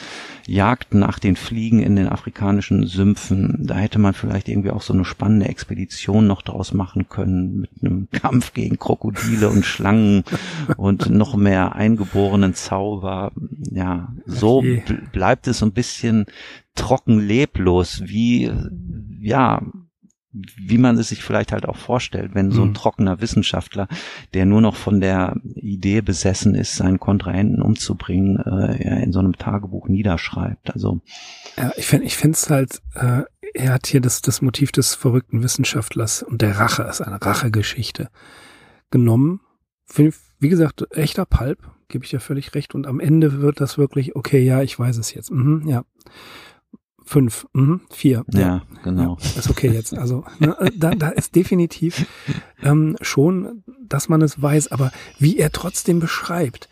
Jagd 0.45 0.93
nach 0.93 1.19
den 1.19 1.35
Fliegen 1.35 1.81
in 1.81 1.95
den 1.95 2.09
afrikanischen 2.09 2.87
Sümpfen. 2.99 3.65
Da 3.65 3.75
hätte 3.75 3.97
man 3.97 4.13
vielleicht 4.13 4.49
irgendwie 4.49 4.71
auch 4.71 4.81
so 4.81 4.91
eine 4.91 5.05
spannende 5.05 5.47
Expedition 5.47 6.27
noch 6.27 6.41
draus 6.41 6.73
machen 6.73 7.07
können 7.07 7.61
mit 7.61 7.69
einem 7.81 8.09
Kampf 8.11 8.53
gegen 8.53 8.77
Krokodile 8.77 9.47
und 9.47 9.65
Schlangen 9.65 10.25
und 10.77 11.09
noch 11.09 11.37
mehr 11.37 11.75
eingeborenen 11.75 12.55
Zauber. 12.55 13.31
Ja, 13.71 14.13
so 14.25 14.57
okay. 14.57 14.83
bleibt 15.13 15.47
es 15.47 15.59
so 15.59 15.65
ein 15.65 15.71
bisschen 15.71 16.25
trocken 16.75 17.21
leblos, 17.21 18.01
wie 18.05 18.51
ja, 19.21 19.61
wie 20.31 20.77
man 20.77 20.97
es 20.97 21.09
sich 21.09 21.23
vielleicht 21.23 21.53
halt 21.53 21.67
auch 21.67 21.77
vorstellt, 21.77 22.35
wenn 22.35 22.51
so 22.51 22.61
ein 22.61 22.69
mhm. 22.69 22.73
trockener 22.75 23.21
Wissenschaftler, 23.21 23.87
der 24.33 24.45
nur 24.45 24.61
noch 24.61 24.75
von 24.75 25.01
der 25.01 25.37
Idee 25.55 26.01
besessen 26.01 26.53
ist, 26.53 26.75
seinen 26.75 26.99
Kontrahenten 26.99 27.61
umzubringen, 27.61 28.37
äh, 28.37 29.03
in 29.03 29.11
so 29.11 29.19
einem 29.19 29.37
Tagebuch 29.37 29.87
niederschreibt. 29.87 30.71
Also 30.71 31.01
ja, 31.57 31.71
ich 31.75 31.87
finde, 31.87 32.05
ich 32.05 32.17
finde 32.17 32.35
es 32.35 32.49
halt, 32.49 32.81
äh, 32.95 33.23
er 33.53 33.73
hat 33.73 33.87
hier 33.87 34.01
das, 34.01 34.21
das 34.21 34.41
Motiv 34.41 34.71
des 34.71 34.95
verrückten 34.95 35.43
Wissenschaftlers 35.43 36.23
und 36.23 36.41
der 36.41 36.57
Rache 36.57 36.83
ist 36.83 37.01
eine 37.01 37.21
Rachegeschichte 37.21 38.09
genommen. 38.91 39.41
Wie 39.95 40.49
gesagt, 40.49 40.85
echter 40.91 41.25
Pulp, 41.25 41.59
gebe 41.87 42.05
ich 42.05 42.11
dir 42.11 42.19
völlig 42.19 42.53
recht. 42.53 42.75
Und 42.75 42.85
am 42.85 42.99
Ende 42.99 43.41
wird 43.41 43.59
das 43.59 43.79
wirklich, 43.79 44.15
okay, 44.15 44.39
ja, 44.43 44.61
ich 44.61 44.77
weiß 44.77 44.97
es 44.97 45.13
jetzt. 45.13 45.31
Mhm, 45.31 45.67
ja 45.67 45.83
fünf, 47.09 47.47
mhm, 47.53 47.81
vier. 47.89 48.23
Ja, 48.33 48.39
ja 48.39 48.61
genau. 48.83 49.17
Ja, 49.19 49.39
ist 49.39 49.49
okay 49.49 49.71
jetzt. 49.71 49.97
Also 49.97 50.23
ne, 50.37 50.55
da, 50.75 50.91
da 50.91 51.09
ist 51.09 51.35
definitiv 51.35 52.05
ähm, 52.61 52.95
schon, 53.01 53.63
dass 53.83 54.09
man 54.09 54.21
es 54.21 54.39
weiß, 54.39 54.71
aber 54.71 54.91
wie 55.17 55.37
er 55.37 55.51
trotzdem 55.51 55.99
beschreibt, 55.99 56.69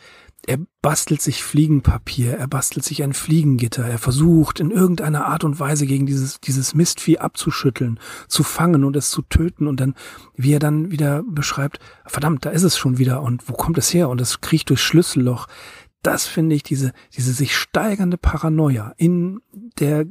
er 0.48 0.60
bastelt 0.82 1.22
sich 1.22 1.44
Fliegenpapier, 1.44 2.38
er 2.38 2.48
bastelt 2.48 2.86
sich 2.86 3.04
ein 3.04 3.14
Fliegengitter, 3.14 3.84
er 3.84 3.98
versucht 3.98 4.62
in 4.62 4.72
irgendeiner 4.72 5.26
Art 5.26 5.44
und 5.44 5.60
Weise 5.60 5.86
gegen 5.86 6.06
dieses, 6.06 6.40
dieses 6.40 6.74
Mistvieh 6.74 7.18
abzuschütteln, 7.18 8.00
zu 8.30 8.44
fangen 8.44 8.86
und 8.86 8.96
es 8.96 9.10
zu 9.12 9.22
töten 9.24 9.68
und 9.68 9.82
dann, 9.82 9.94
wie 10.36 10.54
er 10.54 10.60
dann 10.60 10.90
wieder 10.90 11.22
beschreibt, 11.28 11.80
verdammt, 12.06 12.46
da 12.46 12.50
ist 12.52 12.64
es 12.64 12.78
schon 12.78 12.98
wieder 12.98 13.22
und 13.22 13.50
wo 13.50 13.54
kommt 13.54 13.78
es 13.78 13.94
her 13.94 14.08
und 14.08 14.22
es 14.22 14.40
kriecht 14.40 14.70
durchs 14.70 14.84
Schlüsselloch. 14.84 15.48
Das 16.02 16.28
finde 16.28 16.56
ich, 16.56 16.64
diese, 16.64 16.94
diese 17.14 17.34
sich 17.34 17.54
steigernde 17.54 18.18
Paranoia 18.18 18.94
in 18.96 19.42
der 19.80 20.06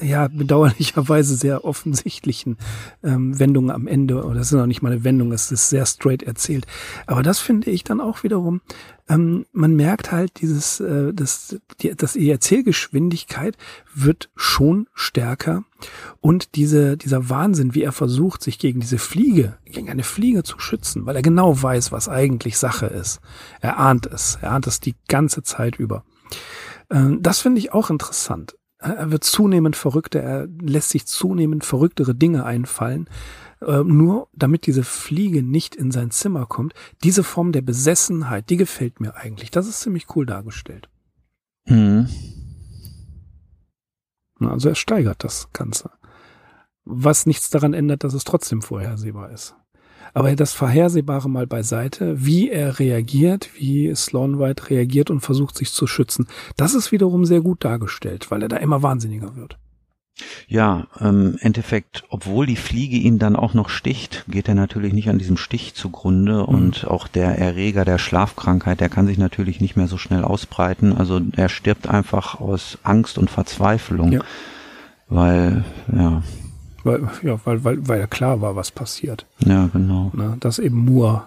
ja 0.00 0.28
bedauerlicherweise 0.28 1.36
sehr 1.36 1.64
offensichtlichen 1.64 2.56
ähm, 3.02 3.38
Wendungen 3.38 3.70
am 3.70 3.86
Ende, 3.86 4.24
oder 4.24 4.36
das 4.36 4.52
ist 4.52 4.52
noch 4.52 4.66
nicht 4.66 4.82
mal 4.82 4.92
eine 4.92 5.04
Wendung, 5.04 5.32
es 5.32 5.50
ist 5.50 5.70
sehr 5.70 5.86
straight 5.86 6.22
erzählt. 6.22 6.66
Aber 7.06 7.22
das 7.22 7.38
finde 7.38 7.70
ich 7.70 7.84
dann 7.84 8.00
auch 8.00 8.22
wiederum, 8.22 8.60
ähm, 9.12 9.46
man 9.52 9.74
merkt 9.74 10.10
halt 10.10 10.40
dieses, 10.40 10.80
äh, 10.80 11.12
das, 11.12 11.56
die, 11.80 11.94
das 11.94 12.14
die 12.14 12.30
Erzählgeschwindigkeit 12.30 13.56
wird 13.94 14.30
schon 14.34 14.88
stärker 14.94 15.64
und 16.20 16.54
diese, 16.54 16.96
dieser 16.96 17.28
Wahnsinn, 17.28 17.74
wie 17.74 17.82
er 17.82 17.92
versucht, 17.92 18.42
sich 18.42 18.58
gegen 18.58 18.80
diese 18.80 18.98
Fliege, 18.98 19.58
gegen 19.64 19.90
eine 19.90 20.04
Fliege 20.04 20.42
zu 20.44 20.58
schützen, 20.58 21.04
weil 21.04 21.16
er 21.16 21.22
genau 21.22 21.62
weiß, 21.62 21.92
was 21.92 22.08
eigentlich 22.08 22.58
Sache 22.58 22.86
ist. 22.86 23.20
Er 23.60 23.78
ahnt 23.78 24.06
es, 24.06 24.38
er 24.40 24.52
ahnt 24.52 24.66
es 24.66 24.80
die 24.80 24.94
ganze 25.08 25.42
Zeit 25.42 25.76
über. 25.76 26.04
Ähm, 26.90 27.22
das 27.22 27.40
finde 27.40 27.58
ich 27.58 27.72
auch 27.72 27.90
interessant. 27.90 28.56
Er 28.78 29.12
wird 29.12 29.22
zunehmend 29.22 29.76
verrückter, 29.76 30.20
er 30.20 30.48
lässt 30.60 30.88
sich 30.88 31.06
zunehmend 31.06 31.64
verrücktere 31.64 32.16
Dinge 32.16 32.44
einfallen, 32.44 33.08
äh, 33.66 33.84
nur 33.84 34.28
damit 34.32 34.66
diese 34.66 34.84
Fliege 34.84 35.42
nicht 35.42 35.74
in 35.74 35.90
sein 35.90 36.10
Zimmer 36.10 36.46
kommt. 36.46 36.74
Diese 37.02 37.22
Form 37.22 37.52
der 37.52 37.62
Besessenheit, 37.62 38.50
die 38.50 38.56
gefällt 38.56 39.00
mir 39.00 39.16
eigentlich. 39.16 39.50
Das 39.50 39.66
ist 39.66 39.80
ziemlich 39.80 40.06
cool 40.14 40.26
dargestellt. 40.26 40.88
Mhm. 41.66 42.08
Also 44.40 44.68
er 44.68 44.74
steigert 44.74 45.24
das 45.24 45.48
Ganze. 45.52 45.90
Was 46.84 47.26
nichts 47.26 47.50
daran 47.50 47.74
ändert, 47.74 48.02
dass 48.02 48.14
es 48.14 48.24
trotzdem 48.24 48.60
vorhersehbar 48.60 49.30
ist. 49.30 49.54
Aber 50.14 50.34
das 50.36 50.52
Vorhersehbare 50.52 51.30
mal 51.30 51.46
beiseite, 51.46 52.26
wie 52.26 52.50
er 52.50 52.78
reagiert, 52.78 53.50
wie 53.54 53.94
Sloan 53.94 54.38
White 54.38 54.68
reagiert 54.68 55.10
und 55.10 55.20
versucht 55.20 55.56
sich 55.56 55.72
zu 55.72 55.86
schützen, 55.86 56.26
das 56.56 56.74
ist 56.74 56.92
wiederum 56.92 57.24
sehr 57.24 57.40
gut 57.40 57.64
dargestellt, 57.64 58.30
weil 58.30 58.42
er 58.42 58.48
da 58.48 58.56
immer 58.58 58.82
wahnsinniger 58.82 59.36
wird. 59.36 59.58
Ja, 60.46 60.86
ähm, 61.00 61.38
Endeffekt, 61.40 62.04
obwohl 62.10 62.46
die 62.46 62.56
Fliege 62.56 62.96
ihn 62.96 63.18
dann 63.18 63.36
auch 63.36 63.54
noch 63.54 63.68
sticht, 63.70 64.24
geht 64.28 64.48
er 64.48 64.54
natürlich 64.54 64.92
nicht 64.92 65.08
an 65.08 65.18
diesem 65.18 65.36
Stich 65.36 65.74
zugrunde 65.74 66.34
mhm. 66.34 66.54
und 66.54 66.86
auch 66.86 67.08
der 67.08 67.38
Erreger 67.38 67.84
der 67.84 67.98
Schlafkrankheit, 67.98 68.80
der 68.80 68.90
kann 68.90 69.06
sich 69.06 69.18
natürlich 69.18 69.60
nicht 69.60 69.76
mehr 69.76 69.88
so 69.88 69.98
schnell 69.98 70.24
ausbreiten. 70.24 70.92
Also 70.96 71.20
er 71.36 71.48
stirbt 71.48 71.88
einfach 71.88 72.40
aus 72.40 72.78
Angst 72.82 73.16
und 73.16 73.30
Verzweiflung, 73.30 74.12
ja. 74.12 74.20
weil 75.08 75.64
ja 75.90 76.22
weil, 76.84 77.08
ja, 77.22 77.38
weil, 77.44 77.64
weil, 77.64 77.88
weil 77.88 78.06
klar 78.08 78.40
war, 78.40 78.56
was 78.56 78.70
passiert. 78.70 79.26
Ja, 79.38 79.68
genau. 79.72 80.10
Ne, 80.14 80.36
dass 80.40 80.58
eben 80.58 80.84
Moore 80.84 81.24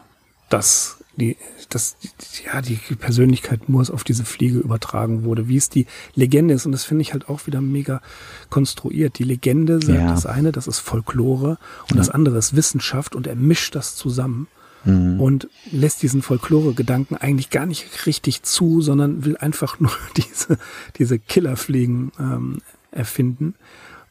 das 0.49 1.03
die, 1.17 1.37
das, 1.69 1.97
ja, 2.45 2.61
die 2.61 2.75
Persönlichkeit 2.99 3.69
Moors 3.69 3.89
auf 3.91 4.03
diese 4.03 4.25
Fliege 4.25 4.59
übertragen 4.59 5.23
wurde, 5.23 5.47
wie 5.47 5.57
es 5.57 5.69
die 5.69 5.85
Legende 6.15 6.53
ist. 6.53 6.65
Und 6.65 6.71
das 6.71 6.83
finde 6.83 7.01
ich 7.03 7.13
halt 7.13 7.29
auch 7.29 7.47
wieder 7.47 7.61
mega 7.61 8.01
konstruiert. 8.49 9.17
Die 9.19 9.23
Legende 9.23 9.79
sagt 9.81 9.99
Ja. 9.99 10.07
das 10.11 10.25
eine, 10.25 10.51
das 10.51 10.67
ist 10.67 10.79
Folklore 10.79 11.57
und 11.83 11.91
Ja. 11.91 11.97
das 11.97 12.09
andere 12.09 12.37
ist 12.37 12.55
Wissenschaft 12.55 13.15
und 13.15 13.27
er 13.27 13.35
mischt 13.35 13.75
das 13.75 13.95
zusammen 13.95 14.47
Mhm. 14.83 15.19
und 15.19 15.49
lässt 15.71 16.03
diesen 16.03 16.21
Folklore-Gedanken 16.21 17.15
eigentlich 17.15 17.49
gar 17.49 17.65
nicht 17.65 18.05
richtig 18.05 18.43
zu, 18.43 18.81
sondern 18.81 19.25
will 19.25 19.35
einfach 19.37 19.79
nur 19.79 19.91
diese, 20.15 20.57
diese 20.97 21.17
Killerfliegen 21.17 22.11
ähm, 22.19 22.61
erfinden 22.91 23.55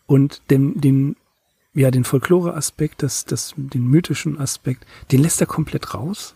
und 0.06 0.42
den, 0.50 0.80
den, 0.80 1.16
ja, 1.74 1.90
den 1.92 2.04
Folklore-Aspekt, 2.04 3.02
das, 3.02 3.24
das, 3.24 3.54
den 3.56 3.86
mythischen 3.86 4.38
Aspekt, 4.38 4.84
den 5.12 5.22
lässt 5.22 5.40
er 5.40 5.46
komplett 5.46 5.94
raus. 5.94 6.34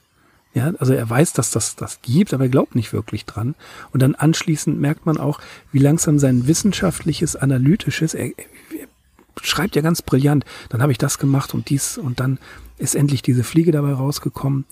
Ja, 0.59 0.73
also 0.81 0.93
er 0.93 1.09
weiß, 1.09 1.35
dass 1.35 1.53
das 1.53 1.77
das 1.77 2.03
gibt, 2.03 2.35
aber 2.35 2.45
er 2.45 2.51
glaubt 2.51 2.75
nicht 2.75 2.93
wirklich 2.93 3.25
dran. 3.25 3.55
Und 3.93 4.03
dann 4.03 4.17
anschließend 4.17 4.81
merkt 4.81 5.07
man 5.07 5.17
auch, 5.17 5.41
wie 5.71 5.79
langsam 5.79 6.19
sein 6.19 6.49
wissenschaftliches, 6.49 7.37
analytisches, 7.37 8.15
er, 8.15 8.27
er 8.27 8.89
schreibt 9.41 9.77
ja 9.77 9.83
ganz 9.83 10.03
brillant, 10.03 10.45
dann 10.69 10.83
habe 10.83 10.91
ich 10.91 10.99
das 10.99 11.19
gemacht 11.19 11.55
und 11.55 11.71
dies 11.71 11.97
und 11.97 12.19
dann 12.19 12.39
ist 12.77 12.97
endlich 12.97 13.23
diese 13.23 13.45
Fliege 13.45 13.71
dabei 13.71 13.93
rausgekommen 13.93 14.65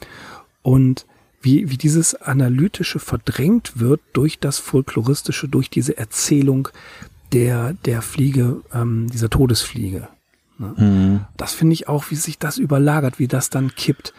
und 0.63 1.07
wie, 1.41 1.71
wie 1.71 1.77
dieses 1.77 2.17
analytische 2.17 2.99
verdrängt 2.99 3.79
wird 3.79 4.01
durch 4.13 4.41
das 4.41 4.59
folkloristische, 4.59 5.47
durch 5.47 5.71
diese 5.71 5.97
Erzählung 5.97 6.69
der, 7.33 7.75
der 7.85 8.03
Fliege, 8.03 8.63
ähm, 8.75 9.09
dieser 9.09 9.31
Todesfliege. 9.31 10.09
Mhm. 10.59 11.21
Das 11.37 11.55
finde 11.55 11.75
ich 11.75 11.87
auch, 11.87 12.11
wie 12.11 12.17
sich 12.17 12.41
das 12.41 12.59
überlagert, 12.59 13.21
wie 13.21 13.29
das 13.29 13.51
dann 13.51 13.73
kippt. 13.77 14.15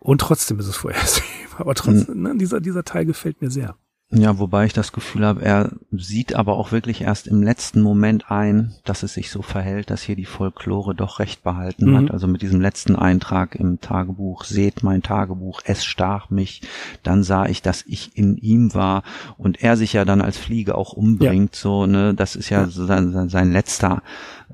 Und 0.00 0.20
trotzdem 0.20 0.58
ist 0.58 0.66
es 0.66 0.76
vorhersehbar. 0.76 1.26
Aber 1.58 1.74
trotzdem, 1.74 2.22
ne, 2.22 2.34
dieser, 2.36 2.60
dieser 2.60 2.84
Teil 2.84 3.04
gefällt 3.04 3.40
mir 3.42 3.50
sehr. 3.50 3.76
Ja, 4.12 4.40
wobei 4.40 4.64
ich 4.64 4.72
das 4.72 4.90
Gefühl 4.90 5.24
habe, 5.24 5.42
er 5.44 5.70
sieht 5.92 6.34
aber 6.34 6.54
auch 6.54 6.72
wirklich 6.72 7.02
erst 7.02 7.28
im 7.28 7.44
letzten 7.44 7.80
Moment 7.80 8.28
ein, 8.28 8.74
dass 8.84 9.04
es 9.04 9.14
sich 9.14 9.30
so 9.30 9.40
verhält, 9.40 9.88
dass 9.88 10.02
hier 10.02 10.16
die 10.16 10.24
Folklore 10.24 10.96
doch 10.96 11.20
recht 11.20 11.44
behalten 11.44 11.90
Mhm. 11.92 11.96
hat. 11.96 12.10
Also 12.10 12.26
mit 12.26 12.42
diesem 12.42 12.60
letzten 12.60 12.96
Eintrag 12.96 13.54
im 13.54 13.80
Tagebuch, 13.80 14.42
seht 14.42 14.82
mein 14.82 15.02
Tagebuch, 15.04 15.60
es 15.64 15.84
stach 15.84 16.28
mich, 16.28 16.62
dann 17.04 17.22
sah 17.22 17.46
ich, 17.46 17.62
dass 17.62 17.84
ich 17.86 18.16
in 18.16 18.36
ihm 18.36 18.74
war 18.74 19.04
und 19.38 19.62
er 19.62 19.76
sich 19.76 19.92
ja 19.92 20.04
dann 20.04 20.22
als 20.22 20.38
Fliege 20.38 20.74
auch 20.76 20.92
umbringt, 20.92 21.54
so, 21.54 21.86
ne, 21.86 22.12
das 22.12 22.34
ist 22.34 22.48
ja, 22.50 22.62
Ja. 22.62 22.66
sein, 22.68 23.12
sein, 23.12 23.28
sein 23.28 23.52
letzter 23.52 24.02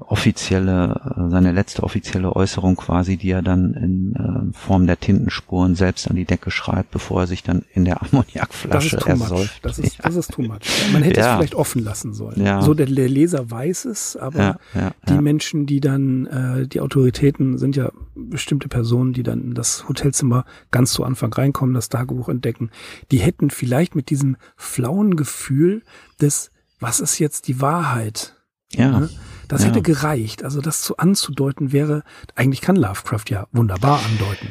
offizielle, 0.00 1.00
äh, 1.16 1.30
seine 1.30 1.52
letzte 1.52 1.82
offizielle 1.82 2.34
Äußerung 2.34 2.76
quasi, 2.76 3.16
die 3.16 3.30
er 3.30 3.42
dann 3.42 3.74
in 3.74 4.14
äh, 4.14 4.56
Form 4.56 4.86
der 4.86 5.00
Tintenspuren 5.00 5.74
selbst 5.74 6.08
an 6.08 6.16
die 6.16 6.24
Decke 6.24 6.50
schreibt, 6.50 6.90
bevor 6.90 7.22
er 7.22 7.26
sich 7.26 7.42
dann 7.42 7.64
in 7.72 7.84
der 7.84 8.02
Ammoniakflasche 8.12 8.98
ersäuft. 9.06 9.64
Das 9.64 9.78
ist, 9.78 9.98
das 10.04 10.14
ist 10.16 10.32
too 10.32 10.42
much. 10.42 10.60
Man 10.92 11.02
hätte 11.02 11.20
Ja. 11.20 11.32
es 11.32 11.36
vielleicht 11.38 11.54
offen 11.54 11.82
lassen 11.82 12.12
sollen. 12.12 12.44
Ja. 12.44 12.62
So, 12.62 12.74
der, 12.74 12.86
der 12.86 13.08
Leser 13.08 13.50
weiß 13.50 13.86
es, 13.86 14.16
aber 14.16 14.58
ja, 14.74 14.92
die. 15.08 15.16
Menschen, 15.16 15.66
die 15.66 15.80
dann, 15.80 16.26
äh, 16.26 16.66
die 16.68 16.80
Autoritäten 16.80 17.58
sind 17.58 17.74
ja 17.74 17.90
bestimmte 18.14 18.68
Personen, 18.68 19.12
die 19.12 19.22
dann 19.22 19.40
in 19.42 19.54
das 19.54 19.88
Hotelzimmer 19.88 20.44
ganz 20.70 20.92
zu 20.92 21.04
Anfang 21.04 21.32
reinkommen, 21.32 21.74
das 21.74 21.88
Tagebuch 21.88 22.28
entdecken, 22.28 22.70
die 23.10 23.18
hätten 23.18 23.50
vielleicht 23.50 23.94
mit 23.96 24.10
diesem 24.10 24.36
flauen 24.56 25.16
Gefühl 25.16 25.82
des, 26.20 26.50
was 26.80 27.00
ist 27.00 27.18
jetzt 27.18 27.48
die 27.48 27.60
Wahrheit? 27.60 28.36
ja. 28.72 29.00
Ne? 29.00 29.08
Das 29.48 29.62
Ja. 29.62 29.68
hätte 29.68 29.82
gereicht. 29.82 30.44
Also 30.44 30.60
das 30.60 30.82
zu 30.82 30.96
anzudeuten 30.96 31.72
wäre, 31.72 32.02
eigentlich 32.34 32.60
kann 32.60 32.76
Lovecraft 32.76 33.24
ja 33.30 33.46
wunderbar 33.52 34.00
andeuten. 34.04 34.48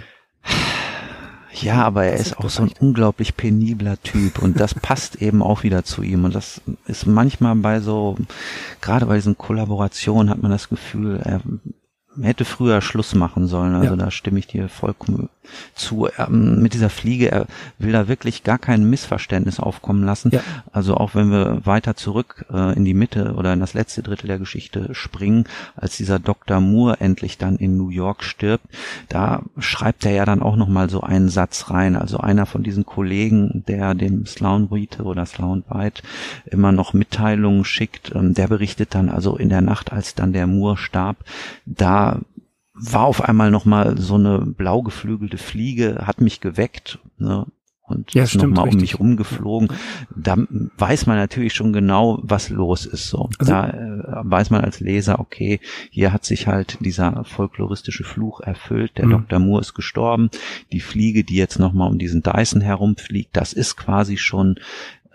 Ja, 1.62 1.84
aber 1.84 2.04
er 2.06 2.18
Das 2.18 2.28
ist 2.28 2.38
auch 2.38 2.50
so 2.50 2.64
ein 2.64 2.72
unglaublich 2.80 3.38
penibler 3.38 4.02
Typ 4.04 4.42
und 4.42 4.60
das 4.60 4.74
passt 4.82 5.22
eben 5.22 5.42
auch 5.42 5.64
wieder 5.64 5.84
zu 5.86 6.02
ihm 6.02 6.26
und 6.26 6.36
das 6.36 6.62
ist 6.86 7.06
manchmal 7.08 7.56
bei 7.56 7.80
so, 7.80 8.18
gerade 8.82 9.06
bei 9.06 9.16
diesen 9.16 9.38
Kollaborationen 9.38 10.30
hat 10.30 10.42
man 10.42 10.52
das 10.52 10.68
Gefühl, 10.68 11.22
er 11.24 11.40
hätte 12.22 12.46
früher 12.46 12.82
Schluss 12.82 13.16
machen 13.16 13.48
sollen, 13.48 13.76
also 13.76 13.92
Ja. 13.92 13.96
da 13.96 14.12
stimme 14.12 14.40
ich 14.40 14.48
dir 14.48 14.70
vollkommen 14.70 15.30
zu. 15.76 16.08
Ähm, 16.18 16.62
mit 16.62 16.74
dieser 16.74 16.90
Fliege, 16.90 17.32
er 17.32 17.46
will 17.78 17.92
da 17.92 18.08
wirklich 18.08 18.44
gar 18.44 18.58
kein 18.58 18.90
Missverständnis 18.90 19.60
aufkommen 19.60 20.04
lassen. 20.04 20.32
Ja. 20.32 20.42
Also 20.72 20.96
auch 20.96 21.14
wenn 21.16 21.30
wir 21.30 21.66
weiter 21.66 21.96
zurück 21.96 22.46
äh, 22.52 22.76
in 22.76 22.84
die 22.86 22.94
Mitte 22.94 23.34
oder 23.38 23.54
in 23.54 23.60
das 23.60 23.74
letzte 23.74 24.02
Drittel 24.02 24.28
der 24.28 24.40
Geschichte 24.40 24.90
springen, 24.94 25.46
als 25.76 25.98
dieser 25.98 26.20
Dr. 26.20 26.60
Moore 26.60 27.00
endlich 27.00 27.38
dann 27.38 27.58
in 27.58 27.78
New 27.78 27.90
York 27.90 28.24
stirbt, 28.24 28.66
da 29.10 29.44
schreibt 29.60 30.06
er 30.06 30.14
ja 30.14 30.26
dann 30.26 30.42
auch 30.42 30.56
noch 30.56 30.68
mal 30.68 30.90
so 30.90 31.02
einen 31.02 31.30
Satz 31.30 31.70
rein. 31.70 31.96
Also 31.96 32.18
einer 32.18 32.46
von 32.46 32.64
diesen 32.64 32.86
Kollegen, 32.86 33.64
der 33.68 33.94
dem 33.94 34.26
Sloan 34.26 34.72
White 34.72 35.04
oder 35.04 35.26
Sloan 35.26 35.64
White 35.70 36.02
immer 36.46 36.72
noch 36.72 36.94
Mitteilungen 36.94 37.66
schickt, 37.66 38.14
ähm, 38.16 38.34
der 38.34 38.48
berichtet 38.48 38.96
dann 38.96 39.10
also 39.10 39.36
in 39.38 39.50
der 39.50 39.62
Nacht, 39.62 39.92
als 39.92 40.16
dann 40.16 40.34
der 40.34 40.48
Moore 40.48 40.78
starb, 40.78 41.18
da 41.66 42.05
war 42.74 43.04
auf 43.06 43.22
einmal 43.24 43.52
noch 43.52 43.66
mal 43.66 43.98
so 43.98 44.16
eine 44.16 44.40
blau 44.40 44.82
geflügelte 44.82 45.38
Fliege, 45.38 46.04
hat 46.06 46.20
mich 46.22 46.42
geweckt, 46.42 47.00
ne? 47.18 47.46
Und 47.88 48.16
Ja, 48.16 48.24
ist 48.24 48.34
noch 48.34 48.42
stimmt, 48.42 48.56
mal 48.56 48.68
um 48.68 48.78
mich 48.80 48.98
rumgeflogen. 49.00 49.68
Da 50.16 50.36
weiß 50.80 51.06
man 51.06 51.18
natürlich 51.18 51.54
schon 51.54 51.72
genau, 51.72 52.18
was 52.24 52.50
los 52.50 52.88
ist. 52.88 53.10
So, 53.10 53.30
Also- 53.38 53.52
da 53.52 53.68
äh, 53.70 54.04
weiß 54.24 54.50
man 54.50 54.62
als 54.62 54.80
Leser, 54.80 55.20
okay, 55.20 55.60
hier 55.92 56.12
hat 56.12 56.26
sich 56.26 56.48
halt 56.48 56.80
dieser 56.82 57.24
folkloristische 57.26 58.04
Fluch 58.04 58.42
erfüllt. 58.42 58.98
Der 58.98 59.06
Mhm. 59.06 59.12
Dr. 59.12 59.38
Moore 59.38 59.62
ist 59.62 59.76
gestorben. 59.76 60.32
Die 60.72 60.80
Fliege, 60.80 61.24
die 61.24 61.36
jetzt 61.36 61.60
noch 61.60 61.74
mal 61.74 61.86
um 61.86 62.00
diesen 62.00 62.24
Dyson 62.24 62.62
herumfliegt, 62.62 63.30
das 63.38 63.54
ist 63.54 63.76
quasi 63.76 64.18
schon 64.18 64.56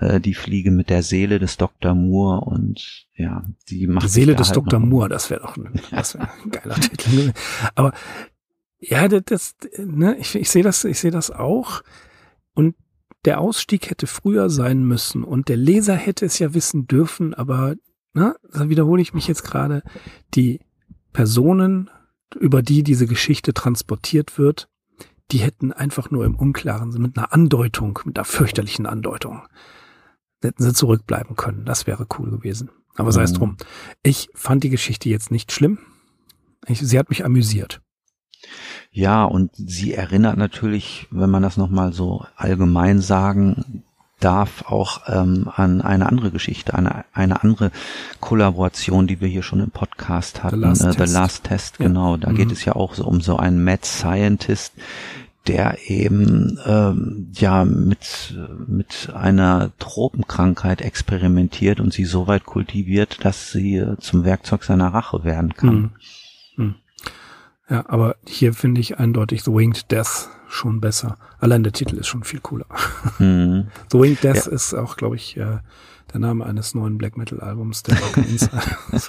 äh, 0.00 0.20
die 0.20 0.34
Fliege 0.34 0.70
mit 0.70 0.90
der 0.90 1.02
Seele 1.02 1.38
des 1.38 1.56
Dr. 1.56 1.94
Moore 1.94 2.40
und 2.40 3.06
ja, 3.14 3.44
die 3.68 3.86
macht 3.86 4.04
Die 4.04 4.08
Seele 4.08 4.34
des 4.34 4.48
halt 4.48 4.56
Dr. 4.56 4.80
Moore, 4.80 5.08
das 5.10 5.30
wäre 5.30 5.42
doch 5.42 5.56
ein, 5.56 5.78
das 5.90 6.14
wär 6.14 6.28
ein 6.42 6.50
geiler 6.50 6.74
Titel. 6.80 7.10
gewesen. 7.10 7.32
Aber 7.74 7.92
ja, 8.78 9.08
das, 9.08 9.22
das 9.26 9.56
ne, 9.78 10.16
ich, 10.18 10.34
ich 10.34 10.50
sehe 10.50 10.62
das, 10.62 10.84
ich 10.84 10.98
sehe 10.98 11.10
das 11.10 11.30
auch. 11.30 11.82
Und 12.54 12.74
der 13.26 13.40
Ausstieg 13.40 13.90
hätte 13.90 14.06
früher 14.06 14.48
sein 14.48 14.84
müssen 14.84 15.22
und 15.22 15.48
der 15.48 15.58
Leser 15.58 15.94
hätte 15.94 16.24
es 16.24 16.38
ja 16.38 16.54
wissen 16.54 16.86
dürfen, 16.86 17.34
aber 17.34 17.74
ne, 18.14 18.34
da 18.52 18.70
wiederhole 18.70 19.02
ich 19.02 19.12
mich 19.12 19.28
jetzt 19.28 19.44
gerade, 19.44 19.82
die 20.34 20.60
Personen, 21.12 21.90
über 22.38 22.62
die 22.62 22.82
diese 22.82 23.06
Geschichte 23.06 23.52
transportiert 23.52 24.38
wird, 24.38 24.68
die 25.30 25.38
hätten 25.38 25.72
einfach 25.72 26.10
nur 26.10 26.24
im 26.24 26.34
Unklaren, 26.34 26.90
mit 26.90 27.18
einer 27.18 27.34
Andeutung, 27.34 27.98
mit 28.06 28.16
einer 28.16 28.24
fürchterlichen 28.24 28.86
Andeutung, 28.86 29.42
hätten 30.48 30.62
sie 30.62 30.72
zurückbleiben 30.72 31.36
können. 31.36 31.64
Das 31.64 31.86
wäre 31.86 32.06
cool 32.18 32.30
gewesen. 32.30 32.70
Aber 32.96 33.12
sei 33.12 33.22
es 33.22 33.32
Mhm. 33.32 33.36
drum. 33.36 33.56
Ich 34.02 34.28
fand 34.34 34.64
die 34.64 34.70
Geschichte 34.70 35.08
jetzt 35.08 35.30
nicht 35.30 35.52
schlimm. 35.52 35.78
Ich, 36.66 36.80
sie 36.80 36.98
hat 36.98 37.08
mich 37.10 37.24
amüsiert. 37.24 37.80
Ja, 38.90 39.24
und 39.24 39.50
sie 39.54 39.94
erinnert 39.94 40.36
natürlich, 40.36 41.06
wenn 41.10 41.30
man 41.30 41.42
das 41.42 41.56
nochmal 41.56 41.92
so 41.92 42.24
allgemein 42.36 43.00
sagen 43.00 43.84
darf, 44.18 44.64
auch 44.66 45.02
ähm, 45.06 45.50
an 45.54 45.80
eine 45.80 46.06
andere 46.06 46.30
Geschichte, 46.30 46.74
eine, 46.74 47.04
eine 47.12 47.42
andere 47.42 47.70
Kollaboration, 48.20 49.06
die 49.06 49.20
wir 49.20 49.28
hier 49.28 49.42
schon 49.42 49.60
im 49.60 49.70
Podcast 49.70 50.42
hatten, 50.42 50.60
Last 50.60 50.82
äh, 50.82 50.90
The 50.92 50.96
Test. 50.98 51.14
Last 51.14 51.44
Test, 51.44 51.78
Ja. 51.78 51.86
genau. 51.86 52.16
Da 52.16 52.30
Mhm. 52.30 52.36
geht 52.36 52.52
es 52.52 52.64
ja 52.64 52.74
auch 52.76 52.94
so 52.94 53.04
um 53.06 53.20
so 53.20 53.36
einen 53.36 53.62
Mad 53.64 53.84
Scientist, 53.86 54.72
der 55.46 55.78
eben 55.88 56.58
ähm, 56.66 57.28
ja 57.32 57.64
mit 57.64 58.38
mit 58.66 59.10
einer 59.14 59.70
Tropenkrankheit 59.78 60.82
experimentiert 60.82 61.80
und 61.80 61.92
sie 61.92 62.04
so 62.04 62.26
weit 62.26 62.44
kultiviert, 62.44 63.24
dass 63.24 63.50
sie 63.50 63.76
äh, 63.76 63.96
zum 63.98 64.24
Werkzeug 64.24 64.64
seiner 64.64 64.92
Rache 64.92 65.24
werden 65.24 65.54
kann. 65.54 65.70
Hm. 65.70 65.90
Hm. 66.56 66.74
Ja, 67.68 67.84
aber 67.88 68.16
hier 68.26 68.52
finde 68.52 68.80
ich 68.80 68.98
eindeutig 68.98 69.42
The 69.42 69.52
Winged 69.52 69.90
Death 69.90 70.28
schon 70.48 70.80
besser. 70.80 71.16
Allein 71.38 71.62
der 71.62 71.72
Titel 71.72 71.96
ist 71.96 72.08
schon 72.08 72.24
viel 72.24 72.40
cooler. 72.40 72.66
Mhm. 73.18 73.68
The 73.90 73.98
Winged 73.98 74.24
Death 74.24 74.46
ist 74.46 74.74
auch, 74.74 74.96
glaube 74.96 75.16
ich, 75.16 75.36
äh, 75.36 75.58
der 76.12 76.20
Name 76.20 76.44
eines 76.44 76.74
neuen 76.74 76.98
Black 76.98 77.16
Metal 77.16 77.40
Albums, 77.40 77.82
der 77.82 77.98
Rock 77.98 78.16
Inside. 78.18 78.76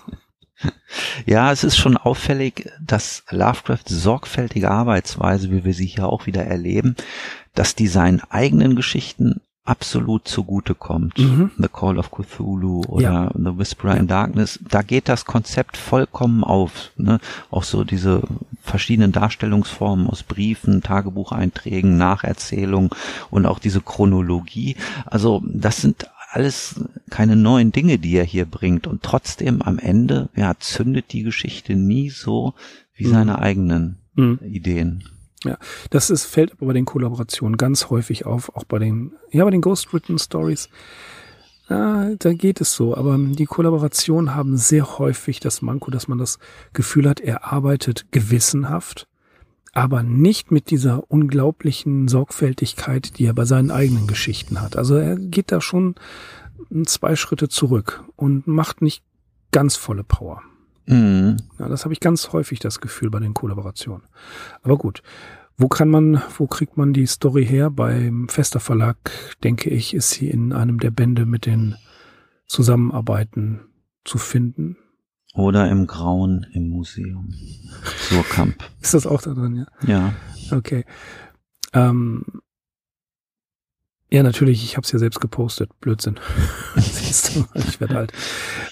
Ja, 1.25 1.51
es 1.51 1.63
ist 1.63 1.77
schon 1.77 1.97
auffällig, 1.97 2.69
dass 2.81 3.23
Lovecraft 3.29 3.87
sorgfältige 3.87 4.69
Arbeitsweise, 4.69 5.51
wie 5.51 5.63
wir 5.63 5.73
sie 5.73 5.85
hier 5.85 6.07
auch 6.07 6.25
wieder 6.25 6.43
erleben, 6.43 6.95
dass 7.53 7.75
die 7.75 7.87
seinen 7.87 8.21
eigenen 8.29 8.75
Geschichten 8.75 9.41
absolut 9.63 10.27
zugute 10.27 10.73
kommt. 10.73 11.19
Mhm. 11.19 11.51
The 11.57 11.67
Call 11.67 11.99
of 11.99 12.09
Cthulhu 12.11 12.81
oder 12.87 13.01
Ja. 13.01 13.31
The 13.35 13.57
Whisperer 13.57 13.95
in 13.95 14.07
Darkness, 14.07 14.59
da 14.67 14.81
geht 14.81 15.07
das 15.07 15.25
Konzept 15.25 15.77
vollkommen 15.77 16.43
auf. 16.43 16.91
Ne? 16.97 17.19
Auch 17.51 17.63
so 17.63 17.83
diese 17.83 18.23
verschiedenen 18.63 19.11
Darstellungsformen 19.11 20.07
aus 20.07 20.23
Briefen, 20.23 20.81
Tagebucheinträgen, 20.81 21.95
Nacherzählungen 21.97 22.89
und 23.29 23.45
auch 23.45 23.59
diese 23.59 23.81
Chronologie. 23.81 24.75
Also 25.05 25.43
das 25.45 25.77
sind 25.77 26.07
alles 26.31 26.75
keine 27.09 27.35
neuen 27.35 27.71
Dinge, 27.71 27.99
die 27.99 28.15
er 28.15 28.23
hier 28.23 28.45
bringt. 28.45 28.87
Und 28.87 29.03
trotzdem 29.03 29.61
am 29.61 29.79
Ende, 29.79 30.29
ja, 30.35 30.53
zündet 30.59 31.11
die 31.11 31.23
Geschichte 31.23 31.75
nie 31.75 32.09
so 32.09 32.53
wie 32.95 33.07
Mhm. 33.07 33.11
seine 33.11 33.39
eigenen 33.39 33.97
Hm. 34.15 34.39
Ideen. 34.43 35.03
Ja, 35.43 35.57
das 35.89 36.09
ist, 36.09 36.25
fällt 36.25 36.51
aber 36.53 36.67
bei 36.67 36.73
den 36.73 36.85
Kollaborationen 36.85 37.57
ganz 37.57 37.89
häufig 37.89 38.25
auf, 38.25 38.55
auch 38.55 38.63
bei 38.63 38.77
den, 38.79 39.13
ja, 39.31 39.43
bei 39.43 39.49
den 39.51 39.61
Ghostwritten 39.61 40.19
Stories. 40.19 40.69
Ja, 41.69 42.11
da 42.19 42.33
geht 42.33 42.59
es 42.61 42.73
so, 42.73 42.95
aber 42.95 43.17
die 43.17 43.45
Kollaborationen 43.45 44.35
haben 44.35 44.57
sehr 44.57 44.99
häufig 44.99 45.39
das 45.39 45.61
Manko, 45.61 45.89
dass 45.89 46.07
man 46.07 46.17
das 46.17 46.37
Gefühl 46.73 47.07
hat, 47.09 47.21
er 47.21 47.51
arbeitet 47.51 48.11
gewissenhaft, 48.11 49.07
aber 49.73 50.03
nicht 50.03 50.51
mit 50.51 50.69
dieser 50.69 51.09
unglaublichen 51.09 52.07
Sorgfältigkeit, 52.07 53.17
die 53.17 53.25
er 53.25 53.33
bei 53.33 53.45
seinen 53.45 53.71
eigenen 53.71 54.07
Geschichten 54.07 54.61
hat. 54.61 54.75
Also 54.75 54.95
er 54.95 55.15
geht 55.15 55.51
da 55.51 55.61
schon 55.61 55.95
zwei 56.85 57.15
Schritte 57.15 57.49
zurück 57.49 58.03
und 58.15 58.47
macht 58.47 58.81
nicht 58.81 59.03
ganz 59.51 59.75
volle 59.75 60.03
Power. 60.03 60.41
Mhm. 60.87 61.37
Ja, 61.59 61.69
das 61.69 61.85
habe 61.85 61.93
ich 61.93 61.99
ganz 61.99 62.33
häufig 62.33 62.59
das 62.59 62.81
Gefühl 62.81 63.09
bei 63.09 63.19
den 63.19 63.33
Kollaborationen. 63.33 64.03
Aber 64.61 64.77
gut. 64.77 65.01
Wo 65.57 65.67
kann 65.67 65.89
man, 65.89 66.23
wo 66.37 66.47
kriegt 66.47 66.75
man 66.75 66.91
die 66.91 67.05
Story 67.05 67.45
her? 67.45 67.69
Beim 67.69 68.27
Fester 68.29 68.59
Verlag, 68.59 68.97
denke 69.43 69.69
ich, 69.69 69.93
ist 69.93 70.09
sie 70.09 70.27
in 70.27 70.53
einem 70.53 70.79
der 70.79 70.89
Bände 70.89 71.27
mit 71.27 71.45
den 71.45 71.75
Zusammenarbeiten 72.47 73.59
zu 74.03 74.17
finden. 74.17 74.77
Oder 75.33 75.69
im 75.69 75.87
Grauen 75.87 76.45
im 76.51 76.69
Museum. 76.69 77.33
Surkamp. 78.09 78.63
ist 78.81 78.93
das 78.93 79.07
auch 79.07 79.21
da 79.21 79.33
drin, 79.33 79.65
ja? 79.81 79.87
Ja. 79.87 80.13
Okay. 80.57 80.83
Ähm, 81.73 82.23
ja, 84.13 84.23
natürlich, 84.23 84.65
ich 84.65 84.75
habe 84.75 84.83
es 84.83 84.91
ja 84.91 84.99
selbst 84.99 85.21
gepostet. 85.21 85.69
Blödsinn. 85.79 86.19
Siehst 86.75 87.33
du, 87.33 87.45
ich 87.55 87.79
werde 87.79 87.97
alt. 87.97 88.11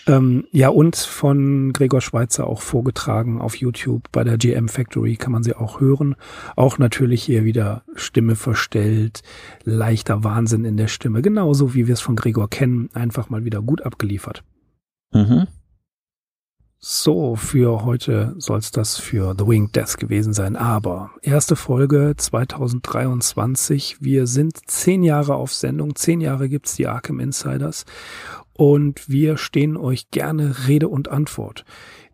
Ähm, 0.05 0.45
ja, 0.51 0.68
und 0.68 0.97
von 0.97 1.72
Gregor 1.72 2.01
Schweitzer 2.01 2.45
auch 2.45 2.62
vorgetragen 2.62 3.39
auf 3.39 3.55
YouTube. 3.55 4.12
Bei 4.12 4.26
der 4.26 4.38
GM 4.38 4.68
Factory 4.68 5.16
kann 5.16 5.32
man 5.32 5.43
sie 5.43 5.55
auch 5.55 5.80
hören. 5.80 6.18
Auch 6.57 6.78
natürlich 6.78 7.24
hier 7.24 7.45
wieder 7.45 7.84
Stimme 7.95 8.36
verstellt, 8.36 9.22
leichter 9.64 10.26
Wahnsinn 10.26 10.66
in 10.66 10.76
der 10.76 10.89
Stimme. 10.89 11.22
Genauso 11.22 11.74
wie 11.74 11.88
wir 11.88 11.93
es 11.93 12.01
von 12.01 12.18
Gregor 12.18 12.49
kennen. 12.49 12.89
Einfach 12.93 13.30
mal 13.30 13.45
wieder 13.45 13.62
gut 13.62 13.82
abgeliefert. 13.84 14.43
Mhm. 15.14 15.47
So, 16.82 17.36
für 17.36 17.84
heute 17.84 18.36
soll 18.38 18.59
es 18.59 18.71
das 18.71 18.97
für 18.97 19.36
The 19.38 19.45
Winged 19.45 19.75
Death 19.75 19.97
gewesen 19.97 20.32
sein. 20.32 20.55
Aber 20.55 21.11
erste 21.21 21.57
Folge 21.57 22.13
2023. 22.15 23.97
Wir 23.99 24.27
sind 24.27 24.57
zehn 24.65 25.03
Jahre 25.03 25.36
auf 25.36 25.53
Sendung. 25.53 25.95
Zehn 25.95 26.21
Jahre 26.21 26.47
gibt's 26.47 26.77
die 26.77 26.88
Arkham 26.88 27.19
Insiders. 27.19 27.84
Und 28.53 29.09
wir 29.09 29.36
stehen 29.36 29.75
euch 29.75 30.09
gerne 30.11 30.67
Rede 30.69 30.88
und 30.88 31.09
Antwort. 31.09 31.65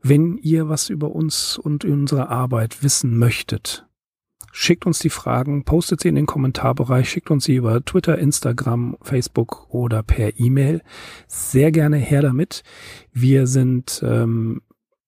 Wenn 0.01 0.36
ihr 0.38 0.68
was 0.68 0.89
über 0.89 1.11
uns 1.11 1.59
und 1.59 1.86
unsere 1.86 2.30
Arbeit 2.30 2.82
wissen 2.82 3.20
möchtet, 3.20 3.85
schickt 4.58 4.86
uns 4.86 4.99
die 4.99 5.10
Fragen, 5.10 5.66
postet 5.66 5.99
sie 5.99 6.08
in 6.08 6.16
den 6.16 6.26
Kommentarbereich, 6.26 7.10
schickt 7.10 7.30
uns 7.30 7.43
sie 7.43 7.56
über 7.56 7.84
Twitter, 7.84 8.18
Instagram, 8.18 8.95
Facebook 9.01 9.68
oder 9.70 10.01
per 10.01 10.39
E-Mail. 10.39 10.82
Sehr 11.28 11.74
gerne 11.74 11.97
her 11.97 12.22
damit. 12.22 12.64
Wir 13.12 13.47
sind 13.47 14.01
ähm, 14.06 14.62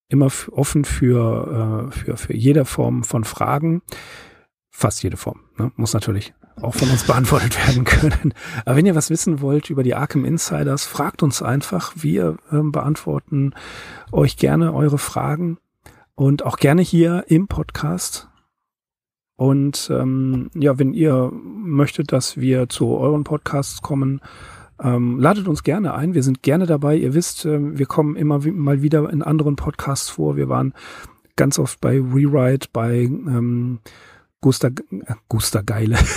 immer 0.10 0.30
offen 0.52 0.84
für, 0.84 1.88
äh, 1.88 1.91
für, 1.91 2.18
für 2.18 2.36
jede 2.36 2.66
Form 2.66 3.06
von 3.06 3.24
Fragen. 3.24 3.82
Fast 4.70 5.02
jede 5.02 5.16
Form. 5.16 5.39
Ne? 5.58 5.72
Muss 5.78 5.93
natürlich 5.93 6.34
auch 6.62 6.76
von 6.76 6.89
uns 6.89 7.06
beantwortet 7.06 7.58
werden 7.68 7.86
können. 7.86 8.34
Aber 8.66 8.76
wenn 8.76 8.86
ihr 8.86 8.95
was 8.95 9.10
wissen 9.10 9.39
wollt 9.39 9.70
über 9.70 9.84
die 9.84 9.95
Arkham 9.95 10.26
Insiders, 10.26 10.86
fragt 10.86 11.24
uns 11.24 11.41
einfach. 11.41 11.93
Wir 11.95 12.36
äh, 12.52 12.60
beantworten 12.62 13.54
euch 14.12 14.36
gerne 14.36 14.74
eure 14.74 14.98
Fragen 14.98 15.58
und 16.16 16.43
auch 16.43 16.58
gerne 16.58 16.82
hier 16.82 17.24
im 17.30 17.48
Podcast. 17.48 18.27
Und 19.38 19.90
ähm, 19.94 20.50
ja, 20.56 20.78
wenn 20.80 20.94
ihr 20.94 21.32
möchtet, 21.32 22.12
dass 22.12 22.38
wir 22.38 22.70
zu 22.70 22.90
euren 22.98 23.24
Podcasts 23.24 23.82
kommen, 23.82 24.20
ähm, 24.84 25.20
ladet 25.20 25.48
uns 25.48 25.64
gerne 25.64 25.94
ein. 25.94 26.16
Wir 26.16 26.24
sind 26.24 26.44
gerne 26.44 26.66
dabei. 26.66 26.98
Ihr 26.98 27.14
wisst, 27.14 27.46
äh, 27.46 27.78
wir 27.78 27.86
kommen 27.86 28.16
immer 28.16 28.40
mal 28.40 28.82
wieder 28.82 29.10
in 29.12 29.22
anderen 29.22 29.56
Podcasts 29.56 30.10
vor. 30.10 30.36
Wir 30.36 30.50
waren 30.50 30.74
ganz 31.36 31.60
oft 31.60 31.80
bei 31.82 32.00
Rewrite, 32.00 32.68
bei 32.74 33.04
ähm, 33.04 33.80
Guster, 34.42 34.68
äh, 34.68 35.16
Guster 35.30 35.64
Geile. 35.64 35.98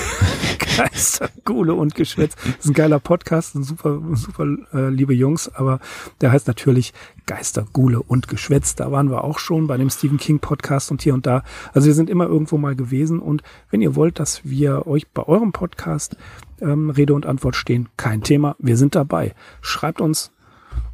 Geister, 0.76 1.30
Gule 1.44 1.74
und 1.74 1.94
Geschwätz. 1.94 2.36
Das 2.36 2.64
ist 2.64 2.66
ein 2.66 2.74
geiler 2.74 3.00
Podcast, 3.00 3.54
ein 3.54 3.62
super, 3.62 4.00
super 4.14 4.46
äh, 4.72 4.88
liebe 4.88 5.14
Jungs, 5.14 5.48
aber 5.48 5.80
der 6.20 6.32
heißt 6.32 6.46
natürlich 6.46 6.92
Geister, 7.26 7.66
Gule 7.72 8.02
und 8.02 8.28
Geschwätz. 8.28 8.76
Da 8.76 8.90
waren 8.90 9.10
wir 9.10 9.24
auch 9.24 9.38
schon 9.38 9.66
bei 9.66 9.76
dem 9.76 9.90
Stephen 9.90 10.18
King 10.18 10.38
Podcast 10.38 10.90
und 10.90 11.02
hier 11.02 11.14
und 11.14 11.26
da. 11.26 11.44
Also 11.72 11.86
wir 11.86 11.94
sind 11.94 12.08
immer 12.08 12.26
irgendwo 12.26 12.56
mal 12.56 12.76
gewesen 12.76 13.20
und 13.20 13.42
wenn 13.70 13.82
ihr 13.82 13.94
wollt, 13.94 14.18
dass 14.18 14.44
wir 14.44 14.86
euch 14.86 15.08
bei 15.08 15.22
eurem 15.22 15.52
Podcast 15.52 16.16
ähm, 16.60 16.90
Rede 16.90 17.14
und 17.14 17.26
Antwort 17.26 17.56
stehen, 17.56 17.88
kein 17.96 18.22
Thema. 18.22 18.56
Wir 18.58 18.76
sind 18.76 18.94
dabei. 18.94 19.34
Schreibt 19.60 20.00
uns 20.00 20.30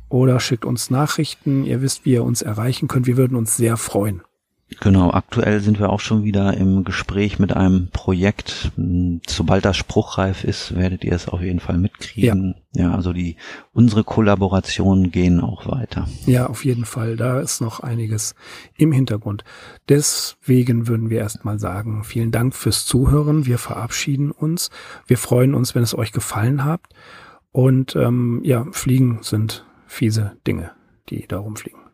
oder 0.09 0.41
schickt 0.41 0.65
uns 0.65 0.91
Nachrichten. 0.91 1.65
Ihr 1.65 1.83
wisst, 1.83 2.05
wie 2.05 2.13
ihr 2.13 2.25
uns 2.25 2.43
erreichen 2.43 2.89
könnt. 2.89 3.07
Wir 3.07 3.17
würden 3.17 3.37
uns 3.37 3.57
sehr 3.57 3.77
freuen. 3.77 4.23
Genau, 4.81 5.13
aktuell 5.13 5.61
sind 5.61 5.79
wir 5.79 5.91
auch 5.91 6.01
schon 6.01 6.25
wieder 6.25 6.57
im 6.57 6.83
Gespräch 6.83 7.39
mit 7.39 7.55
einem 7.55 7.89
Projekt. 7.93 8.73
Sobald 9.29 9.65
das 9.65 9.77
spruchreif 9.77 10.43
ist, 10.43 10.75
werdet 10.75 11.05
ihr 11.05 11.13
es 11.13 11.29
auf 11.29 11.41
jeden 11.41 11.61
Fall 11.61 11.79
mitkriegen. 11.79 12.57
Ja, 12.73 12.89
ja 12.89 12.95
also 12.95 13.13
die 13.13 13.37
unsere 13.73 14.03
Kollaborationen 14.03 15.13
gehen 15.13 15.41
auch 15.41 15.69
weiter. 15.69 16.09
Ja, 16.27 16.49
auf 16.49 16.65
jeden 16.65 16.85
Fall. 16.85 17.17
Da 17.17 17.39
ist 17.39 17.61
noch 17.61 17.79
einiges 17.79 18.35
im 18.77 18.91
Hintergrund. 18.91 19.45
Deswegen 19.89 20.89
würden 20.89 21.11
wir 21.11 21.21
erstmal 21.21 21.61
sagen, 21.61 22.03
vielen 22.03 22.33
Dank 22.33 22.53
fürs 22.55 22.87
Zuhören. 22.87 23.47
Wir 23.47 23.59
verabschieden 23.59 24.33
uns. 24.33 24.71
Wir 25.07 25.17
freuen 25.17 25.55
uns, 25.55 25.77
wenn 25.77 25.85
es 25.85 25.97
euch 25.97 26.11
gefallen 26.11 26.65
hat. 26.65 26.81
Und 27.53 27.95
ähm, 27.95 28.41
ja, 28.43 28.67
Fliegen 28.73 29.21
sind 29.23 29.65
fiese 29.87 30.33
Dinge, 30.45 30.73
die 31.09 31.27
da 31.29 31.39
rumfliegen. 31.39 31.86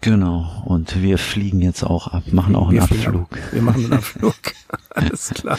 Genau, 0.00 0.62
und 0.64 1.02
wir 1.02 1.18
fliegen 1.18 1.60
jetzt 1.60 1.82
auch 1.82 2.08
ab, 2.08 2.22
machen 2.30 2.54
auch 2.54 2.68
einen 2.68 2.80
Abflug. 2.80 3.32
Ab. 3.32 3.38
Wir 3.50 3.62
machen 3.62 3.84
einen 3.84 3.94
Abflug. 3.94 4.34
Alles 4.90 5.30
klar. 5.34 5.58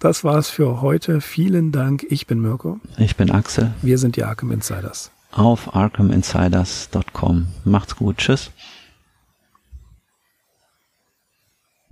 Das 0.00 0.24
war's 0.24 0.50
für 0.50 0.80
heute. 0.80 1.20
Vielen 1.20 1.70
Dank. 1.70 2.04
Ich 2.08 2.26
bin 2.26 2.40
Mirko. 2.40 2.80
Ich 2.98 3.16
bin 3.16 3.30
Axel. 3.30 3.72
Wir 3.82 3.98
sind 3.98 4.16
die 4.16 4.24
Arkham 4.24 4.50
Insiders. 4.50 5.12
Auf 5.32 5.74
arkhaminsiders.com. 5.74 7.46
Macht's 7.64 7.96
gut. 7.96 8.18
Tschüss. 8.18 8.50